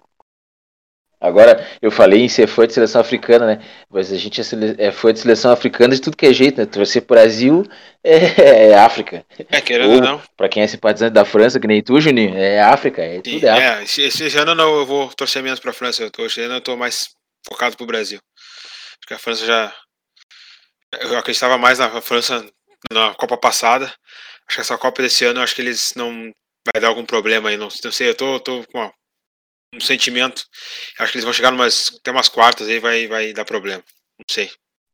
[1.20, 3.64] Agora, eu falei em ser fã de seleção africana, né?
[3.90, 4.44] Mas a gente é,
[4.86, 6.66] é fã de seleção africana de tudo que é jeito, né?
[6.66, 7.66] Torcer Brasil
[8.04, 9.26] é, é África.
[9.50, 10.22] É, querendo ou não.
[10.36, 13.50] Pra quem é simpatizante da França, que nem tu, Juninho, é África, é tudo é
[13.50, 13.80] África.
[13.80, 16.54] É, esse, esse ano não, eu vou torcer menos pra França, eu tô, esse ano
[16.54, 17.08] eu tô mais
[17.48, 18.20] focado pro Brasil.
[19.00, 19.74] Porque a França já...
[21.00, 22.46] Eu acreditava mais na França
[22.92, 23.86] na Copa passada.
[24.46, 26.30] Acho que essa Copa desse ano, acho que eles não...
[26.72, 28.92] Vai dar algum problema aí, não, não sei, eu tô, tô com uma
[29.74, 30.44] um sentimento.
[30.98, 33.82] Acho que eles vão chegar numas, até umas quartas aí vai, vai dar problema.
[34.18, 34.50] Não sei.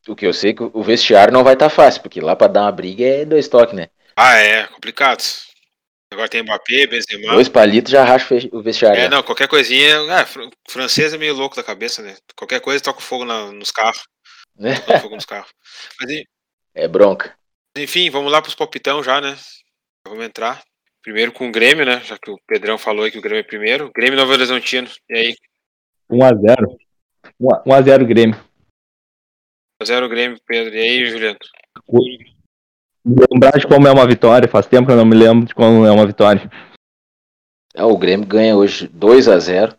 [0.07, 2.37] O que eu sei é que o vestiário não vai estar tá fácil, porque lá
[2.37, 3.89] para dar uma briga é dois toques, né?
[4.17, 5.23] Ah, é, complicado.
[6.13, 7.33] Agora tem Mbappé, Benzema.
[7.33, 9.01] Dois palitos já racha o vestiário.
[9.01, 9.97] É, não, qualquer coisinha.
[10.13, 10.27] Ah,
[10.69, 12.17] francês é meio louco da cabeça, né?
[12.37, 14.05] Qualquer coisa toca fogo na, nos carros.
[14.61, 14.75] É.
[14.79, 15.51] Toca fogo nos carros.
[16.01, 16.23] Mas,
[16.75, 17.37] é bronca.
[17.77, 19.37] Enfim, vamos lá pros palpitão já, né?
[20.07, 20.63] Vamos entrar.
[21.05, 22.01] Primeiro com o Grêmio, né?
[22.01, 23.93] Já que o Pedrão falou aí que o Grêmio é primeiro.
[23.95, 24.89] Grêmio Novo Horizontino.
[25.11, 25.37] E aí?
[26.11, 26.79] 1x0.
[27.39, 28.41] 1x0 Grêmio.
[29.83, 30.75] 1x0 Grêmio, Pedro.
[30.75, 31.39] E aí, Juliano?
[33.05, 34.49] Lembrar de como é uma vitória.
[34.49, 36.51] Faz tempo que eu não me lembro de como é uma vitória.
[37.75, 39.77] É, o Grêmio ganha hoje 2x0.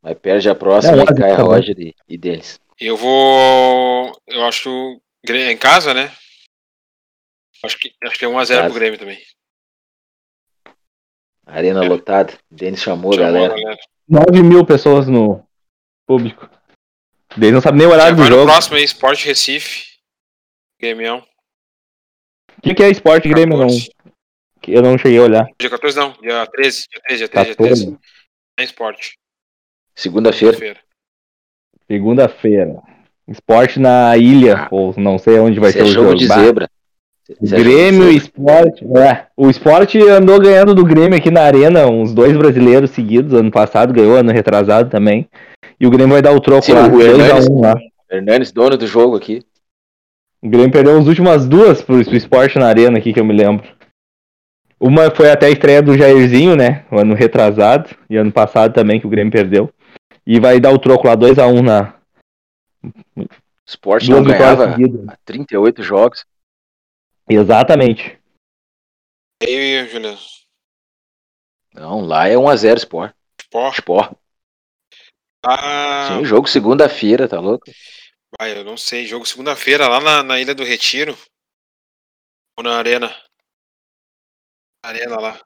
[0.00, 2.58] Mas perde a próxima é, e cai a Roger e, e deles.
[2.80, 4.18] Eu vou.
[4.26, 4.98] Eu acho.
[5.28, 6.10] Em casa, né?
[7.62, 9.18] Acho que, acho que é 1x0 pro Grêmio também.
[11.50, 11.88] Arena é.
[11.88, 12.32] lotada.
[12.50, 13.54] Denis chamou, chamou galera.
[13.54, 13.78] galera.
[14.08, 15.44] 9 mil pessoas no
[16.06, 16.48] público.
[17.36, 18.44] Denis não sabe nem o horário do jogo.
[18.44, 19.90] próximo aí, Sport Recife.
[20.80, 21.18] Grêmio.
[22.58, 23.58] O que, que é Sport Grêmio?
[23.58, 23.68] Não,
[24.60, 25.46] que eu não cheguei a olhar.
[25.58, 27.98] Dia 14 não, dia 13, dia 13, dia 13, dia 13.
[28.58, 29.18] É esporte.
[29.94, 30.78] Segunda-feira.
[31.86, 32.82] Segunda-feira.
[33.26, 34.68] Esporte na ilha, ah.
[34.70, 36.08] ou não sei onde vai ser é o jogo.
[36.08, 36.70] jogo de zebra.
[37.40, 38.84] Grêmio, esporte.
[38.96, 43.34] É, o esporte andou ganhando do Grêmio aqui na arena, uns dois brasileiros seguidos.
[43.34, 45.28] Ano passado ganhou, ano retrasado também.
[45.78, 47.48] E o Grêmio vai dar o troco Sim, lá, o 2 a Hernanes.
[47.48, 47.74] 1 lá.
[48.10, 49.42] Hernandes, dono do jogo aqui.
[50.42, 53.34] O Grêmio perdeu as últimas duas pro, pro esporte na arena aqui, que eu me
[53.34, 53.66] lembro.
[54.80, 56.84] Uma foi até a estreia do Jairzinho, né?
[56.90, 57.90] O ano retrasado.
[58.08, 59.70] E ano passado também, que o Grêmio perdeu.
[60.26, 61.94] E vai dar o troco lá 2x1 na.
[62.82, 63.26] O
[63.66, 65.08] Sport Duas não ganhava seguidas.
[65.08, 66.24] há 38 jogos.
[67.30, 68.18] Exatamente.
[69.42, 70.18] E aí, Juliano?
[71.72, 73.14] Não, lá é 1x0 Sport.
[73.40, 73.74] Sport?
[73.74, 74.12] Sport.
[75.46, 77.64] Ah, Sim, jogo segunda-feira, tá louco?
[78.38, 79.06] vai, eu não sei.
[79.06, 81.16] Jogo segunda-feira lá na, na Ilha do Retiro.
[82.58, 83.14] Ou na Arena?
[84.84, 85.40] Arena lá.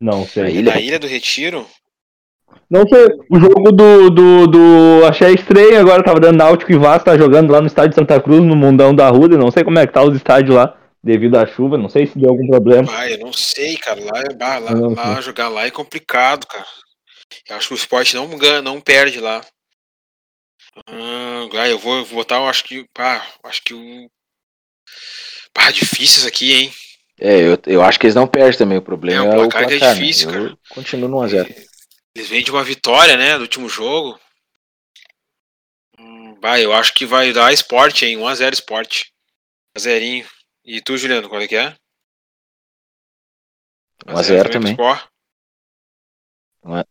[0.00, 0.42] Não sei.
[0.42, 0.74] Na ilha?
[0.74, 1.66] Na Ilha do Retiro?
[2.68, 3.06] Não sei.
[3.30, 4.10] O jogo do.
[4.10, 5.06] do, do...
[5.06, 8.20] Achei estranho agora, tava dando Náutico e Vasco, tá jogando lá no estádio de Santa
[8.20, 9.38] Cruz, no Mundão da Ruda.
[9.38, 11.76] Não sei como é que tá os estádios lá, devido à chuva.
[11.78, 12.84] Não sei se deu algum problema.
[12.90, 14.00] Vai, eu não sei, cara.
[14.02, 16.66] Lá, é- bah, lá, Não, lá jogar lá é complicado, cara.
[17.48, 19.44] Eu acho que o esporte não ganha, não perde lá.
[20.86, 22.86] Ah, ah, eu vou, vou botar, eu acho que.
[22.94, 24.10] Pá, acho que o.
[25.52, 26.72] Pá, difícil isso aqui, hein?
[27.20, 28.78] É, eu, eu acho que eles não perdem também.
[28.78, 29.78] O problema É, é, o o placar placar.
[29.78, 30.38] que é difícil, né?
[30.38, 30.50] cara.
[30.50, 31.66] Eu continuo no 1x0.
[32.14, 33.36] Eles vêm de uma vitória, né?
[33.36, 34.18] Do último jogo.
[35.98, 38.16] Hum, vai, eu acho que vai dar esporte, hein?
[38.18, 39.12] 1x0 esporte.
[39.76, 40.24] 1x0.
[40.68, 41.74] E tu, Juliano, qual é que é?
[44.06, 44.76] 1x0 também.
[44.76, 45.08] pro Sport.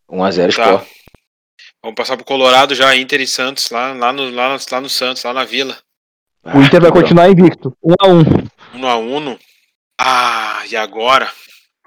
[0.09, 0.63] 1x0 Tá.
[0.73, 0.97] Sport.
[1.83, 4.89] Vamos passar pro Colorado já, Inter e Santos, lá, lá, no, lá, no, lá no
[4.89, 5.77] Santos, lá na Vila.
[6.43, 7.77] O Inter vai Ah, continuar invicto.
[7.83, 8.49] 1x1.
[8.73, 9.39] 1 a 1
[9.99, 11.31] Ah, e agora?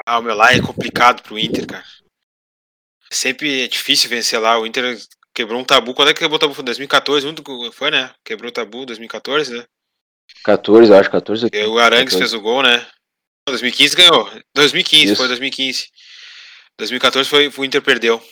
[0.06, 1.84] Ah, o meu lá é complicado pro Inter, cara.
[3.12, 4.58] Sempre é difícil vencer lá.
[4.58, 4.96] O Inter
[5.34, 5.92] quebrou um tabu.
[5.94, 6.54] Quando é que quebrou o tabu?
[6.54, 8.14] Foi em 2014, muito co- foi, né?
[8.24, 9.64] Quebrou o tabu 2014, né?
[10.44, 12.18] 14, eu acho, 14 E o Arangues 14.
[12.18, 12.78] fez o gol, né?
[12.78, 14.30] Não, 2015 ganhou.
[14.54, 15.16] 2015, Isso.
[15.16, 15.88] foi 2015.
[16.78, 18.22] 2014 foi, o Inter perdeu.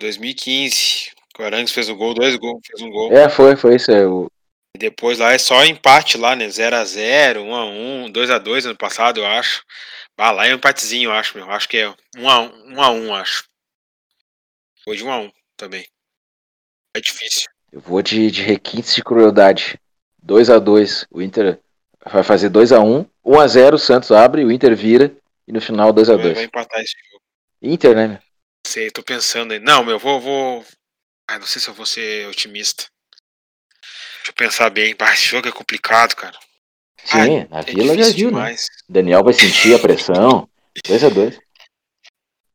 [0.00, 1.12] 2015.
[1.38, 3.12] O Arangues fez o gol, dois gols, fez um gol.
[3.12, 3.90] É, foi, foi isso.
[3.90, 4.30] É, o...
[4.76, 6.46] E depois lá é só empate lá, né?
[6.46, 9.64] 0x0, 1x1, 2x2 ano passado, eu acho.
[10.18, 11.50] Ah, lá é um empatezinho, eu acho, meu.
[11.50, 13.44] Acho que é 1x1, 1x1, acho.
[14.84, 15.86] Foi de 1x1 também.
[16.94, 17.48] É difícil.
[17.72, 19.80] Eu vou de, de requintes de crueldade.
[20.26, 21.06] 2x2.
[21.10, 21.58] O Inter
[22.10, 23.06] vai fazer 2x1.
[23.24, 25.12] 1x0, o Santos abre, o Inter vira.
[25.46, 26.44] E no final Vai, vai 2x2.
[26.44, 27.22] empatar esse jogo.
[27.62, 28.20] Inter, né?
[28.66, 29.58] Sei, tô pensando aí.
[29.58, 30.20] Não, meu, vou.
[30.20, 30.64] vou...
[31.28, 32.84] Ah, não sei se eu vou ser otimista.
[34.18, 34.94] Deixa eu pensar bem.
[34.98, 36.36] Ah, esse jogo é complicado, cara.
[37.04, 38.36] Sim, Ah, na é Vila já viu, né?
[38.36, 38.66] demais.
[38.88, 40.48] Daniel vai sentir a pressão.
[40.86, 41.38] 2x2.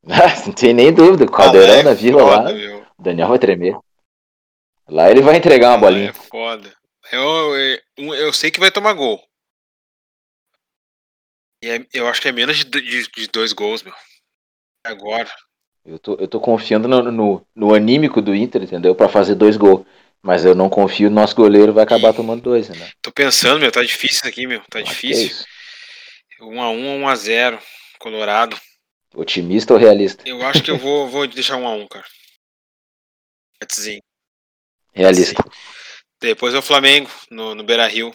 [0.46, 1.24] Não tem nem dúvida.
[1.24, 2.86] O caldeirão Ah, é da Vila foda, lá, meu.
[2.98, 3.76] o Daniel vai tremer.
[4.88, 6.10] Lá ele vai entregar uma Ah, bolinha.
[6.10, 6.72] É foda.
[7.12, 9.22] Eu, eu, um- eu sei que vai tomar gol.
[11.62, 13.94] E é- eu acho que é menos de, de, de dois gols, meu.
[14.84, 15.30] Agora.
[15.84, 18.94] Eu tô, eu tô confiando no, no, no anímico do Inter, entendeu?
[18.94, 19.86] Pra fazer dois gols.
[20.22, 22.90] Mas eu não confio no nosso goleiro vai acabar tomando dois, né?
[23.00, 23.70] Tô pensando, meu.
[23.70, 24.60] Tá difícil isso aqui, meu.
[24.68, 25.26] Tá é difícil.
[25.26, 25.46] isso.
[26.40, 27.60] 1x1 ou 1x0.
[28.00, 28.60] Colorado.
[29.14, 30.28] Otimista ou realista?
[30.28, 32.04] Eu acho que eu vou, vou deixar 1x1, cara.
[34.92, 35.42] Realista.
[36.20, 38.12] Depois é o Flamengo, no, no Beira Rio.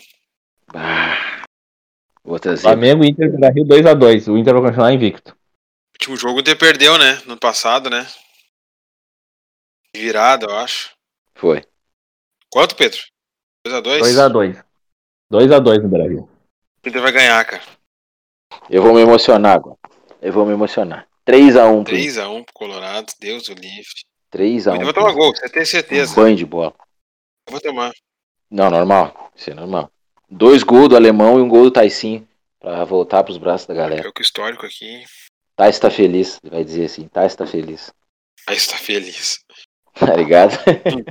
[0.74, 1.44] Ah,
[2.24, 2.58] outra.
[2.58, 4.32] Flamengo e Inter da Rio 2x2.
[4.32, 5.38] O Inter vai continuar invicto.
[5.94, 7.22] último jogo o Inter perdeu, né?
[7.26, 8.08] No passado, né?
[9.96, 10.92] Virada, eu acho.
[11.36, 11.64] Foi.
[12.50, 13.00] Quanto, Pedro?
[13.68, 14.00] 2x2?
[14.00, 14.64] 2x2.
[15.32, 16.30] 2x2 no Brasil.
[16.84, 17.64] O Inter vai ganhar, cara.
[18.70, 19.78] Eu vou me emocionar agora.
[20.22, 21.08] Eu vou me emocionar.
[21.28, 22.24] 3x1 pro Inter.
[22.24, 23.86] 3x1 pro Colorado, Deus o livre.
[24.34, 24.80] 3x1.
[24.80, 26.14] Eu vou tomar gol, você tem certeza.
[26.14, 26.74] Um banho de bola.
[27.48, 27.92] Eu vou tomar.
[28.50, 29.32] Não, normal.
[29.36, 29.92] Isso é normal.
[30.30, 32.28] Dois gols do alemão e um gol do Taicinho.
[32.60, 34.12] Pra voltar pros braços da galera.
[34.12, 35.04] Que o histórico aqui.
[35.56, 36.40] Tais tá feliz.
[36.44, 37.08] Vai dizer assim.
[37.08, 37.92] Tais tá feliz.
[38.48, 39.40] Aí está feliz.
[39.94, 40.58] Tá ligado?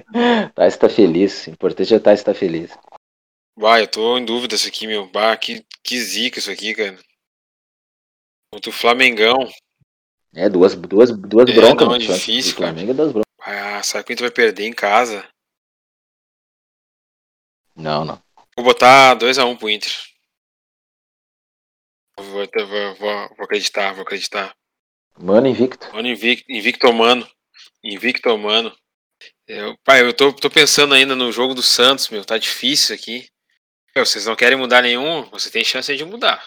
[0.55, 1.47] Tais tá feliz.
[1.47, 2.71] O importante é o Tais tá feliz.
[3.55, 5.07] Vai, eu tô em dúvida isso aqui, meu.
[5.07, 6.99] Bah, que, que zica isso aqui, cara.
[8.53, 9.37] Contra o Flamengão.
[10.35, 13.31] É, duas, duas, duas É, broncas, não, é difícil, O Flamengo é duas broncas.
[13.43, 15.29] Ah, sabe que o Inter vai perder em casa?
[17.81, 18.23] Não, não.
[18.55, 19.93] Vou botar 2x1 pro Inter.
[22.19, 24.55] Vou, vou, vou, vou acreditar, vou acreditar.
[25.19, 25.91] Mano invicto.
[25.95, 27.27] Mano, invicto, invicto mano.
[27.83, 28.71] Invicto mano.
[29.47, 32.25] Eu, pai, eu tô, tô pensando ainda no jogo do Santos, meu.
[32.25, 33.29] Tá difícil aqui.
[33.97, 35.23] Meu, vocês não querem mudar nenhum?
[35.31, 36.47] Você tem chance de mudar.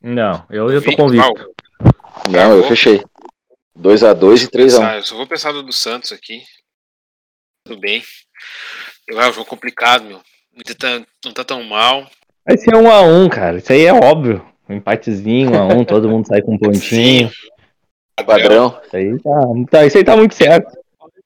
[0.00, 1.54] Não, eu já tô convicto.
[2.30, 3.02] Não, eu fechei.
[3.76, 4.50] 2x2 e 3x1.
[4.50, 6.44] pensar, eu só vou pensar no do Santos aqui.
[7.64, 8.02] Tudo bem.
[9.08, 10.18] Eu, é um jogo complicado, meu.
[10.18, 12.06] O Inter tá, não tá tão mal.
[12.46, 13.56] Vai ser um a um, cara.
[13.56, 14.44] Isso aí é óbvio.
[14.68, 17.30] Um empatezinho, um a um, todo mundo sai com um pontinho.
[18.26, 18.78] Padrão.
[18.84, 19.30] Isso aí tá,
[19.70, 20.76] tá, isso aí tá muito certo.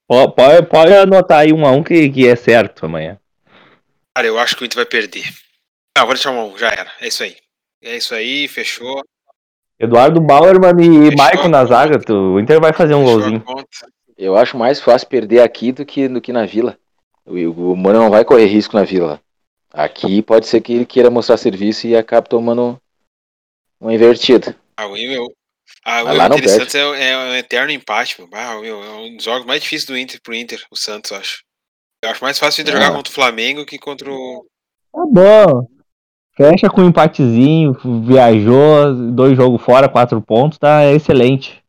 [0.06, 3.18] Pode, pode, anotar aí um a um que, que é certo amanhã.
[4.14, 5.24] Cara, eu acho que o Inter vai perder.
[5.96, 6.90] Não, vou deixar um, já era.
[7.00, 7.36] É isso aí.
[7.82, 9.02] É isso aí, fechou.
[9.80, 11.16] Eduardo Bauerman e Fechou.
[11.16, 13.44] Maicon na zaga, tu, o Inter vai fazer um Fechou golzinho.
[14.16, 16.78] Eu acho mais fácil perder aqui do que, do que na vila.
[17.24, 19.20] O, o Mano não vai correr risco na vila.
[19.72, 22.78] Aqui pode ser que ele queira mostrar serviço e acabe tomando
[23.80, 24.56] uma invertida.
[24.76, 25.32] Ah, o meu,
[25.84, 26.38] ah, o Mas lá não.
[26.38, 28.20] Santos é, é um eterno empate.
[28.20, 28.28] meu.
[28.32, 31.16] Ah, meu, é um dos jogos mais difíceis do Inter pro Inter, o Santos, eu
[31.18, 31.42] acho.
[32.04, 32.80] Eu acho mais fácil o Inter Ah.
[32.80, 34.46] jogar contra o Flamengo que contra o.
[34.92, 35.66] Tá bom.
[36.36, 37.74] Fecha com um empatezinho,
[38.06, 41.62] viajou, dois jogos fora, quatro pontos, tá excelente.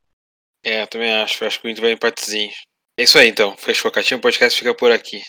[0.64, 1.44] É, eu também acho.
[1.44, 2.52] Eu acho que o Inter vai empatezinho.
[2.98, 3.56] É isso aí, então.
[3.58, 3.92] Fechou.
[3.92, 5.22] Catinho Podcast fica por aqui.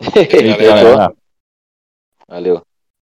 [0.00, 1.14] Galera.
[2.28, 2.66] Valeu.